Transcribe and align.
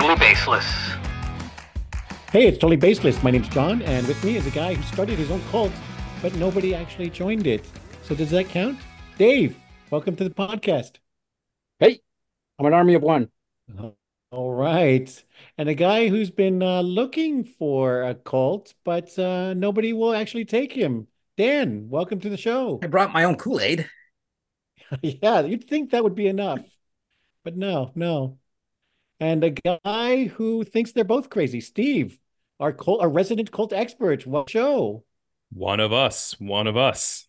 Totally 0.00 0.18
Baseless. 0.18 0.64
Hey, 2.32 2.46
it's 2.46 2.56
Totally 2.56 2.76
Baseless. 2.76 3.22
My 3.22 3.30
name's 3.30 3.50
John, 3.50 3.82
and 3.82 4.08
with 4.08 4.24
me 4.24 4.36
is 4.36 4.46
a 4.46 4.50
guy 4.50 4.72
who 4.72 4.82
started 4.84 5.18
his 5.18 5.30
own 5.30 5.42
cult, 5.50 5.72
but 6.22 6.34
nobody 6.36 6.74
actually 6.74 7.10
joined 7.10 7.46
it. 7.46 7.66
So 8.02 8.14
does 8.14 8.30
that 8.30 8.48
count? 8.48 8.78
Dave, 9.18 9.58
welcome 9.90 10.16
to 10.16 10.24
the 10.24 10.30
podcast. 10.30 10.92
Hey, 11.80 12.00
I'm 12.58 12.64
an 12.64 12.72
army 12.72 12.94
of 12.94 13.02
one. 13.02 13.28
All 14.32 14.54
right. 14.54 15.24
And 15.58 15.68
a 15.68 15.74
guy 15.74 16.08
who's 16.08 16.30
been 16.30 16.62
uh, 16.62 16.80
looking 16.80 17.44
for 17.44 18.02
a 18.02 18.14
cult, 18.14 18.72
but 18.86 19.18
uh, 19.18 19.52
nobody 19.52 19.92
will 19.92 20.14
actually 20.14 20.46
take 20.46 20.72
him. 20.72 21.08
Dan, 21.36 21.90
welcome 21.90 22.20
to 22.20 22.30
the 22.30 22.38
show. 22.38 22.80
I 22.82 22.86
brought 22.86 23.12
my 23.12 23.24
own 23.24 23.36
Kool 23.36 23.60
Aid. 23.60 23.86
yeah, 25.02 25.42
you'd 25.42 25.68
think 25.68 25.90
that 25.90 26.02
would 26.02 26.14
be 26.14 26.26
enough, 26.26 26.62
but 27.44 27.54
no, 27.54 27.92
no. 27.94 28.38
And 29.20 29.44
a 29.44 29.50
guy 29.50 30.24
who 30.24 30.64
thinks 30.64 30.92
they're 30.92 31.04
both 31.04 31.28
crazy, 31.28 31.60
Steve, 31.60 32.18
our 32.58 32.72
cult, 32.72 33.02
our 33.02 33.08
resident 33.08 33.52
cult 33.52 33.72
expert. 33.72 34.26
What 34.26 34.48
show? 34.48 35.04
One 35.52 35.78
of 35.78 35.92
us. 35.92 36.40
One 36.40 36.66
of 36.66 36.76
us. 36.76 37.28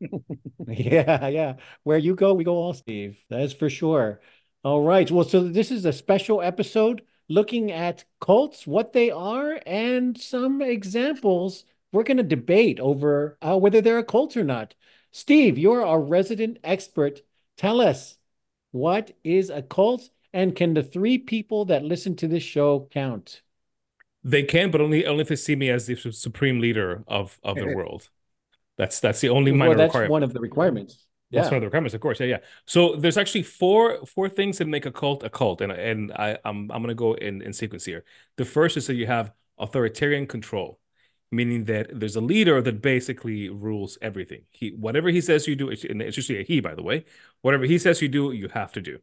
yeah, 0.66 1.28
yeah. 1.28 1.54
Where 1.84 1.98
you 1.98 2.16
go, 2.16 2.34
we 2.34 2.44
go 2.44 2.54
all, 2.56 2.74
Steve. 2.74 3.20
That's 3.30 3.52
for 3.52 3.70
sure. 3.70 4.20
All 4.64 4.82
right. 4.82 5.10
Well, 5.10 5.24
so 5.24 5.44
this 5.44 5.70
is 5.70 5.84
a 5.84 5.92
special 5.92 6.42
episode 6.42 7.02
looking 7.28 7.70
at 7.70 8.04
cults, 8.20 8.66
what 8.66 8.92
they 8.92 9.10
are, 9.10 9.60
and 9.64 10.20
some 10.20 10.60
examples. 10.60 11.64
We're 11.92 12.02
going 12.04 12.16
to 12.16 12.22
debate 12.22 12.80
over 12.80 13.38
uh, 13.42 13.58
whether 13.58 13.80
they're 13.80 13.98
a 13.98 14.04
cult 14.04 14.36
or 14.36 14.44
not. 14.44 14.74
Steve, 15.10 15.58
you're 15.58 15.84
our 15.84 16.00
resident 16.00 16.58
expert. 16.64 17.20
Tell 17.56 17.80
us 17.80 18.16
what 18.70 19.12
is 19.22 19.50
a 19.50 19.62
cult 19.62 20.08
and 20.32 20.56
can 20.56 20.74
the 20.74 20.82
three 20.82 21.18
people 21.18 21.64
that 21.66 21.84
listen 21.84 22.16
to 22.16 22.28
this 22.28 22.42
show 22.42 22.88
count? 22.90 23.42
They 24.24 24.44
can, 24.44 24.70
but 24.70 24.80
only 24.80 25.06
only 25.06 25.22
if 25.22 25.28
they 25.28 25.36
see 25.36 25.56
me 25.56 25.68
as 25.68 25.86
the 25.86 25.96
supreme 25.96 26.60
leader 26.60 27.04
of 27.06 27.38
of 27.42 27.56
the 27.56 27.66
eh, 27.66 27.70
eh. 27.70 27.74
world. 27.74 28.08
That's 28.78 29.00
that's 29.00 29.20
the 29.20 29.28
only 29.28 29.52
minor 29.52 29.70
well, 29.70 29.78
that's 29.78 29.88
requirement. 29.90 30.12
one 30.12 30.22
of 30.22 30.32
the 30.32 30.40
requirements. 30.40 31.06
That's 31.30 31.46
one 31.46 31.56
of 31.56 31.60
the 31.62 31.66
requirements, 31.66 31.94
of 31.94 32.00
course. 32.00 32.20
Yeah, 32.20 32.26
yeah. 32.26 32.38
So 32.66 32.96
there's 32.96 33.16
actually 33.16 33.44
four 33.44 34.04
four 34.06 34.28
things 34.28 34.58
that 34.58 34.68
make 34.68 34.86
a 34.86 34.92
cult 34.92 35.24
a 35.24 35.30
cult, 35.30 35.60
and 35.60 35.72
and 35.72 36.12
I 36.12 36.38
I'm 36.44 36.70
I'm 36.70 36.82
gonna 36.82 36.94
go 36.94 37.14
in 37.14 37.42
in 37.42 37.52
sequence 37.52 37.84
here. 37.84 38.04
The 38.36 38.44
first 38.44 38.76
is 38.76 38.86
that 38.86 38.94
you 38.94 39.06
have 39.06 39.32
authoritarian 39.58 40.26
control, 40.26 40.78
meaning 41.30 41.64
that 41.64 41.88
there's 41.98 42.16
a 42.16 42.20
leader 42.20 42.60
that 42.60 42.82
basically 42.82 43.48
rules 43.48 43.96
everything. 44.02 44.42
He 44.50 44.70
whatever 44.70 45.08
he 45.08 45.20
says 45.22 45.46
you 45.46 45.56
do, 45.56 45.70
and 45.70 46.02
it's 46.02 46.16
usually 46.16 46.40
a 46.40 46.44
he, 46.44 46.60
by 46.60 46.74
the 46.74 46.82
way. 46.82 47.06
Whatever 47.40 47.64
he 47.64 47.78
says 47.78 48.02
you 48.02 48.08
do, 48.08 48.32
you 48.32 48.48
have 48.48 48.72
to 48.72 48.82
do. 48.82 48.98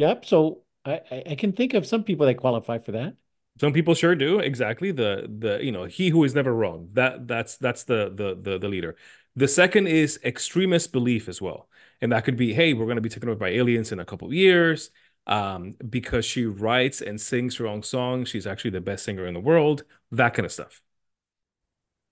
Yep. 0.00 0.24
So 0.24 0.62
I, 0.86 1.00
I 1.26 1.34
can 1.34 1.52
think 1.52 1.74
of 1.74 1.86
some 1.86 2.04
people 2.04 2.24
that 2.26 2.36
qualify 2.36 2.78
for 2.78 2.92
that. 2.92 3.14
Some 3.60 3.72
people 3.74 3.94
sure 3.94 4.14
do. 4.14 4.38
Exactly. 4.38 4.90
The 4.92 5.28
the 5.38 5.62
you 5.62 5.72
know, 5.72 5.84
he 5.84 6.08
who 6.08 6.24
is 6.24 6.34
never 6.34 6.54
wrong. 6.54 6.88
That 6.94 7.28
that's 7.28 7.58
that's 7.58 7.84
the 7.84 8.10
the 8.14 8.34
the, 8.40 8.58
the 8.58 8.68
leader. 8.68 8.96
The 9.36 9.46
second 9.48 9.86
is 9.88 10.18
extremist 10.24 10.90
belief 10.92 11.28
as 11.28 11.42
well. 11.42 11.68
And 12.00 12.12
that 12.12 12.24
could 12.24 12.36
be, 12.36 12.54
hey, 12.54 12.72
we're 12.72 12.86
going 12.86 12.96
to 12.96 13.02
be 13.02 13.10
taken 13.10 13.28
over 13.28 13.38
by 13.38 13.50
aliens 13.50 13.92
in 13.92 14.00
a 14.00 14.04
couple 14.06 14.28
of 14.28 14.34
years. 14.34 14.90
Um, 15.26 15.74
because 15.88 16.24
she 16.24 16.46
writes 16.46 17.02
and 17.02 17.20
sings 17.20 17.56
her 17.58 17.66
own 17.66 17.82
songs. 17.82 18.30
She's 18.30 18.46
actually 18.46 18.70
the 18.70 18.80
best 18.80 19.04
singer 19.04 19.26
in 19.26 19.34
the 19.34 19.40
world. 19.40 19.84
That 20.10 20.32
kind 20.34 20.46
of 20.46 20.50
stuff. 20.52 20.80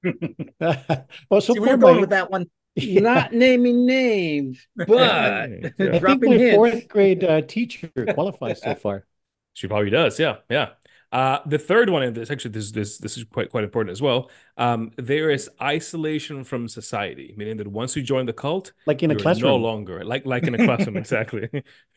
well, 0.61 1.41
so 1.41 1.55
See, 1.55 1.59
we're 1.61 1.77
going 1.77 2.01
with 2.01 2.11
that 2.11 2.31
one. 2.31 2.47
Yeah. 2.79 3.01
Not 3.01 3.33
naming 3.33 3.87
names, 3.87 4.67
but 4.77 4.89
yeah. 4.91 5.47
I 5.65 5.71
think 5.71 6.03
my 6.23 6.37
hints. 6.37 6.55
fourth 6.55 6.89
grade 6.89 7.25
uh, 7.25 7.43
teacher 7.43 7.91
qualifies 8.15 8.63
so 8.63 8.75
far. 8.83 9.07
She 9.55 9.67
probably 9.67 9.91
does. 9.91 10.19
Yeah, 10.19 10.37
yeah. 10.49 10.71
Uh, 11.11 11.39
the 11.47 11.59
third 11.59 11.89
one, 11.89 12.03
and 12.03 12.15
this 12.15 12.31
actually 12.31 12.51
this 12.51 12.71
this 12.71 12.99
this 12.99 13.17
is 13.17 13.25
quite 13.25 13.51
quite 13.51 13.65
important 13.65 13.93
as 13.93 14.03
well. 14.03 14.31
Um, 14.59 14.93
there 14.97 15.31
is 15.31 15.49
isolation 15.61 16.45
from 16.45 16.69
society, 16.69 17.35
meaning 17.37 17.57
that 17.57 17.67
once 17.67 17.97
you 17.97 18.03
join 18.03 18.27
the 18.27 18.35
cult, 18.35 18.73
like 18.87 19.03
in 19.03 19.11
a 19.11 19.17
classroom, 19.17 19.51
no 19.51 19.57
longer 19.57 20.05
like 20.05 20.27
like 20.27 20.45
in 20.45 20.55
a 20.55 20.65
classroom, 20.65 20.97
exactly. 20.99 21.49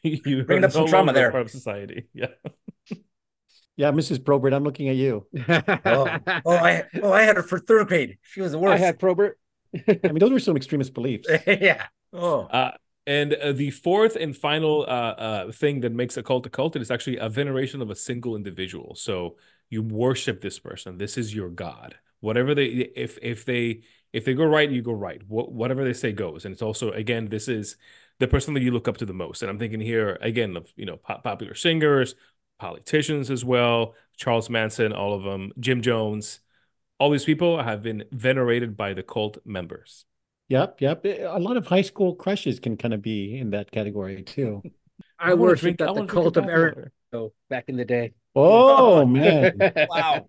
you 0.01 0.44
bring 0.44 0.63
up 0.63 0.73
no 0.73 0.81
some 0.81 0.88
trauma 0.88 1.11
there. 1.11 1.29
Part 1.29 1.44
of 1.44 1.51
society, 1.51 2.07
yeah. 2.13 2.28
Yeah, 3.75 3.91
Mrs. 3.91 4.23
Probert, 4.23 4.53
I'm 4.53 4.63
looking 4.63 4.89
at 4.89 4.95
you. 4.95 5.25
oh, 5.50 6.17
oh, 6.45 6.55
I 6.55 6.84
oh 7.01 7.11
I 7.11 7.23
had 7.23 7.35
her 7.35 7.44
for 7.44 7.59
third 7.59 7.88
grade. 7.88 8.17
She 8.22 8.39
was 8.39 8.53
the 8.53 8.59
worst. 8.59 8.81
I 8.81 8.85
had 8.85 8.97
Probert. 9.00 9.38
I 9.87 9.99
mean, 10.03 10.19
those 10.19 10.31
were 10.31 10.39
some 10.39 10.57
extremist 10.57 10.93
beliefs. 10.93 11.27
yeah. 11.47 11.87
Oh. 12.13 12.41
Uh, 12.41 12.71
and 13.07 13.33
uh, 13.33 13.51
the 13.51 13.71
fourth 13.71 14.15
and 14.15 14.35
final 14.35 14.83
uh, 14.83 14.85
uh, 14.85 15.51
thing 15.51 15.81
that 15.81 15.91
makes 15.91 16.17
a 16.17 16.23
cult 16.23 16.45
a 16.45 16.49
cult 16.49 16.75
is 16.75 16.91
actually 16.91 17.17
a 17.17 17.29
veneration 17.29 17.81
of 17.81 17.89
a 17.89 17.95
single 17.95 18.35
individual. 18.35 18.95
So 18.95 19.37
you 19.69 19.81
worship 19.81 20.41
this 20.41 20.59
person. 20.59 20.97
This 20.97 21.17
is 21.17 21.33
your 21.33 21.49
god. 21.49 21.95
Whatever 22.19 22.53
they, 22.53 22.65
if 22.65 23.17
if 23.21 23.45
they 23.45 23.81
if 24.13 24.25
they 24.25 24.33
go 24.33 24.45
right, 24.45 24.69
you 24.69 24.81
go 24.81 24.91
right. 24.91 25.21
What, 25.27 25.51
whatever 25.51 25.83
they 25.83 25.93
say 25.93 26.11
goes. 26.11 26.45
And 26.45 26.53
it's 26.53 26.61
also 26.61 26.91
again, 26.91 27.29
this 27.29 27.47
is 27.47 27.77
the 28.19 28.27
person 28.27 28.53
that 28.53 28.61
you 28.61 28.71
look 28.71 28.87
up 28.87 28.97
to 28.97 29.05
the 29.05 29.13
most. 29.13 29.41
And 29.41 29.49
I'm 29.49 29.57
thinking 29.57 29.79
here 29.79 30.19
again 30.21 30.55
of 30.55 30.71
you 30.75 30.85
know 30.85 30.97
popular 30.97 31.55
singers, 31.55 32.13
politicians 32.59 33.31
as 33.31 33.43
well, 33.43 33.95
Charles 34.17 34.49
Manson, 34.49 34.93
all 34.93 35.13
of 35.13 35.23
them, 35.23 35.51
Jim 35.59 35.81
Jones 35.81 36.41
all 37.01 37.09
these 37.09 37.25
people 37.25 37.63
have 37.63 37.81
been 37.81 38.03
venerated 38.12 38.78
by 38.78 38.94
the 38.94 39.01
cult 39.01 39.39
members. 39.44 40.06
Yep, 40.50 40.81
yep. 40.81 41.03
A 41.03 41.39
lot 41.39 41.57
of 41.57 41.66
high 41.66 41.81
school 41.81 42.13
crushes 42.13 42.59
can 42.59 42.78
kind 42.78 42.94
of 42.94 43.01
be 43.01 43.39
in 43.39 43.50
that 43.51 43.72
category 43.72 44.22
too. 44.22 44.62
I, 45.19 45.31
I 45.31 45.34
worshipped 45.34 45.79
drink, 45.79 45.81
at 45.81 45.95
the 45.95 46.06
cult 46.06 46.38
of 46.38 46.45
Eric 46.45 46.91
back 47.50 47.66
in 47.69 47.78
the 47.78 47.85
day. 47.85 48.13
Oh 48.35 49.03
man! 49.03 49.57
wow. 49.90 50.28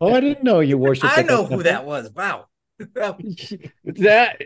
oh, 0.00 0.14
I 0.14 0.20
didn't 0.20 0.44
know 0.44 0.60
you 0.60 0.78
worshipped. 0.78 1.12
I 1.16 1.22
know 1.22 1.44
who 1.44 1.62
that 1.64 1.84
was. 1.84 2.10
Wow. 2.16 2.46
that 2.78 4.40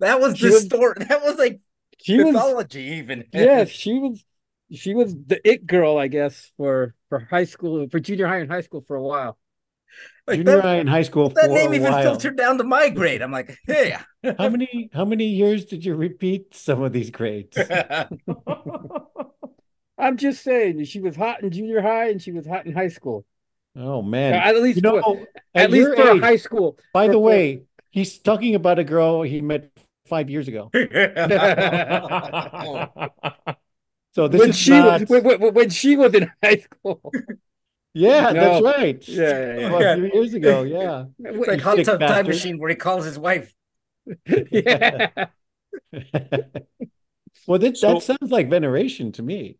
that 0.00 0.20
was 0.20 0.38
the 0.38 0.50
was, 0.50 0.64
story. 0.64 0.96
That 1.08 1.22
was 1.22 1.38
like 1.38 1.60
she 1.98 2.22
mythology, 2.22 2.90
was, 2.90 2.98
even. 2.98 3.24
Yeah, 3.32 3.64
she 3.80 3.94
was. 3.94 4.22
She 4.70 4.94
was 4.94 5.14
the 5.14 5.40
it 5.48 5.66
girl, 5.66 5.96
I 5.96 6.08
guess, 6.08 6.52
for 6.58 6.94
for 7.08 7.20
high 7.30 7.44
school, 7.44 7.88
for 7.90 8.00
junior 8.00 8.26
high 8.26 8.40
and 8.40 8.50
high 8.50 8.60
school 8.60 8.82
for 8.82 8.96
a 8.96 9.02
while. 9.02 9.38
Like 10.26 10.36
Junior 10.38 10.56
that, 10.56 10.62
high 10.62 10.76
and 10.76 10.88
high 10.88 11.02
school. 11.02 11.30
That 11.30 11.50
name 11.50 11.74
even 11.74 11.92
while. 11.92 12.02
filtered 12.02 12.36
down 12.36 12.58
to 12.58 12.64
my 12.64 12.88
grade. 12.90 13.22
I'm 13.22 13.32
like, 13.32 13.58
hey. 13.66 13.96
how 14.38 14.48
many 14.48 14.88
how 14.92 15.04
many 15.04 15.26
years 15.26 15.64
did 15.64 15.84
you 15.84 15.96
repeat 15.96 16.54
some 16.54 16.80
of 16.82 16.92
these 16.92 17.10
grades? 17.10 17.58
I'm 19.98 20.16
just 20.16 20.44
saying, 20.44 20.84
she 20.84 21.00
was 21.00 21.16
hot 21.16 21.42
in 21.42 21.50
junior 21.50 21.80
high 21.82 22.08
and 22.10 22.22
she 22.22 22.30
was 22.30 22.46
hot 22.46 22.66
in 22.66 22.72
high 22.72 22.88
school. 22.88 23.24
Oh 23.74 24.02
man! 24.02 24.34
At 24.34 24.60
least, 24.62 24.76
you 24.76 24.82
know, 24.82 25.26
at, 25.54 25.64
at 25.64 25.70
least 25.70 25.96
for 25.96 26.10
age, 26.10 26.20
high 26.20 26.36
school. 26.36 26.78
By 26.92 27.08
the 27.08 27.18
way, 27.18 27.62
he's 27.90 28.18
talking 28.18 28.54
about 28.54 28.78
a 28.78 28.84
girl 28.84 29.22
he 29.22 29.40
met 29.40 29.70
five 30.06 30.28
years 30.28 30.46
ago. 30.46 30.70
so 34.12 34.28
this 34.28 34.40
when 34.40 34.50
is 34.50 34.58
she 34.58 34.70
not... 34.70 35.08
when, 35.08 35.24
when, 35.24 35.54
when 35.54 35.70
she 35.70 35.96
was 35.96 36.14
in 36.14 36.30
high 36.42 36.58
school. 36.58 37.00
Yeah, 37.94 38.32
no. 38.32 38.60
that's 38.60 38.62
right. 38.64 39.08
Yeah, 39.08 39.22
yeah, 39.22 39.58
yeah. 39.60 39.70
Well, 39.70 39.82
a 39.82 40.10
few 40.10 40.20
years 40.20 40.34
ago. 40.34 40.62
Yeah, 40.72 41.04
it's 41.18 41.48
like 41.48 41.60
Hot 41.60 41.84
Tub 41.84 42.00
Time 42.00 42.26
Machine 42.26 42.58
where 42.58 42.70
he 42.70 42.76
calls 42.76 43.04
his 43.04 43.18
wife. 43.18 43.54
yeah. 44.26 45.26
well, 47.46 47.58
that, 47.58 47.76
so, 47.76 47.94
that 47.94 48.02
sounds 48.02 48.30
like 48.30 48.48
veneration 48.48 49.12
to 49.12 49.22
me. 49.22 49.58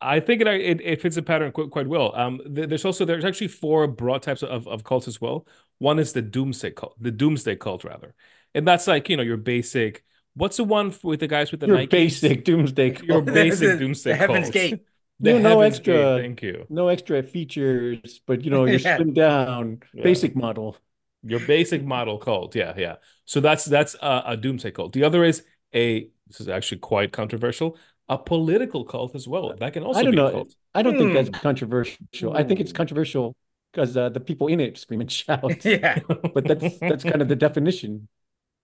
I 0.00 0.20
think 0.20 0.40
it, 0.40 0.46
it, 0.46 0.80
it 0.80 1.02
fits 1.02 1.16
a 1.16 1.22
pattern 1.22 1.50
quite, 1.52 1.70
quite 1.70 1.88
well. 1.88 2.14
Um, 2.14 2.40
there's 2.46 2.84
also 2.84 3.04
there's 3.04 3.24
actually 3.24 3.48
four 3.48 3.86
broad 3.88 4.22
types 4.22 4.42
of, 4.42 4.68
of 4.68 4.84
cults 4.84 5.08
as 5.08 5.20
well. 5.20 5.46
One 5.78 5.98
is 5.98 6.12
the 6.12 6.22
doomsday 6.22 6.72
cult, 6.72 6.94
the 7.00 7.10
doomsday 7.10 7.56
cult 7.56 7.84
rather, 7.84 8.14
and 8.54 8.66
that's 8.66 8.86
like 8.86 9.08
you 9.08 9.16
know 9.16 9.22
your 9.22 9.36
basic. 9.36 10.04
What's 10.34 10.58
the 10.58 10.64
one 10.64 10.94
with 11.02 11.18
the 11.18 11.26
guys 11.26 11.50
with 11.50 11.60
the 11.60 11.66
your 11.66 11.78
Nikes? 11.78 11.90
basic 11.90 12.44
doomsday 12.44 12.92
cult. 12.92 13.08
Your 13.08 13.22
basic 13.22 13.78
doomsday 13.80 14.12
the 14.12 14.16
Heaven's 14.16 14.50
Gate. 14.50 14.84
The 15.20 15.34
no, 15.34 15.38
no 15.38 15.60
extra. 15.62 15.94
Gate, 15.94 16.22
thank 16.22 16.42
you. 16.42 16.66
No 16.68 16.88
extra 16.88 17.22
features, 17.22 18.20
but 18.26 18.44
you 18.44 18.50
know, 18.52 18.64
you're 18.64 18.78
yeah. 18.78 18.98
slimmed 18.98 19.14
down, 19.14 19.80
yeah. 19.92 20.02
basic 20.02 20.36
model. 20.36 20.76
Your 21.24 21.40
basic 21.40 21.84
model 21.84 22.18
cult, 22.18 22.54
yeah, 22.54 22.74
yeah. 22.76 22.96
So 23.24 23.40
that's 23.40 23.64
that's 23.64 23.96
a, 24.00 24.22
a 24.26 24.36
doomsday 24.36 24.70
cult. 24.70 24.92
The 24.92 25.04
other 25.04 25.24
is 25.24 25.42
a. 25.74 26.08
This 26.28 26.40
is 26.40 26.48
actually 26.48 26.78
quite 26.78 27.12
controversial. 27.12 27.76
A 28.10 28.16
political 28.16 28.84
cult 28.84 29.14
as 29.14 29.26
well. 29.26 29.54
That 29.58 29.72
can 29.72 29.82
also. 29.82 30.00
I 30.00 30.02
don't 30.04 30.14
know. 30.14 30.30
Cult. 30.30 30.54
I 30.74 30.82
don't 30.82 30.96
think 30.96 31.14
that's 31.14 31.28
hmm. 31.28 31.34
controversial. 31.34 32.36
I 32.36 32.44
think 32.44 32.60
it's 32.60 32.72
controversial 32.72 33.34
because 33.72 33.96
uh, 33.96 34.10
the 34.10 34.20
people 34.20 34.46
in 34.46 34.60
it 34.60 34.78
scream 34.78 35.00
and 35.00 35.10
shout. 35.20 35.64
yeah, 35.64 35.98
but 36.32 36.44
that's 36.46 36.78
that's 36.78 37.02
kind 37.02 37.20
of 37.20 37.28
the 37.28 37.36
definition. 37.36 38.08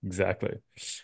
Exactly. 0.05 0.59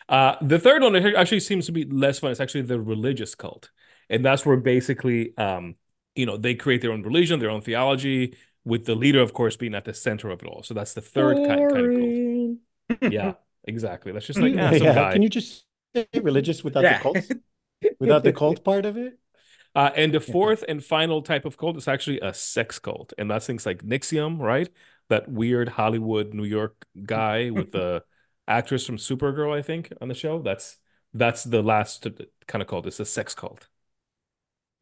Uh, 0.08 0.36
the 0.42 0.58
third 0.58 0.82
one 0.82 0.94
actually 0.94 1.40
seems 1.40 1.66
to 1.66 1.72
be 1.72 1.84
less 1.84 2.18
fun. 2.18 2.30
It's 2.30 2.40
actually 2.40 2.62
the 2.62 2.78
religious 2.80 3.34
cult 3.34 3.70
and 4.10 4.24
that's 4.24 4.44
where 4.44 4.56
basically 4.56 5.36
um 5.38 5.76
you 6.14 6.26
know 6.26 6.36
they 6.36 6.54
create 6.54 6.82
their 6.82 6.92
own 6.92 7.02
religion 7.02 7.40
their 7.40 7.50
own 7.50 7.62
theology 7.62 8.36
with 8.64 8.84
the 8.86 8.94
leader 8.94 9.20
of 9.20 9.32
course 9.32 9.56
being 9.56 9.74
at 9.74 9.84
the 9.84 9.94
center 9.94 10.30
of 10.30 10.42
it 10.42 10.46
all 10.46 10.62
so 10.62 10.74
that's 10.74 10.94
the 10.94 11.00
third 11.00 11.36
kind, 11.38 11.70
kind 11.70 11.86
of 11.86 13.00
cult 13.00 13.12
yeah 13.12 13.32
exactly 13.64 14.12
that's 14.12 14.26
just 14.26 14.40
like 14.40 14.54
yeah, 14.54 14.72
yeah. 14.72 15.12
can 15.12 15.22
you 15.22 15.28
just 15.28 15.64
say 15.94 16.06
religious 16.22 16.62
without 16.64 16.82
yeah. 16.84 16.98
the 16.98 17.02
cult 17.02 17.32
without 18.00 18.24
the 18.24 18.32
cult 18.32 18.64
part 18.64 18.84
of 18.84 18.96
it 18.96 19.18
Uh, 19.74 19.90
and 19.94 20.12
the 20.12 20.20
fourth 20.20 20.64
and 20.68 20.84
final 20.84 21.22
type 21.22 21.44
of 21.44 21.56
cult 21.56 21.76
is 21.76 21.86
actually 21.86 22.18
a 22.20 22.34
sex 22.34 22.78
cult, 22.80 23.12
and 23.18 23.30
that's 23.30 23.46
things 23.46 23.64
like 23.66 23.84
NXIVM, 23.84 24.40
right? 24.40 24.68
That 25.08 25.30
weird 25.30 25.68
Hollywood, 25.70 26.34
New 26.34 26.44
York 26.44 26.86
guy 27.04 27.50
with 27.58 27.70
the 27.72 28.02
actress 28.48 28.84
from 28.84 28.96
Supergirl, 28.96 29.56
I 29.56 29.62
think, 29.62 29.92
on 30.00 30.08
the 30.08 30.14
show. 30.14 30.42
That's 30.42 30.78
that's 31.14 31.44
the 31.44 31.62
last 31.62 32.06
kind 32.46 32.62
of 32.62 32.68
cult. 32.68 32.86
It's 32.86 33.00
a 33.00 33.04
sex 33.04 33.34
cult. 33.34 33.68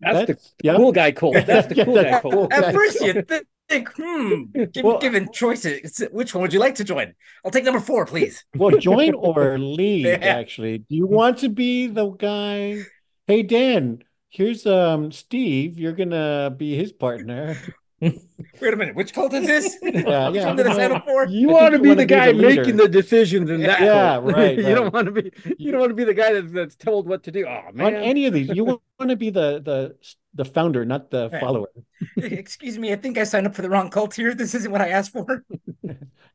That's, 0.00 0.26
that's 0.26 0.42
the 0.42 0.54
yeah. 0.62 0.76
cool 0.76 0.92
guy 0.92 1.12
cult. 1.12 1.34
That's 1.46 1.66
the 1.66 1.74
cool 1.84 1.94
guy 1.94 2.20
cult. 2.20 2.52
At 2.52 2.72
first, 2.72 3.00
you 3.00 3.22
think, 3.68 3.90
hmm, 3.96 4.44
give, 4.72 4.84
well, 4.84 4.98
given 4.98 5.30
choices, 5.32 6.02
which 6.10 6.34
one 6.34 6.42
would 6.42 6.52
you 6.52 6.60
like 6.60 6.76
to 6.76 6.84
join? 6.84 7.14
I'll 7.44 7.50
take 7.50 7.64
number 7.64 7.80
four, 7.80 8.06
please. 8.06 8.44
Well, 8.54 8.76
join 8.78 9.14
or 9.14 9.58
leave, 9.58 10.06
yeah. 10.06 10.18
actually. 10.20 10.78
Do 10.78 10.94
you 10.94 11.06
want 11.06 11.38
to 11.38 11.48
be 11.48 11.86
the 11.88 12.08
guy? 12.10 12.82
Hey, 13.26 13.42
Dan, 13.42 14.02
here's 14.30 14.66
um 14.66 15.12
Steve. 15.12 15.78
You're 15.78 15.92
gonna 15.92 16.54
be 16.56 16.76
his 16.76 16.92
partner. 16.92 17.56
Wait 18.00 18.22
a 18.62 18.76
minute, 18.76 18.94
which 18.94 19.12
cult 19.12 19.34
is 19.34 19.46
this? 19.46 19.76
Yeah, 19.82 20.30
yeah. 20.30 21.26
You 21.28 21.48
want 21.48 21.72
to 21.72 21.78
be 21.80 21.94
the 21.94 22.06
guy 22.06 22.32
the 22.32 22.40
making 22.40 22.76
the 22.76 22.88
decisions 22.88 23.50
in 23.50 23.62
that. 23.62 23.80
Yeah, 23.80 24.14
cult. 24.14 24.32
right. 24.32 24.56
you 24.58 24.64
right. 24.64 24.74
don't 24.74 24.94
want 24.94 25.06
to 25.06 25.12
be. 25.12 25.32
You 25.58 25.72
don't 25.72 25.80
want 25.80 25.90
to 25.90 25.94
be 25.94 26.04
the 26.04 26.14
guy 26.14 26.32
that's, 26.32 26.52
that's 26.52 26.76
told 26.76 27.08
what 27.08 27.24
to 27.24 27.32
do. 27.32 27.46
Oh 27.46 27.72
man, 27.72 27.86
on 27.86 27.94
any 27.94 28.26
of 28.26 28.34
these, 28.34 28.48
you 28.48 28.64
want 28.64 28.82
to 29.00 29.16
be 29.16 29.30
the 29.30 29.60
the 29.60 29.96
the 30.34 30.44
founder, 30.44 30.84
not 30.84 31.10
the 31.10 31.28
right. 31.30 31.40
follower. 31.40 31.70
Excuse 32.16 32.78
me, 32.78 32.92
I 32.92 32.96
think 32.96 33.18
I 33.18 33.24
signed 33.24 33.46
up 33.46 33.54
for 33.54 33.62
the 33.62 33.70
wrong 33.70 33.90
cult 33.90 34.14
here. 34.14 34.34
This 34.34 34.54
isn't 34.54 34.70
what 34.70 34.80
I 34.80 34.88
asked 34.88 35.12
for. 35.12 35.44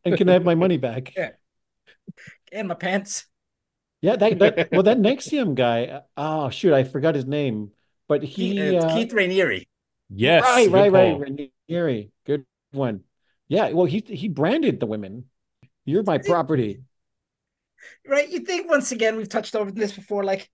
and 0.04 0.18
can 0.18 0.27
I 0.30 0.33
have 0.33 0.44
my 0.44 0.56
money 0.56 0.77
back? 0.77 1.13
Yeah. 1.15 1.31
And 2.51 2.68
my 2.68 2.75
pants. 2.75 3.25
Yeah, 4.01 4.18
that, 4.18 4.39
that 4.39 4.71
well, 4.71 4.83
that 4.83 4.98
NXIVM 4.98 5.56
guy. 5.56 6.01
Oh 6.18 6.50
shoot, 6.50 6.74
I 6.74 6.83
forgot 6.83 7.15
his 7.15 7.25
name, 7.25 7.71
but 8.10 8.24
he 8.24 8.51
Keith, 8.51 8.83
uh, 8.83 8.94
Keith 8.94 9.13
Raniere. 9.13 9.65
Yes, 10.15 10.44
right, 10.44 10.69
right, 10.69 10.92
right. 10.92 11.18
Raniere, 11.69 12.10
good 12.25 12.45
one. 12.71 13.01
Yeah, 13.48 13.71
well, 13.71 13.86
he 13.86 14.04
he 14.06 14.30
branded 14.30 14.80
the 14.80 14.86
women. 14.86 15.25
You're 15.86 16.04
my 16.04 16.18
property. 16.18 16.81
Right. 18.07 18.30
You 18.30 18.39
think 18.39 18.69
once 18.69 18.92
again 18.92 19.18
we've 19.18 19.27
touched 19.27 19.56
over 19.56 19.71
this 19.71 19.92
before, 19.92 20.24
like 20.24 20.50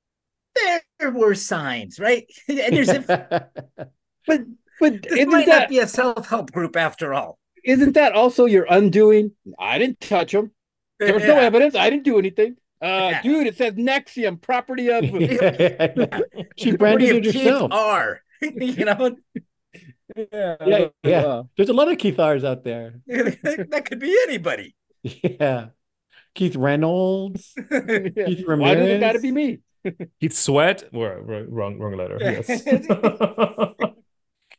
there 1.00 1.12
were 1.12 1.36
signs, 1.36 2.00
right? 2.00 2.26
and 2.48 2.76
there's 2.76 2.90
a, 2.90 3.50
but 4.28 4.42
but 4.80 5.04
this 5.04 5.28
might 5.28 5.46
that, 5.46 5.60
not 5.60 5.70
be 5.70 5.80
a 5.80 5.88
self-help 5.88 6.52
group 6.52 6.76
after 6.76 7.14
all. 7.14 7.38
Isn't 7.64 7.94
that 7.94 8.14
also 8.14 8.46
your 8.46 8.66
undoing? 8.70 9.34
I 9.60 9.78
didn't 9.78 10.00
touch 10.00 10.32
them. 10.32 10.52
There 11.00 11.14
was 11.14 11.24
yeah. 11.24 11.36
no 11.36 11.40
evidence. 11.40 11.76
I 11.76 11.90
didn't 11.90 12.06
do 12.06 12.18
anything. 12.18 12.56
Uh, 12.82 13.12
yeah. 13.12 13.22
dude, 13.22 13.48
it 13.48 13.58
says 13.58 13.74
NXIVM, 13.74 14.42
property 14.42 14.90
of. 14.90 15.04
she 16.58 16.72
branded 16.78 17.26
it 17.26 17.36
herself. 17.36 17.72
Are 17.74 18.22
you 18.42 18.86
know? 18.86 19.18
Yeah, 20.16 20.56
yeah, 20.66 20.88
yeah. 21.04 21.42
There's 21.56 21.70
a 21.70 21.74
lot 21.74 21.92
of 21.92 21.98
Keith 21.98 22.20
R's 22.20 22.44
out 22.44 22.64
there. 22.64 23.02
that 23.08 23.84
could 23.86 24.00
be 24.00 24.18
anybody. 24.28 24.76
Yeah, 25.04 25.68
Keith 26.36 26.56
Reynolds, 26.56 27.54
yeah. 27.72 28.10
Keith 28.10 28.46
Ramirez. 28.48 28.60
Why 28.60 28.76
does 28.76 28.90
it 28.90 29.00
got 29.00 29.12
to 29.14 29.20
be 29.20 29.32
me? 29.32 29.60
Keith 30.20 30.34
Sweat. 30.34 30.84
wrong, 30.92 31.50
wrong 31.50 31.96
letter. 31.96 32.18
Yes. 32.20 32.64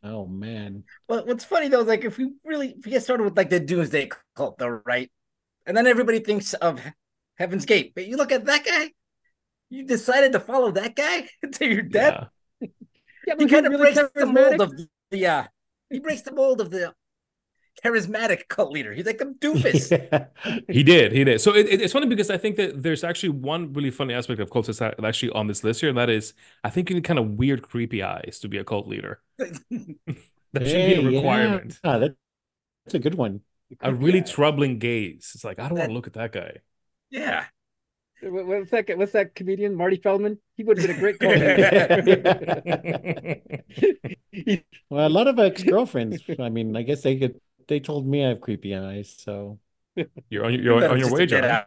oh 0.02 0.26
man. 0.26 0.84
Well, 1.08 1.26
what's 1.26 1.44
funny 1.44 1.68
though 1.68 1.80
is 1.80 1.86
like 1.86 2.04
if 2.04 2.16
we 2.18 2.32
really 2.44 2.74
if 2.78 2.84
we 2.84 2.92
get 2.92 3.02
started 3.02 3.24
with 3.24 3.36
like 3.36 3.50
the 3.50 3.60
Doomsday 3.60 4.10
cult, 4.34 4.58
though, 4.58 4.80
right? 4.84 5.10
And 5.66 5.76
then 5.76 5.86
everybody 5.86 6.20
thinks 6.20 6.54
of 6.54 6.80
Heaven's 7.36 7.66
Gate, 7.66 7.92
but 7.94 8.06
you 8.06 8.16
look 8.16 8.32
at 8.32 8.46
that 8.46 8.64
guy. 8.64 8.92
You 9.72 9.86
decided 9.86 10.32
to 10.32 10.40
follow 10.40 10.72
that 10.72 10.96
guy 10.96 11.28
until 11.42 11.68
your 11.68 11.82
death. 11.82 12.26
Yeah, 12.60 12.68
yeah 13.26 13.34
he 13.38 13.46
kind 13.46 13.66
of 13.66 13.72
really 13.72 13.92
breaks 13.92 14.10
the 14.14 14.26
mold 14.26 14.60
of 14.60 14.72
the 15.10 15.26
uh, 15.26 15.44
he 15.88 15.98
breaks 15.98 16.22
the 16.22 16.32
mold 16.32 16.60
of 16.60 16.70
the 16.70 16.94
charismatic 17.84 18.48
cult 18.48 18.72
leader. 18.72 18.92
He's 18.92 19.06
like 19.06 19.20
a 19.20 19.26
doofus. 19.26 19.90
yeah. 20.12 20.62
He 20.68 20.82
did. 20.82 21.12
He 21.12 21.24
did. 21.24 21.40
So 21.40 21.54
it, 21.54 21.66
it, 21.66 21.80
it's 21.80 21.92
funny 21.92 22.06
because 22.06 22.30
I 22.30 22.36
think 22.36 22.56
that 22.56 22.82
there's 22.82 23.04
actually 23.04 23.30
one 23.30 23.72
really 23.72 23.90
funny 23.90 24.14
aspect 24.14 24.40
of 24.40 24.50
cults 24.50 24.66
that's 24.68 24.80
actually 25.02 25.30
on 25.30 25.46
this 25.46 25.64
list 25.64 25.80
here, 25.80 25.88
and 25.88 25.98
that 25.98 26.10
is 26.10 26.34
I 26.64 26.70
think 26.70 26.90
you 26.90 26.96
need 26.96 27.04
kind 27.04 27.18
of 27.18 27.30
weird, 27.30 27.62
creepy 27.62 28.02
eyes 28.02 28.38
to 28.40 28.48
be 28.48 28.58
a 28.58 28.64
cult 28.64 28.86
leader. 28.86 29.20
that 29.38 29.56
hey, 29.68 30.94
should 30.94 31.02
be 31.02 31.06
a 31.06 31.18
requirement. 31.18 31.78
Yeah. 31.84 31.98
that, 31.98 32.16
that's 32.84 32.94
a 32.94 32.98
good 32.98 33.14
one. 33.14 33.40
A 33.80 33.94
really 33.94 34.18
yeah. 34.18 34.24
troubling 34.24 34.78
gaze. 34.78 35.32
It's 35.34 35.44
like 35.44 35.58
I 35.58 35.68
don't 35.68 35.76
that, 35.76 35.82
want 35.82 35.90
to 35.90 35.94
look 35.94 36.06
at 36.08 36.14
that 36.14 36.32
guy. 36.32 36.56
Yeah. 37.10 37.44
What's 38.22 38.70
that? 38.70 38.98
What's 38.98 39.12
that 39.12 39.34
comedian? 39.34 39.74
Marty 39.74 39.96
Feldman. 39.96 40.38
He 40.56 40.64
would 40.64 40.78
have 40.78 40.86
been 40.86 40.96
a 40.96 41.00
great 41.00 41.18
cult. 41.18 41.36
well, 44.90 45.06
a 45.06 45.08
lot 45.08 45.26
of 45.26 45.38
ex 45.38 45.62
girlfriends. 45.62 46.22
I 46.38 46.50
mean, 46.50 46.76
I 46.76 46.82
guess 46.82 47.02
they 47.02 47.16
could 47.16 47.40
they 47.68 47.80
told 47.80 48.06
me 48.06 48.24
I 48.24 48.28
have 48.30 48.40
creepy 48.40 48.74
eyes, 48.74 49.14
so 49.16 49.58
you're 50.28 50.44
on 50.44 50.52
your 50.52 50.62
you're 50.62 50.90
on 50.90 50.98
your 50.98 51.10
way, 51.12 51.26
John. 51.26 51.62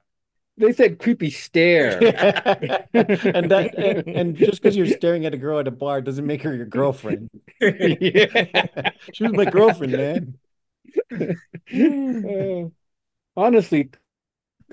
They 0.55 0.71
said 0.71 0.99
creepy 0.99 1.31
stare, 1.31 1.97
and 2.93 3.49
that 3.49 3.73
and, 3.75 4.07
and 4.07 4.35
just 4.35 4.61
because 4.61 4.77
you're 4.77 4.85
staring 4.85 5.25
at 5.25 5.33
a 5.33 5.37
girl 5.37 5.57
at 5.57 5.67
a 5.67 5.71
bar 5.71 5.99
doesn't 6.01 6.27
make 6.27 6.43
her 6.43 6.53
your 6.53 6.67
girlfriend. 6.67 7.31
yeah. 7.59 8.89
she 9.13 9.23
was 9.23 9.33
my 9.33 9.45
girlfriend, 9.45 9.93
man. 9.93 10.37
Uh, 11.73 12.69
honestly, 13.35 13.89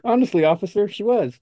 honestly, 0.05 0.45
officer, 0.45 0.87
she 0.87 1.03
was. 1.03 1.41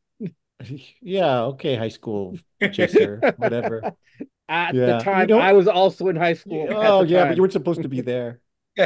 Yeah, 1.01 1.43
okay, 1.43 1.77
high 1.77 1.89
school 1.89 2.39
chaser, 2.73 3.21
whatever. 3.37 3.93
At 4.49 4.75
yeah. 4.75 4.87
the 4.87 4.99
time, 4.99 5.33
I 5.33 5.53
was 5.53 5.69
also 5.69 6.09
in 6.09 6.17
high 6.17 6.33
school. 6.33 6.69
Oh 6.71 7.03
yeah, 7.03 7.19
time. 7.21 7.29
but 7.29 7.37
you 7.37 7.43
weren't 7.43 7.53
supposed 7.53 7.83
to 7.83 7.89
be 7.89 8.01
there. 8.01 8.41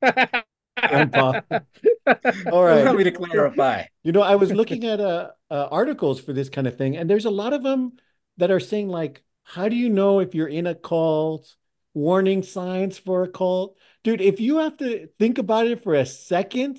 Grandpa. 0.00 1.40
All 2.50 2.64
right. 2.64 2.80
Allow 2.80 2.94
me 2.94 3.04
to 3.04 3.10
clarify. 3.10 3.84
You 4.02 4.12
know, 4.12 4.22
I 4.22 4.36
was 4.36 4.52
looking 4.52 4.86
at 4.86 4.98
uh, 4.98 5.30
uh, 5.50 5.68
articles 5.70 6.20
for 6.20 6.32
this 6.32 6.48
kind 6.48 6.66
of 6.66 6.78
thing, 6.78 6.96
and 6.96 7.10
there's 7.10 7.26
a 7.26 7.30
lot 7.30 7.52
of 7.52 7.62
them 7.62 7.98
that 8.38 8.50
are 8.50 8.60
saying 8.60 8.88
like, 8.88 9.22
"How 9.42 9.68
do 9.68 9.76
you 9.76 9.90
know 9.90 10.20
if 10.20 10.34
you're 10.34 10.48
in 10.48 10.66
a 10.66 10.74
cult? 10.74 11.56
Warning 11.92 12.44
signs 12.44 12.98
for 12.98 13.24
a 13.24 13.28
cult, 13.28 13.76
dude. 14.04 14.20
If 14.20 14.40
you 14.40 14.58
have 14.58 14.76
to 14.78 15.08
think 15.18 15.38
about 15.38 15.66
it 15.66 15.82
for 15.82 15.94
a 15.94 16.06
second, 16.06 16.78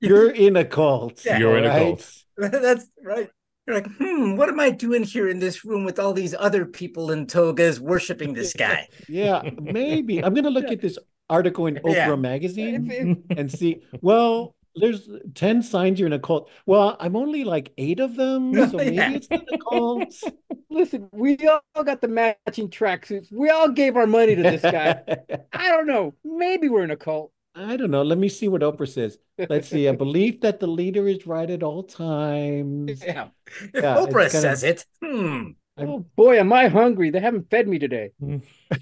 you're 0.00 0.30
in 0.30 0.56
a 0.56 0.64
cult. 0.64 1.24
Yeah, 1.24 1.38
you're 1.38 1.56
in 1.56 1.64
a 1.64 1.70
cult. 1.70 2.24
That's 2.50 2.86
right. 3.02 3.28
You're 3.66 3.76
like, 3.76 3.90
hmm, 3.98 4.36
what 4.36 4.48
am 4.48 4.60
I 4.60 4.70
doing 4.70 5.02
here 5.02 5.28
in 5.28 5.40
this 5.40 5.64
room 5.64 5.84
with 5.84 5.98
all 5.98 6.12
these 6.12 6.34
other 6.38 6.64
people 6.64 7.10
in 7.10 7.26
togas 7.26 7.80
worshiping 7.80 8.32
this 8.32 8.54
guy? 8.54 8.88
yeah, 9.08 9.42
maybe. 9.60 10.24
I'm 10.24 10.32
gonna 10.32 10.50
look 10.50 10.70
at 10.70 10.80
this 10.80 10.98
article 11.28 11.66
in 11.66 11.74
Oprah 11.76 11.94
yeah. 11.94 12.16
magazine 12.16 13.24
and 13.36 13.52
see, 13.52 13.82
well, 14.00 14.54
there's 14.76 15.10
10 15.34 15.62
signs 15.62 15.98
you're 15.98 16.06
in 16.06 16.12
a 16.12 16.18
cult. 16.18 16.48
Well, 16.64 16.96
I'm 17.00 17.16
only 17.16 17.44
like 17.44 17.72
eight 17.76 18.00
of 18.00 18.16
them, 18.16 18.54
so 18.70 18.76
maybe 18.76 18.96
yeah. 18.96 19.12
it's 19.12 19.28
not 19.28 19.42
a 19.52 19.58
cult. 19.58 20.14
Listen, 20.70 21.08
we 21.12 21.36
all 21.46 21.84
got 21.84 22.00
the 22.00 22.08
matching 22.08 22.70
tracksuits. 22.70 23.32
We 23.32 23.50
all 23.50 23.68
gave 23.68 23.96
our 23.96 24.06
money 24.06 24.36
to 24.36 24.42
this 24.42 24.62
guy. 24.62 25.02
I 25.52 25.68
don't 25.68 25.86
know. 25.86 26.14
Maybe 26.24 26.68
we're 26.68 26.84
in 26.84 26.90
a 26.90 26.96
cult. 26.96 27.32
I 27.66 27.76
don't 27.76 27.90
know. 27.90 28.02
Let 28.02 28.18
me 28.18 28.28
see 28.28 28.46
what 28.46 28.60
Oprah 28.60 28.88
says. 28.88 29.18
Let's 29.48 29.68
see. 29.68 29.86
A 29.86 29.92
belief 30.04 30.40
that 30.42 30.60
the 30.60 30.68
leader 30.68 31.08
is 31.08 31.26
right 31.26 31.50
at 31.50 31.62
all 31.62 31.82
times. 31.82 33.02
Yeah. 33.04 33.28
yeah 33.74 33.96
Oprah 33.96 34.30
says 34.30 34.62
it. 34.62 34.86
Hmm. 35.02 35.50
Oh 35.80 36.04
boy, 36.16 36.38
am 36.38 36.52
I 36.52 36.68
hungry. 36.68 37.10
They 37.10 37.20
haven't 37.20 37.50
fed 37.50 37.68
me 37.68 37.78
today. 37.78 38.10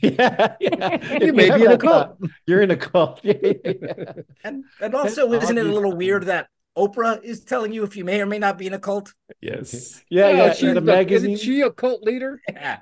yeah, 0.00 0.56
yeah. 0.60 1.18
You 1.20 1.32
may 1.34 1.50
be 1.50 1.64
in 1.64 1.72
a 1.72 1.78
cult. 1.78 2.18
You're 2.46 2.62
in 2.62 2.70
a 2.70 2.76
cult. 2.76 3.22
and 3.24 4.64
and 4.80 4.94
also, 4.94 5.30
That's 5.30 5.44
isn't 5.44 5.58
it 5.58 5.66
a 5.66 5.72
little 5.72 5.94
weird 5.94 6.24
that 6.24 6.48
Oprah 6.76 7.22
is 7.22 7.44
telling 7.44 7.72
you 7.72 7.84
if 7.84 7.96
you 7.96 8.04
may 8.04 8.20
or 8.20 8.26
may 8.26 8.38
not 8.38 8.56
be 8.56 8.66
in 8.66 8.72
a 8.72 8.78
cult? 8.78 9.12
Yes. 9.40 10.02
Yeah, 10.08 10.30
yeah. 10.30 10.36
yeah 10.36 10.52
she's 10.54 10.74
the 10.74 10.80
magazine. 10.80 11.32
Isn't 11.32 11.44
she 11.44 11.60
a 11.60 11.70
cult 11.70 12.02
leader? 12.02 12.40
Yeah. 12.50 12.78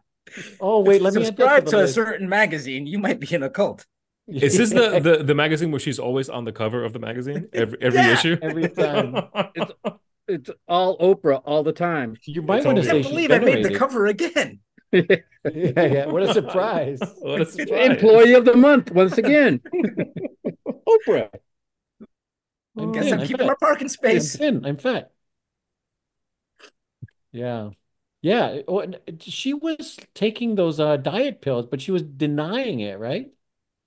Oh 0.61 0.81
wait, 0.81 1.03
let 1.03 1.15
me 1.15 1.25
subscribe 1.25 1.65
to, 1.67 1.71
to 1.73 1.79
a 1.81 1.89
certain 1.89 2.29
magazine. 2.29 2.87
You 2.87 2.99
might 2.99 3.19
be 3.19 3.33
in 3.35 3.43
a 3.43 3.51
cult. 3.51 3.85
Is 4.27 4.57
this 4.57 4.71
the, 4.71 5.01
the 5.19 5.23
the 5.23 5.35
magazine 5.35 5.71
where 5.71 5.81
she's 5.81 5.99
always 5.99 6.29
on 6.29 6.45
the 6.45 6.53
cover 6.53 6.85
of 6.85 6.93
the 6.93 6.99
magazine 6.99 7.49
every 7.53 7.79
every 7.81 8.01
yeah, 8.01 8.13
issue? 8.13 8.37
Every 8.41 8.69
time. 8.69 9.29
it's 9.55 9.73
it's 10.29 10.51
all 10.67 10.99
Oprah 10.99 11.43
all 11.45 11.63
the 11.63 11.73
time. 11.73 12.17
You 12.23 12.43
might 12.43 12.65
want 12.65 12.79
to 12.79 12.85
say. 12.85 13.01
I 13.01 13.03
believe 13.03 13.31
I 13.31 13.39
made 13.39 13.65
the 13.65 13.79
cover 13.79 14.07
again. 14.07 14.61
yeah, 14.93 15.17
yeah. 15.45 16.07
What 16.07 16.23
a 16.23 16.33
surprise! 16.33 17.01
what 17.19 17.43
a 17.43 17.47
surprise! 17.47 17.91
Employee 17.91 18.35
of 18.35 18.45
the 18.45 18.57
month 18.57 18.91
once 18.93 19.19
again. 19.19 19.61
Oprah. 20.67 21.29
I 22.77 22.87
guess 22.87 23.13
I'm, 23.13 23.21
I'm 23.21 23.27
keeping 23.27 23.47
fat. 23.47 23.47
my 23.47 23.55
parking 23.61 23.89
space. 23.89 24.35
I'm 24.35 24.39
thin. 24.39 24.67
I'm 24.67 24.77
fat. 24.77 25.11
Yeah. 27.33 27.71
Yeah, 28.23 28.63
she 29.21 29.53
was 29.53 29.99
taking 30.15 30.55
those 30.55 30.81
uh, 30.81 30.97
diet 30.97 31.43
pills, 31.43 31.67
but 31.67 31.83
she 31.83 31.91
was 31.91 32.01
denying 32.01 32.81
it, 32.81 32.99
right? 32.99 33.31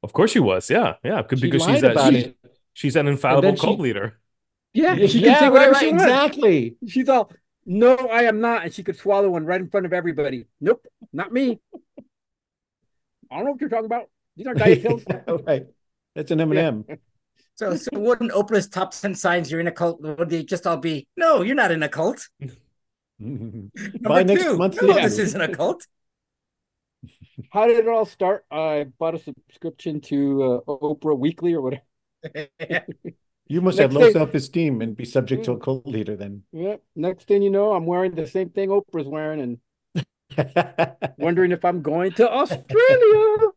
Of 0.04 0.14
course 0.14 0.32
she 0.32 0.40
was. 0.40 0.70
Yeah, 0.70 0.96
yeah, 1.04 1.22
because 1.22 1.40
she's 1.40 1.84
a, 1.84 2.12
she's, 2.12 2.34
she's, 2.74 2.96
an 2.96 3.08
infallible 3.08 3.56
cult 3.56 3.78
she, 3.78 3.84
leader. 3.84 4.20
Yeah, 4.74 4.96
she 5.08 5.20
yeah, 5.20 5.34
can 5.34 5.40
say 5.40 5.50
whatever 5.50 5.72
right, 5.72 5.80
she 5.80 5.90
exactly. 5.90 6.78
She's 6.88 7.10
all, 7.10 7.32
no, 7.66 7.96
I 7.96 8.24
am 8.24 8.40
not, 8.40 8.64
and 8.64 8.74
she 8.74 8.84
could 8.84 8.98
swallow 8.98 9.30
one 9.30 9.46
right 9.46 9.60
in 9.60 9.70
front 9.70 9.86
of 9.86 9.94
everybody. 9.94 10.46
Nope, 10.62 10.86
not 11.12 11.32
me. 11.32 11.60
I 13.32 13.36
don't 13.36 13.46
know 13.46 13.52
what 13.52 13.62
you're 13.62 13.70
talking 13.70 13.86
about. 13.86 14.10
These 14.36 14.48
aren't 14.48 14.60
diet 14.60 14.84
pills. 14.84 15.04
right. 15.46 15.66
That's 16.16 16.32
an 16.32 16.42
M&M. 16.42 16.86
So, 17.56 17.76
so 17.76 17.90
wouldn't 17.94 18.32
Oprah's 18.32 18.70
top 18.70 18.92
10 18.92 19.16
signs 19.16 19.52
you're 19.52 19.60
in 19.60 19.68
a 19.68 19.72
cult, 19.72 20.00
would 20.02 20.30
they 20.30 20.44
just 20.44 20.68
all 20.68 20.78
be, 20.78 21.08
no, 21.18 21.42
you're 21.42 21.56
not 21.56 21.72
in 21.72 21.82
a 21.82 21.90
cult? 21.90 22.28
Number 23.20 23.70
By 24.02 24.24
next 24.24 24.44
two, 24.44 24.58
month's 24.58 24.82
no, 24.82 24.90
issue. 24.90 25.02
this 25.02 25.18
isn't 25.18 25.42
a 25.42 25.50
cult. 25.50 25.86
How 27.52 27.68
did 27.68 27.78
it 27.78 27.88
all 27.88 28.06
start? 28.06 28.46
I 28.52 28.88
bought 28.98 29.16
a 29.16 29.20
subscription 29.20 30.02
to 30.02 30.64
uh, 30.68 30.72
Oprah 30.72 31.18
Weekly 31.18 31.54
or 31.54 31.62
whatever. 31.62 31.84
You 33.50 33.62
must 33.62 33.78
Next 33.78 33.84
have 33.84 33.94
low 33.94 34.02
thing- 34.08 34.12
self-esteem 34.14 34.82
and 34.82 34.94
be 34.94 35.06
subject 35.06 35.46
to 35.46 35.54
a 35.54 35.58
cult 35.58 35.88
leader 35.88 36.18
then. 36.18 36.44
Yep. 36.52 36.82
Next 36.98 37.30
thing 37.30 37.42
you 37.42 37.50
know, 37.50 37.72
I'm 37.72 37.86
wearing 37.86 38.14
the 38.14 38.28
same 38.28 38.50
thing 38.50 38.68
Oprah's 38.68 39.08
wearing 39.08 39.40
and 39.40 40.06
wondering 41.18 41.54
if 41.54 41.64
I'm 41.64 41.82
going 41.82 42.12
to 42.14 42.30
Australia. 42.30 43.38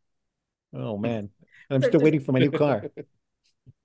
Oh 0.73 0.97
man. 0.97 1.31
I'm 1.69 1.83
still 1.83 1.99
waiting 1.99 2.21
for 2.21 2.31
my 2.31 2.39
new 2.39 2.53
car. 2.53 2.85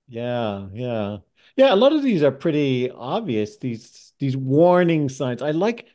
Yeah, 0.06 0.68
yeah. 0.72 1.16
Yeah, 1.56 1.74
a 1.74 1.76
lot 1.76 1.92
of 1.92 2.04
these 2.04 2.22
are 2.22 2.30
pretty 2.30 2.88
obvious, 2.92 3.56
these 3.56 4.12
these 4.20 4.36
warning 4.36 5.08
signs. 5.08 5.42
I 5.42 5.50
like 5.50 5.88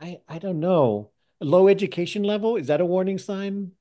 I 0.00 0.18
I 0.26 0.40
don't 0.40 0.58
know. 0.58 1.12
Low 1.40 1.66
education 1.68 2.22
level, 2.22 2.56
is 2.56 2.66
that 2.68 2.80
a 2.80 2.86
warning 2.86 3.18
sign? 3.18 3.72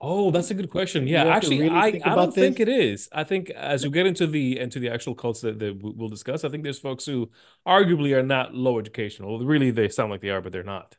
Oh, 0.00 0.30
that's 0.30 0.50
a 0.52 0.54
good 0.54 0.70
question. 0.70 1.08
Yeah, 1.08 1.24
actually, 1.24 1.58
really 1.62 1.76
I, 1.76 1.90
think 1.90 2.06
I 2.06 2.14
don't 2.14 2.32
think 2.32 2.60
it 2.60 2.68
is. 2.68 3.08
I 3.12 3.24
think 3.24 3.50
as 3.50 3.84
we 3.84 3.90
get 3.90 4.06
into 4.06 4.28
the 4.28 4.56
into 4.58 4.78
the 4.78 4.90
actual 4.90 5.14
cults 5.16 5.40
that, 5.40 5.58
that 5.58 5.82
we- 5.82 5.90
we'll 5.90 6.08
discuss, 6.08 6.44
I 6.44 6.48
think 6.50 6.62
there's 6.62 6.78
folks 6.78 7.04
who 7.04 7.30
arguably 7.66 8.16
are 8.16 8.22
not 8.22 8.54
low 8.54 8.78
educational. 8.78 9.44
Really, 9.44 9.72
they 9.72 9.88
sound 9.88 10.10
like 10.12 10.20
they 10.20 10.30
are, 10.30 10.40
but 10.40 10.52
they're 10.52 10.62
not. 10.62 10.96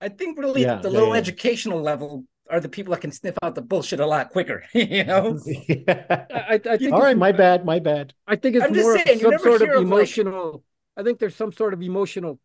I 0.00 0.08
think 0.08 0.38
really 0.38 0.62
Yeah, 0.62 0.76
the 0.76 0.90
yeah, 0.90 1.00
low 1.00 1.12
yeah. 1.12 1.18
educational 1.18 1.80
level 1.80 2.24
are 2.48 2.60
the 2.60 2.68
people 2.68 2.92
that 2.92 3.00
can 3.00 3.12
sniff 3.12 3.36
out 3.42 3.54
the 3.54 3.62
bullshit 3.62 4.00
a 4.00 4.06
lot 4.06 4.30
quicker, 4.30 4.64
you 4.74 5.04
know? 5.04 5.38
Yeah. 5.44 6.26
I, 6.30 6.60
I 6.64 6.76
think 6.78 6.92
All 6.92 7.00
right, 7.02 7.16
my 7.16 7.32
bad, 7.32 7.64
my 7.64 7.78
bad. 7.78 8.14
I 8.26 8.36
think 8.36 8.56
it's 8.56 8.64
I'm 8.66 8.74
just 8.74 8.84
more 8.84 8.98
saying, 8.98 9.18
of 9.18 9.20
some 9.20 9.38
sort 9.38 9.62
of 9.62 9.68
hear 9.68 9.74
of, 9.74 9.88
like- 9.90 10.16
emotional. 10.16 10.64
I 10.96 11.02
think 11.02 11.18
there's 11.18 11.36
some 11.36 11.52
sort 11.52 11.72
of 11.74 11.82
emotional 11.82 12.40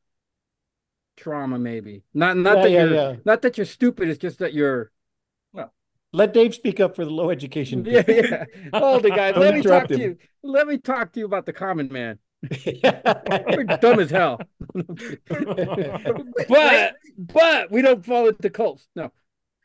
trauma, 1.17 1.57
maybe. 1.59 2.03
Not 2.13 2.37
not 2.37 2.57
Yeah, 2.57 2.63
that 2.63 2.71
yeah, 2.71 2.83
you're 2.85 2.93
yeah. 2.93 3.15
not 3.25 3.41
that 3.43 3.57
you're 3.57 3.65
stupid. 3.65 4.09
It's 4.09 4.19
just 4.19 4.39
that 4.39 4.53
you're. 4.53 4.91
Let 6.13 6.31
Dave 6.33 6.55
speak 6.55 6.79
up 6.79 6.95
for 6.95 7.03
the 7.03 7.11
low 7.11 7.29
education. 7.29 7.83
Yeah, 7.87 8.03
yeah. 8.07 8.45
Hold 8.73 9.05
it, 9.05 9.09
guys. 9.15 9.35
Let 9.35 9.53
me 9.53 9.61
talk 9.61 9.89
interrupt 9.89 9.89
to 9.89 9.99
you. 9.99 10.17
Let 10.43 10.65
me 10.65 10.77
talk 10.77 11.11
to 11.11 11.19
you 11.19 11.25
about 11.25 11.45
the 11.45 11.51
common 11.51 11.89
man. 11.91 12.19
We're 12.65 13.63
dumb 13.81 13.99
as 13.99 14.11
hell. 14.11 14.39
But 16.47 16.95
but 17.17 17.71
we 17.71 17.81
don't 17.81 18.05
fall 18.05 18.27
into 18.29 18.49
cults. 18.49 18.87
No. 18.95 19.11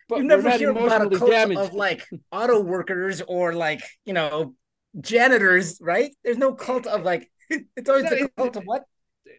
But 0.09 0.17
you 0.17 0.23
we're 0.25 0.29
never 0.29 0.49
not 0.49 0.59
hear 0.59 0.71
about 0.71 0.83
a 0.83 0.87
emotionally 1.07 1.19
cult 1.19 1.31
damaged. 1.31 1.61
of 1.61 1.73
like 1.75 2.09
auto 2.33 2.61
workers 2.61 3.23
or 3.23 3.53
like, 3.53 3.83
you 4.05 4.13
know, 4.13 4.55
janitors, 5.01 5.79
right? 5.81 6.13
There's 6.25 6.39
no 6.39 6.53
cult 6.53 6.87
of 6.87 7.05
like, 7.05 7.31
it's 7.49 7.89
always 7.89 8.05
No, 8.05 8.11
the 8.11 8.25
it- 8.25 8.37
cult 8.37 8.57
of 8.57 8.65
what? 8.65 8.85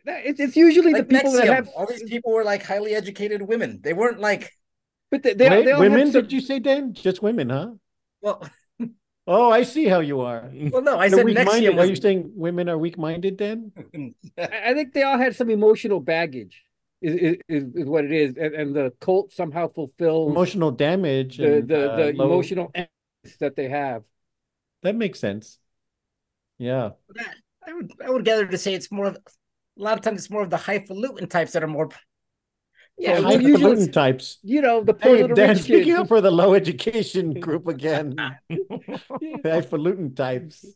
It's, 0.05 0.39
it's 0.39 0.55
usually 0.55 0.93
Like 0.93 1.07
the 1.07 1.15
people 1.15 1.31
that 1.33 1.47
have. 1.47 1.67
All 1.69 1.85
these 1.85 2.03
people 2.03 2.31
were 2.31 2.43
like 2.43 2.63
highly 2.63 2.93
educated 2.95 3.41
women. 3.41 3.79
They 3.83 3.93
weren't 3.93 4.19
like, 4.19 4.51
But 5.11 5.23
they, 5.23 5.33
they, 5.33 5.49
Wait, 5.49 5.65
they 5.65 5.71
all 5.73 5.79
women, 5.81 6.11
some- 6.11 6.21
did 6.23 6.31
you 6.33 6.41
say, 6.41 6.59
Dan? 6.59 6.93
Just 6.93 7.21
women, 7.21 7.49
huh? 7.49 7.71
well, 8.21 8.47
Oh, 9.27 9.51
I 9.51 9.61
see 9.63 9.85
how 9.85 9.99
you 9.99 10.21
are. 10.21 10.49
well, 10.71 10.81
no, 10.81 10.97
I 10.97 11.07
They're 11.09 11.19
said 11.19 11.25
weak-minded. 11.25 11.73
NXIVM 11.73 11.79
Are 11.79 11.85
you 11.85 11.95
saying 11.95 12.31
women 12.35 12.67
are 12.69 12.77
weak-minded, 12.77 13.37
Dan? 13.37 13.71
I 14.37 14.71
I 14.71 14.73
think 14.73 14.93
they 14.93 15.03
all 15.03 15.17
had 15.17 15.35
some 15.35 15.49
emotional 15.49 15.99
baggage. 15.99 16.63
Is 17.01 17.15
is, 17.15 17.37
is, 17.49 17.63
is 17.75 17.85
what 17.87 18.05
it 18.05 18.11
is, 18.11 18.35
and, 18.37 18.53
and 18.53 18.75
the 18.75 18.93
cult 18.99 19.31
somehow 19.31 19.67
fulfills 19.69 20.31
Emotional 20.31 20.69
damage 20.69 21.37
the 21.37 21.57
and 21.57 21.67
the, 21.67 21.91
uh, 21.91 21.95
the 21.97 22.13
low- 22.13 22.25
emotional 22.25 22.71
that 23.39 23.55
they 23.55 23.69
have. 23.69 24.03
That 24.83 24.95
makes 24.95 25.19
sense. 25.19 25.57
Yeah. 26.59 26.91
I 27.67 27.73
would, 27.73 27.91
I 28.05 28.09
would 28.09 28.25
gather 28.25 28.45
to 28.45 28.57
say 28.57 28.73
it's 28.73 28.91
more 28.91 29.05
of, 29.05 29.17
a 29.79 29.81
lot 29.83 29.97
of 29.97 30.01
times 30.03 30.19
it's 30.19 30.29
more 30.29 30.43
of 30.43 30.49
the 30.49 30.57
highfalutin 30.57 31.27
types 31.27 31.53
that 31.53 31.63
are 31.63 31.67
more. 31.67 31.89
Yeah, 32.97 33.13
well, 33.13 33.23
highfalutin 33.23 33.91
types. 33.91 34.37
you 34.43 34.61
know 34.61 34.83
the 34.83 34.93
poor 34.93 35.17
Hey, 35.17 35.17
little 35.17 35.35
Dan, 35.35 35.55
speaking 35.55 35.95
up 35.95 36.07
for 36.07 36.21
the 36.21 36.31
low 36.31 36.53
education 36.53 37.39
group 37.39 37.67
again. 37.67 38.37
highfalutin 39.43 40.13
types. 40.15 40.75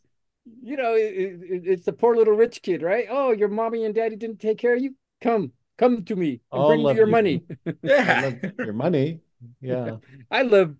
You 0.62 0.76
know, 0.76 0.94
it, 0.94 1.02
it, 1.02 1.62
it's 1.66 1.84
the 1.84 1.92
poor 1.92 2.16
little 2.16 2.34
rich 2.34 2.62
kid, 2.62 2.82
right? 2.82 3.06
Oh, 3.10 3.32
your 3.32 3.48
mommy 3.48 3.84
and 3.84 3.94
daddy 3.94 4.16
didn't 4.16 4.40
take 4.40 4.58
care 4.58 4.74
of 4.76 4.82
you. 4.82 4.94
Come, 5.20 5.52
come 5.76 6.04
to 6.04 6.16
me 6.16 6.40
and 6.54 6.64
All 6.64 6.66
bring 6.66 6.86
me 6.86 6.94
your 6.94 7.06
you. 7.06 7.06
money. 7.06 7.44
I 8.06 8.12
Yeah. 8.12 8.20
love 8.20 8.40
your 8.62 8.72
money. 8.74 9.20
Yeah. 9.60 9.98
I 10.30 10.42
love, 10.42 10.74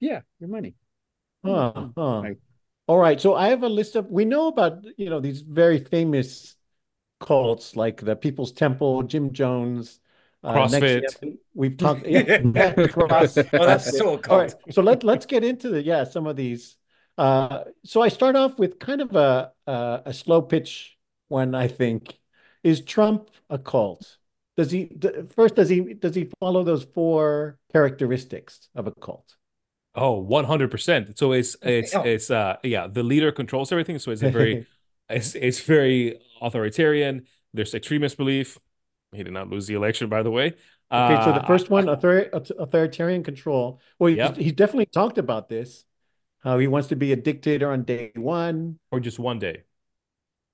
yeah, 0.00 0.20
your 0.40 0.48
money. 0.48 0.74
Huh, 1.44 1.88
huh. 1.96 2.24
Right. 2.24 2.38
All 2.86 2.98
right. 2.98 3.20
So 3.20 3.34
I 3.34 3.48
have 3.48 3.62
a 3.62 3.68
list 3.68 3.96
of, 3.96 4.06
we 4.08 4.24
know 4.24 4.48
about, 4.48 4.84
you 4.96 5.10
know, 5.10 5.20
these 5.20 5.40
very 5.42 5.78
famous 5.78 6.56
cults 7.22 7.76
like 7.76 8.00
the 8.02 8.16
People's 8.16 8.52
Temple, 8.52 9.04
Jim 9.04 9.32
Jones, 9.32 10.00
uh, 10.44 10.52
CrossFit. 10.52 11.04
NXIVM. 11.22 11.38
We've 11.54 11.76
talked, 11.76 12.06
yeah, 12.06 12.24
cross. 12.88 13.38
Oh, 13.56 13.66
that's 13.66 13.96
so 13.98 14.14
a 14.14 14.18
cult. 14.18 14.54
right. 14.66 14.74
So 14.74 14.82
let, 14.82 15.04
let's 15.04 15.26
get 15.26 15.44
into 15.44 15.68
the, 15.70 15.82
yeah, 15.82 16.04
some 16.04 16.26
of 16.26 16.36
these. 16.36 16.76
Uh, 17.18 17.64
so 17.84 18.02
I 18.02 18.08
start 18.08 18.36
off 18.36 18.58
with 18.58 18.78
kind 18.78 19.00
of 19.00 19.14
a, 19.16 19.52
a, 19.66 20.02
a 20.06 20.14
slow 20.14 20.42
pitch 20.42 20.98
one, 21.28 21.54
I 21.54 21.68
think. 21.68 22.18
Is 22.64 22.80
Trump 22.80 23.30
a 23.50 23.58
cult? 23.58 24.18
Does 24.56 24.70
he, 24.70 24.84
d- 24.84 25.22
first, 25.34 25.54
does 25.56 25.68
he, 25.68 25.94
does 25.94 26.14
he 26.14 26.30
follow 26.40 26.64
those 26.64 26.84
four 26.84 27.58
characteristics 27.72 28.68
of 28.74 28.86
a 28.86 28.92
cult? 28.92 29.36
Oh, 29.94 30.24
100%. 30.24 31.18
So 31.18 31.32
it's 31.32 31.56
it's 31.62 31.94
Oh. 31.94 32.02
it's 32.02 32.30
uh 32.30 32.56
yeah, 32.62 32.86
the 32.86 33.02
leader 33.02 33.30
controls 33.32 33.72
everything. 33.72 33.98
So 33.98 34.10
it's 34.10 34.22
a 34.22 34.28
very 34.28 34.66
it's 35.10 35.34
it's 35.34 35.60
very 35.60 36.18
authoritarian. 36.42 37.26
There's 37.54 37.74
extremist 37.74 38.16
belief. 38.16 38.58
He 39.12 39.22
did 39.22 39.32
not 39.32 39.48
lose 39.48 39.66
the 39.66 39.74
election, 39.74 40.08
by 40.08 40.22
the 40.22 40.30
way. 40.30 40.54
Okay, 40.92 41.22
so 41.24 41.32
the 41.32 41.40
Uh, 41.40 41.46
first 41.46 41.70
one, 41.70 41.88
author 41.88 42.28
authoritarian 42.32 43.22
control. 43.22 43.80
Well, 43.98 44.10
he's, 44.10 44.18
Yep. 44.18 44.36
he's 44.36 44.52
definitely 44.52 44.86
talked 44.86 45.18
about 45.18 45.48
this, 45.48 45.84
how 46.40 46.58
he 46.58 46.66
wants 46.68 46.88
to 46.88 46.96
be 46.96 47.12
a 47.12 47.16
dictator 47.16 47.70
on 47.70 47.84
day 47.84 48.12
one. 48.14 48.78
or 48.90 49.00
just 49.00 49.18
one 49.18 49.38
day. 49.38 49.64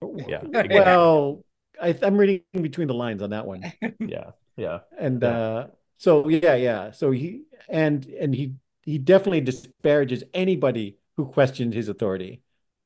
Yeah. 0.02 0.42
Well, 0.70 1.44
I, 1.80 1.96
I'm 2.02 2.16
reading 2.16 2.42
between 2.60 2.88
the 2.88 2.94
lines 2.94 3.22
on 3.22 3.30
that 3.30 3.46
one. 3.46 3.62
Yeah. 4.00 4.30
Yeah. 4.56 4.80
And 4.98 5.22
Yeah. 5.22 5.28
uh, 5.28 5.66
so 5.98 6.28
yeah, 6.28 6.54
yeah. 6.54 6.90
So 6.92 7.10
he 7.10 7.44
and 7.68 8.04
and 8.06 8.34
he 8.34 8.54
he 8.82 8.98
definitely 8.98 9.40
disparages 9.40 10.24
anybody 10.34 10.98
who 11.16 11.26
questions 11.26 11.74
his 11.74 11.88
authority. 11.88 12.42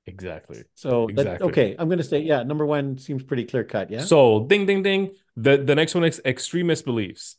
Exactly. 0.06 0.64
So 0.75 1.09
that, 1.14 1.40
okay, 1.42 1.76
I'm 1.78 1.88
gonna 1.88 2.02
say 2.02 2.21
yeah. 2.21 2.42
Number 2.42 2.66
one 2.66 2.99
seems 2.99 3.23
pretty 3.23 3.44
clear 3.44 3.62
cut. 3.64 3.90
Yeah. 3.90 4.00
So 4.00 4.44
ding 4.47 4.66
ding 4.66 4.82
ding. 4.82 5.12
The 5.37 5.56
the 5.59 5.75
next 5.75 5.94
one 5.94 6.04
is 6.04 6.21
extremist 6.25 6.85
beliefs. 6.85 7.37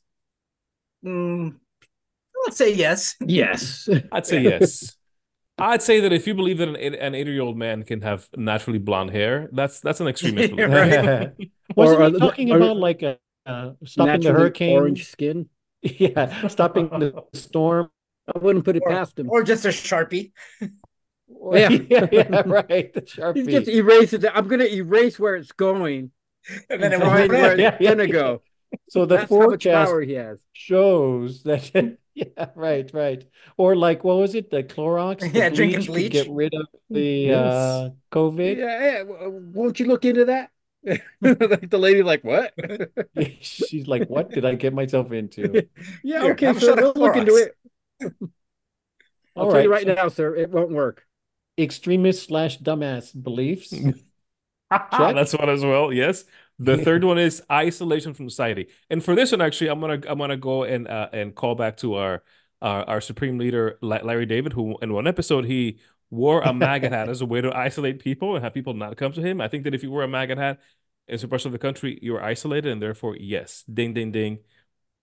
Mm, 1.06 1.56
let's 2.46 2.58
say 2.58 2.74
yes. 2.74 3.16
Yes. 3.20 3.90
I'd 4.12 4.26
say 4.26 4.42
yes. 4.42 4.96
I'd 5.58 5.82
say 5.84 6.00
that 6.00 6.14
if 6.14 6.26
you 6.26 6.34
believe 6.34 6.58
that 6.60 6.70
an 6.70 6.76
an 6.96 7.14
80-year-old 7.14 7.58
man 7.58 7.84
can 7.84 8.02
have 8.02 8.28
naturally 8.36 8.80
blonde 8.80 9.12
hair, 9.12 9.50
that's 9.52 9.82
that's 9.82 10.00
an 10.00 10.08
extremist 10.08 10.52
belief. 10.56 10.70
Right. 10.72 11.32
Wasn't 11.76 12.00
Or, 12.02 12.10
he 12.10 12.16
uh, 12.16 12.20
talking 12.20 12.52
or- 12.52 12.58
about 12.58 12.78
like 12.78 13.04
a 13.04 13.18
uh, 13.46 13.72
stopping 13.86 14.22
the 14.22 14.32
hurricane? 14.32 14.78
orange 14.78 15.10
skin. 15.10 15.50
Yeah, 15.82 16.48
stopping 16.48 16.88
the 16.88 17.24
storm. 17.34 17.90
I 18.34 18.40
wouldn't 18.40 18.64
put 18.64 18.78
it 18.78 18.84
Or- 18.86 18.92
past 18.92 19.20
him. 19.20 19.30
Or 19.30 19.44
just 19.44 19.66
a 19.66 19.70
Sharpie. 19.70 20.32
Yeah. 21.52 21.78
yeah, 21.90 22.08
yeah, 22.12 22.42
right. 22.46 22.94
The 22.94 23.02
He's 23.34 23.48
just 23.48 23.68
Sharpie. 23.68 23.68
erases 23.68 24.24
it. 24.24 24.32
I'm 24.34 24.48
gonna 24.48 24.66
erase 24.66 25.20
where 25.20 25.36
it's 25.36 25.52
going 25.52 26.12
And 26.70 26.82
and 26.82 26.94
then 26.94 27.02
it 27.02 27.02
find 27.02 27.38
where 27.40 27.54
red. 27.54 27.60
it's 27.60 27.72
Yeah, 27.74 27.78
yeah, 27.80 27.96
gonna 27.96 28.08
yeah. 28.08 28.14
go. 28.14 28.44
So 28.90 29.06
the 29.06 29.20
That's 29.20 29.36
how 29.38 29.50
forecast 29.50 29.70
power 29.72 30.02
he 30.02 30.14
has. 30.14 30.40
shows 30.54 31.44
that. 31.44 31.98
Yeah, 32.16 32.52
right, 32.56 32.92
right. 32.94 33.28
Or 33.58 33.76
like, 33.76 34.04
what 34.04 34.18
was 34.18 34.36
it? 34.36 34.52
The 34.52 34.64
Clorox, 34.64 35.32
the 35.32 35.42
Yeah, 35.42 35.50
drinking 35.50 35.86
bleach. 35.86 36.12
get 36.12 36.30
rid 36.30 36.54
of 36.54 36.68
the 36.92 37.32
Yes. 37.32 37.34
uh, 37.34 37.90
COVID. 38.12 38.60
Yeah, 38.60 39.04
yeah. 39.04 39.04
Won't 39.28 39.80
you 39.80 39.88
look 39.88 40.06
into 40.06 40.26
that? 40.26 40.52
like 41.22 41.70
the 41.70 41.78
lady, 41.80 42.04
like 42.04 42.24
what? 42.24 42.54
She's 43.42 43.88
like, 43.88 44.10
"What 44.10 44.34
did 44.34 44.46
I 44.46 44.56
get 44.56 44.74
myself 44.74 45.12
into?" 45.12 45.68
yeah, 46.04 46.24
Here, 46.24 46.32
okay, 46.32 46.48
have 46.48 46.58
a 46.58 46.60
sir. 46.60 46.62
shot 46.62 46.80
of 46.80 46.86
We'll 46.94 46.94
look 46.96 47.16
into 47.16 47.36
it. 47.36 47.56
I'll 49.38 49.46
All 49.46 49.48
tell 49.48 49.62
you 49.62 49.70
right, 49.70 49.70
right 49.70 49.86
now, 49.86 50.08
sir, 50.10 50.36
it 50.36 50.50
won't 50.50 50.72
work. 50.72 51.06
Extremist 51.58 52.28
slash 52.28 52.60
dumbass 52.60 53.12
beliefs. 53.22 53.74
That's 54.70 55.34
one 55.34 55.50
as 55.50 55.64
well. 55.64 55.94
Yes. 55.94 56.26
The 56.60 56.78
third 56.84 57.04
one 57.04 57.18
is 57.18 57.42
isolation 57.52 58.14
from 58.14 58.30
society. 58.30 58.68
And 58.90 59.04
for 59.04 59.16
this 59.16 59.32
one, 59.32 59.42
actually, 59.42 59.70
I'm 59.70 59.80
gonna 59.80 60.02
I'm 60.08 60.18
gonna 60.18 60.38
go 60.38 60.64
and 60.64 60.88
uh, 60.88 61.10
and 61.14 61.36
call 61.36 61.56
back 61.56 61.78
to 61.78 61.96
our 61.96 62.24
our, 62.62 62.84
our 62.86 63.02
supreme 63.02 63.38
leader 63.38 63.78
Larry 63.82 64.26
David, 64.26 64.54
who 64.54 64.78
in 64.82 64.94
one 64.94 65.08
episode 65.08 65.46
he 65.46 65.80
wore 66.10 66.42
a 66.42 66.54
MAGA 66.54 66.90
hat 66.90 67.10
as 67.10 67.22
a 67.22 67.26
way 67.26 67.42
to 67.42 67.56
isolate 67.56 68.00
people 68.00 68.36
and 68.36 68.44
have 68.44 68.54
people 68.54 68.74
not 68.74 68.98
come 68.98 69.12
to 69.14 69.22
him. 69.22 69.42
I 69.42 69.48
think 69.48 69.64
that 69.64 69.74
if 69.74 69.84
you 69.84 69.92
wear 69.92 70.04
a 70.04 70.08
MAGA 70.08 70.36
hat 70.36 70.60
in 71.08 71.18
some 71.18 71.30
parts 71.30 71.46
of 71.46 71.52
the 71.52 71.60
country, 71.60 72.00
you're 72.02 72.24
isolated, 72.24 72.72
and 72.72 72.82
therefore, 72.82 73.18
yes, 73.18 73.64
ding 73.72 73.94
ding 73.94 74.12
ding, 74.12 74.40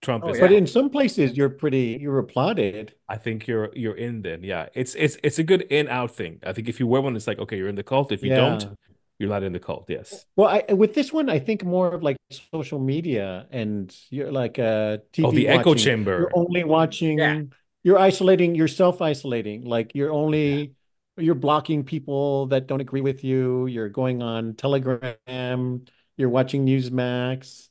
Trump 0.01 0.23
Oh, 0.25 0.29
is 0.29 0.37
yeah. 0.37 0.41
But 0.45 0.51
out. 0.51 0.57
in 0.57 0.67
some 0.67 0.89
places, 0.89 1.37
you're 1.37 1.49
pretty, 1.49 1.97
you're 2.01 2.19
applauded. 2.19 2.93
I 3.07 3.17
think 3.17 3.47
you're 3.47 3.69
you're 3.75 3.95
in 3.97 4.21
then. 4.21 4.43
Yeah. 4.43 4.69
It's 4.73 4.95
it's 4.95 5.17
it's 5.23 5.39
a 5.39 5.43
good 5.43 5.61
in 5.63 5.87
out 5.89 6.11
thing. 6.15 6.39
I 6.43 6.53
think 6.53 6.67
if 6.69 6.79
you 6.79 6.87
wear 6.87 7.01
one, 7.01 7.15
it's 7.15 7.27
like, 7.27 7.39
okay, 7.39 7.57
you're 7.57 7.67
in 7.69 7.75
the 7.75 7.83
cult. 7.83 8.11
If 8.11 8.23
you 8.23 8.29
Yeah. 8.29 8.35
don't, 8.37 8.77
you're 9.19 9.29
not 9.29 9.43
in 9.43 9.53
the 9.53 9.59
cult. 9.59 9.85
Yes. 9.89 10.25
Well, 10.35 10.47
I 10.49 10.73
with 10.73 10.93
this 10.95 11.13
one, 11.13 11.29
I 11.29 11.39
think 11.39 11.63
more 11.63 11.93
of 11.93 12.01
like 12.03 12.17
social 12.53 12.79
media 12.79 13.47
and 13.51 13.95
you're 14.09 14.31
like 14.31 14.57
uh 14.59 14.97
TV 15.13 15.25
Oh, 15.27 15.31
the 15.31 15.47
echo 15.47 15.75
chamber. 15.75 16.17
You're 16.19 16.31
only 16.35 16.63
watching, 16.63 17.19
Yeah. 17.19 17.41
you're 17.83 17.99
isolating, 17.99 18.55
you're 18.55 18.67
self-isolating. 18.67 19.65
Like 19.65 19.93
you're 19.93 20.11
only 20.11 20.73
you're 21.17 21.35
blocking 21.35 21.83
people 21.83 22.47
that 22.47 22.65
don't 22.67 22.81
agree 22.81 23.01
with 23.01 23.23
you. 23.23 23.67
You're 23.67 23.89
going 23.89 24.23
on 24.23 24.55
Telegram, 24.55 25.85
you're 26.17 26.29
watching 26.29 26.65
Newsmax. 26.65 27.67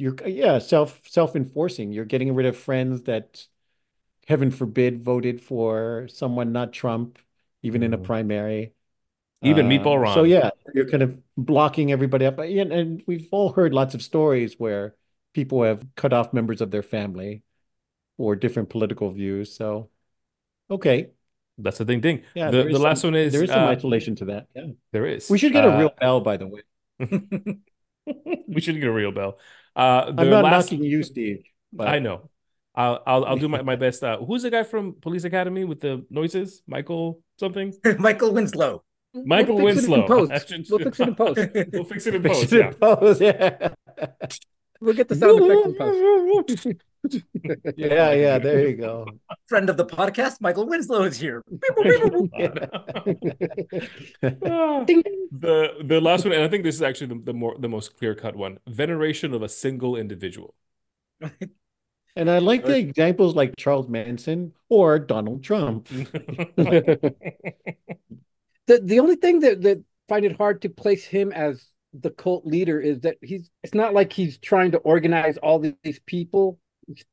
You're 0.00 0.16
yeah, 0.26 0.58
self 0.58 1.02
self-enforcing. 1.08 1.92
You're 1.92 2.06
getting 2.06 2.34
rid 2.34 2.46
of 2.46 2.56
friends 2.56 3.02
that, 3.02 3.46
heaven 4.28 4.50
forbid, 4.50 5.02
voted 5.02 5.40
for 5.42 6.08
someone 6.08 6.52
not 6.52 6.72
Trump, 6.72 7.18
even 7.62 7.82
in 7.82 7.94
a 7.94 7.98
Mhm. 7.98 8.04
primary. 8.04 8.74
Even 9.42 9.66
Uh, 9.66 9.70
Meatball 9.70 10.00
So 10.08 10.24
yeah, 10.24 10.50
you're 10.74 10.86
kind 10.86 11.02
of 11.02 11.22
blocking 11.36 11.92
everybody 11.92 12.26
up. 12.26 12.38
And, 12.38 12.72
and 12.72 13.02
we've 13.06 13.28
all 13.32 13.52
heard 13.52 13.74
lots 13.74 13.94
of 13.94 14.02
stories 14.02 14.56
where 14.58 14.96
people 15.34 15.62
have 15.64 15.86
cut 15.96 16.12
off 16.12 16.32
members 16.32 16.60
of 16.62 16.70
their 16.70 16.82
family 16.82 17.42
or 18.18 18.36
different 18.36 18.70
political 18.70 19.10
views. 19.10 19.54
So, 19.54 19.90
okay, 20.70 21.10
That's 21.58 21.78
the 21.78 21.84
thing. 21.84 22.00
ding 22.00 22.22
yeah, 22.34 22.52
the 22.52 22.64
the 22.64 22.78
last 22.78 23.04
some, 23.04 23.04
one 23.04 23.14
is 23.14 23.32
there 23.32 23.42
is 23.42 23.52
some 23.52 23.66
uh, 23.66 23.66
isolation 23.66 24.14
to 24.16 24.24
that. 24.26 24.48
Yeah, 24.54 24.68
there 24.92 25.06
is. 25.06 25.28
we 25.28 25.38
should 25.38 25.52
get 25.52 25.64
a 25.64 25.70
Uh, 25.70 25.70
real 25.70 25.90
bell, 26.00 26.20
by 26.20 26.36
the 26.36 26.46
way. 26.46 26.62
we 28.48 28.60
should 28.60 28.76
get 28.76 28.84
a 28.88 28.92
real 28.92 29.12
bell. 29.12 29.38
Uh, 29.80 30.12
I'm 30.18 30.30
not 30.30 30.44
last. 30.44 30.70
knocking 30.70 30.84
you, 30.84 31.02
Steve, 31.02 31.42
but 31.72 31.88
I 31.88 31.98
know. 31.98 32.28
I'll 32.74 33.02
I'll 33.06 33.24
I'll 33.24 33.36
do 33.36 33.48
my, 33.48 33.62
my 33.62 33.76
best. 33.76 34.02
Uh, 34.04 34.18
who's 34.18 34.42
the 34.42 34.50
guy 34.50 34.62
from 34.62 34.94
Police 35.00 35.24
Academy 35.24 35.64
with 35.64 35.80
the 35.80 36.04
noises? 36.10 36.62
Michael 36.66 37.22
something? 37.38 37.72
Michael 37.98 38.32
Winslow. 38.32 38.82
Michael 39.12 39.56
We'll 39.56 39.74
fix 39.74 39.82
it 39.88 39.90
in 39.90 39.90
Winslow. 39.90 40.06
post. 40.06 40.54
We'll 40.70 40.78
fix 40.84 41.00
it 41.00 41.08
in 41.08 41.14
post. 41.16 41.38
We'll 41.72 41.84
fix 41.84 42.06
it 42.06 42.14
in 42.14 42.22
Fix 42.22 42.78
post. 42.78 43.20
Yeah. 43.20 43.68
In 44.80 44.86
post, 44.86 44.86
yeah. 44.86 44.86
We'll 44.86 44.94
get 44.94 45.08
the 45.08 45.16
sound 45.16 45.40
effects 45.40 45.66
in 45.66 45.74
post. 45.74 46.06
Yeah, 47.76 48.12
yeah, 48.12 48.38
there 48.38 48.68
you 48.68 48.76
go. 48.76 49.06
Friend 49.48 49.68
of 49.70 49.76
the 49.78 49.86
podcast, 49.86 50.40
Michael 50.40 50.66
Winslow 50.66 51.04
is 51.04 51.18
here. 51.18 51.42
The 55.32 55.74
the 55.84 56.00
last 56.00 56.24
one, 56.24 56.34
and 56.34 56.42
I 56.42 56.48
think 56.48 56.64
this 56.64 56.74
is 56.74 56.82
actually 56.82 57.06
the, 57.06 57.20
the 57.26 57.32
more 57.32 57.56
the 57.58 57.68
most 57.68 57.96
clear 57.96 58.14
cut 58.14 58.36
one. 58.36 58.58
Veneration 58.68 59.32
of 59.32 59.42
a 59.42 59.48
single 59.48 59.96
individual. 59.96 60.54
And 62.16 62.30
I 62.30 62.38
like 62.38 62.64
the 62.64 62.76
examples 62.76 63.34
like 63.36 63.54
Charles 63.56 63.88
Manson 63.88 64.52
or 64.68 64.98
Donald 64.98 65.44
Trump. 65.44 65.86
the 65.88 67.14
the 68.66 69.00
only 69.00 69.16
thing 69.16 69.40
that 69.40 69.62
that 69.62 69.84
find 70.08 70.24
it 70.24 70.36
hard 70.36 70.62
to 70.62 70.68
place 70.68 71.04
him 71.06 71.32
as 71.32 71.66
the 71.92 72.10
cult 72.10 72.46
leader 72.46 72.80
is 72.80 73.00
that 73.00 73.16
he's 73.22 73.50
it's 73.62 73.74
not 73.74 73.94
like 73.94 74.12
he's 74.12 74.38
trying 74.38 74.70
to 74.72 74.78
organize 74.78 75.36
all 75.38 75.58
these 75.58 76.00
people. 76.06 76.58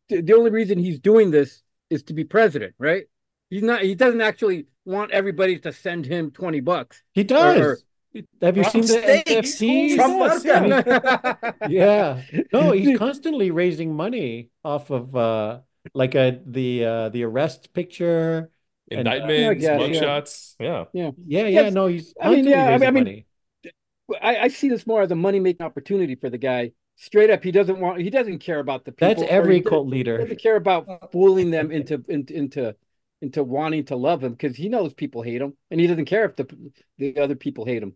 The 0.09 0.21
the 0.21 0.33
only 0.33 0.51
reason 0.51 0.77
he's 0.77 0.99
doing 0.99 1.31
this 1.31 1.63
is 1.89 2.03
to 2.03 2.13
be 2.13 2.23
president, 2.23 2.75
right? 2.79 3.05
He's 3.49 3.63
not 3.63 3.81
he 3.81 3.95
doesn't 3.95 4.21
actually 4.21 4.67
want 4.85 5.11
everybody 5.11 5.59
to 5.59 5.71
send 5.73 6.05
him 6.05 6.31
20 6.31 6.59
bucks. 6.61 7.01
He 7.13 7.23
does. 7.23 7.59
or- 7.59 7.77
Have 8.41 8.57
you 8.57 8.63
Trump 8.63 8.73
seen 8.73 8.81
the 8.81 9.21
steaks, 9.23 9.55
NFT? 9.61 9.95
Trump 9.95 10.13
Yes, 10.19 10.43
vodka. 10.43 11.53
I 11.61 11.67
mean, 11.67 11.71
yeah. 11.71 12.21
No, 12.53 12.71
he's 12.77 12.97
constantly 12.97 13.51
raising 13.51 13.93
money 13.95 14.49
off 14.63 14.89
of 14.89 15.15
uh 15.15 15.59
like 15.93 16.15
a 16.15 16.39
the 16.45 16.85
uh 16.85 17.09
the 17.09 17.23
arrest 17.23 17.73
picture. 17.73 18.49
And, 18.89 19.05
uh, 19.07 19.11
Indictments, 19.11 19.63
Yeah, 19.63 19.77
yeah. 20.59 20.85
Yeah. 20.93 21.11
Yeah, 21.25 21.47
yeah, 21.47 21.69
no, 21.69 21.87
he's 21.87 22.13
I 22.21 22.29
mean, 22.31 22.45
yeah, 22.45 22.69
I 22.69 22.77
mean- 22.77 22.81
raising 22.81 22.87
I 22.87 22.91
mean, 22.91 23.03
money. 23.03 23.26
I, 24.21 24.37
I 24.37 24.47
see 24.47 24.69
this 24.69 24.87
more 24.87 25.01
as 25.01 25.11
a 25.11 25.15
money 25.15 25.39
making 25.39 25.65
opportunity 25.65 26.15
for 26.15 26.29
the 26.29 26.37
guy. 26.37 26.71
Straight 26.95 27.29
up, 27.29 27.43
he 27.43 27.51
doesn't 27.51 27.79
want 27.79 28.01
he 28.01 28.09
doesn't 28.09 28.39
care 28.39 28.59
about 28.59 28.85
the 28.85 28.91
people. 28.91 29.07
That's 29.09 29.21
or 29.21 29.25
he 29.25 29.29
every 29.31 29.59
doesn't- 29.59 29.69
cult 29.69 29.85
He 29.87 29.91
leader. 29.91 30.17
doesn't 30.17 30.41
care 30.41 30.55
about 30.55 31.11
fooling 31.11 31.51
them 31.51 31.71
into 31.71 32.03
into 32.07 32.35
into 32.35 32.75
into 33.21 33.43
wanting 33.43 33.83
to 33.85 33.95
love 33.95 34.23
him 34.23 34.31
because 34.31 34.55
he 34.55 34.69
knows 34.69 34.93
people 34.93 35.21
hate 35.21 35.41
him, 35.41 35.53
and 35.71 35.79
he 35.79 35.87
doesn't 35.87 36.05
care 36.05 36.25
if 36.25 36.35
the 36.35 36.71
the 36.97 37.19
other 37.19 37.35
people 37.35 37.65
hate 37.65 37.83
him. 37.83 37.95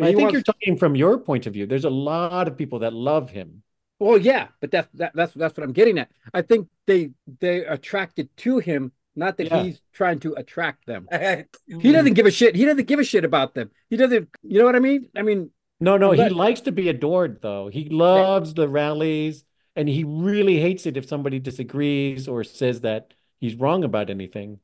I 0.00 0.06
think 0.06 0.20
wants- 0.20 0.32
you're 0.34 0.42
talking 0.42 0.78
from 0.78 0.94
your 0.96 1.18
point 1.18 1.46
of 1.46 1.52
view. 1.52 1.66
There's 1.66 1.84
a 1.84 1.90
lot 1.90 2.46
of 2.48 2.56
people 2.56 2.78
that 2.80 2.92
love 2.92 3.30
him. 3.30 3.62
Well, 3.98 4.18
yeah, 4.18 4.48
but 4.60 4.70
that's 4.70 4.88
that, 4.94 5.12
that's 5.14 5.32
that's 5.34 5.56
what 5.56 5.64
I'm 5.64 5.72
getting 5.72 5.98
at. 5.98 6.10
I 6.32 6.42
think 6.42 6.68
they 6.86 7.10
they 7.40 7.64
attracted 7.64 8.28
to 8.38 8.58
him, 8.58 8.92
not 9.14 9.36
that 9.36 9.48
Yeah. 9.48 9.62
he's 9.64 9.82
trying 9.92 10.20
to 10.20 10.34
attract 10.34 10.86
them. 10.86 11.06
he 11.10 11.78
He 11.80 11.92
doesn't 11.92 12.14
give 12.14 12.26
a 12.26 12.30
shit. 12.30 12.54
He 12.56 12.64
doesn't 12.64 12.86
give 12.86 12.98
a 12.98 13.04
shit 13.04 13.24
about 13.24 13.54
them. 13.54 13.70
He 13.90 13.96
doesn't. 13.96 14.28
You 14.42 14.58
know 14.58 14.64
what 14.64 14.76
I 14.76 14.80
mean? 14.80 15.08
I 15.16 15.22
mean, 15.22 15.50
No, 15.80 15.96
no, 15.96 16.12
he 16.12 16.28
likes 16.28 16.62
to 16.62 16.72
be 16.72 16.88
adored 16.88 17.40
though. 17.42 17.68
He 17.68 17.88
loves 17.88 18.54
the 18.54 18.68
rallies 18.68 19.44
and 19.76 19.88
he 19.88 20.04
really 20.04 20.60
hates 20.60 20.86
it 20.86 20.96
if 20.96 21.08
somebody 21.08 21.38
disagrees 21.38 22.28
or 22.28 22.44
says 22.44 22.82
that 22.82 23.14
he's 23.40 23.54
wrong 23.56 23.84
about 23.84 24.10
anything. 24.10 24.60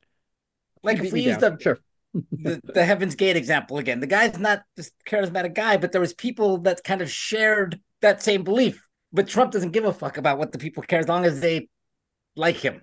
Like 0.83 1.01
if 1.01 1.13
we 1.13 1.23
use 1.23 1.39
the, 1.39 1.57
sure. 1.61 1.79
the 2.15 2.61
the 2.63 2.85
Heaven's 2.85 3.15
Gate 3.15 3.37
example 3.37 3.79
again, 3.79 4.01
the 4.01 4.07
guy's 4.07 4.39
not 4.39 4.63
this 4.77 4.93
charismatic 5.07 5.55
guy, 5.55 5.77
but 5.77 5.93
there 5.93 6.01
was 6.01 6.15
people 6.15 6.59
that 6.59 6.85
kind 6.85 7.03
of 7.03 7.11
shared 7.11 7.81
that 8.01 8.23
same 8.23 8.45
belief. 8.45 8.87
But 9.13 9.27
Trump 9.27 9.53
doesn't 9.53 9.73
give 9.73 9.85
a 9.85 9.93
fuck 9.93 10.19
about 10.19 10.39
what 10.39 10.53
the 10.53 10.59
people 10.59 10.83
care 10.83 11.01
as 11.01 11.09
long 11.09 11.25
as 11.25 11.41
they 11.41 11.69
like 12.37 12.57
him. 12.57 12.83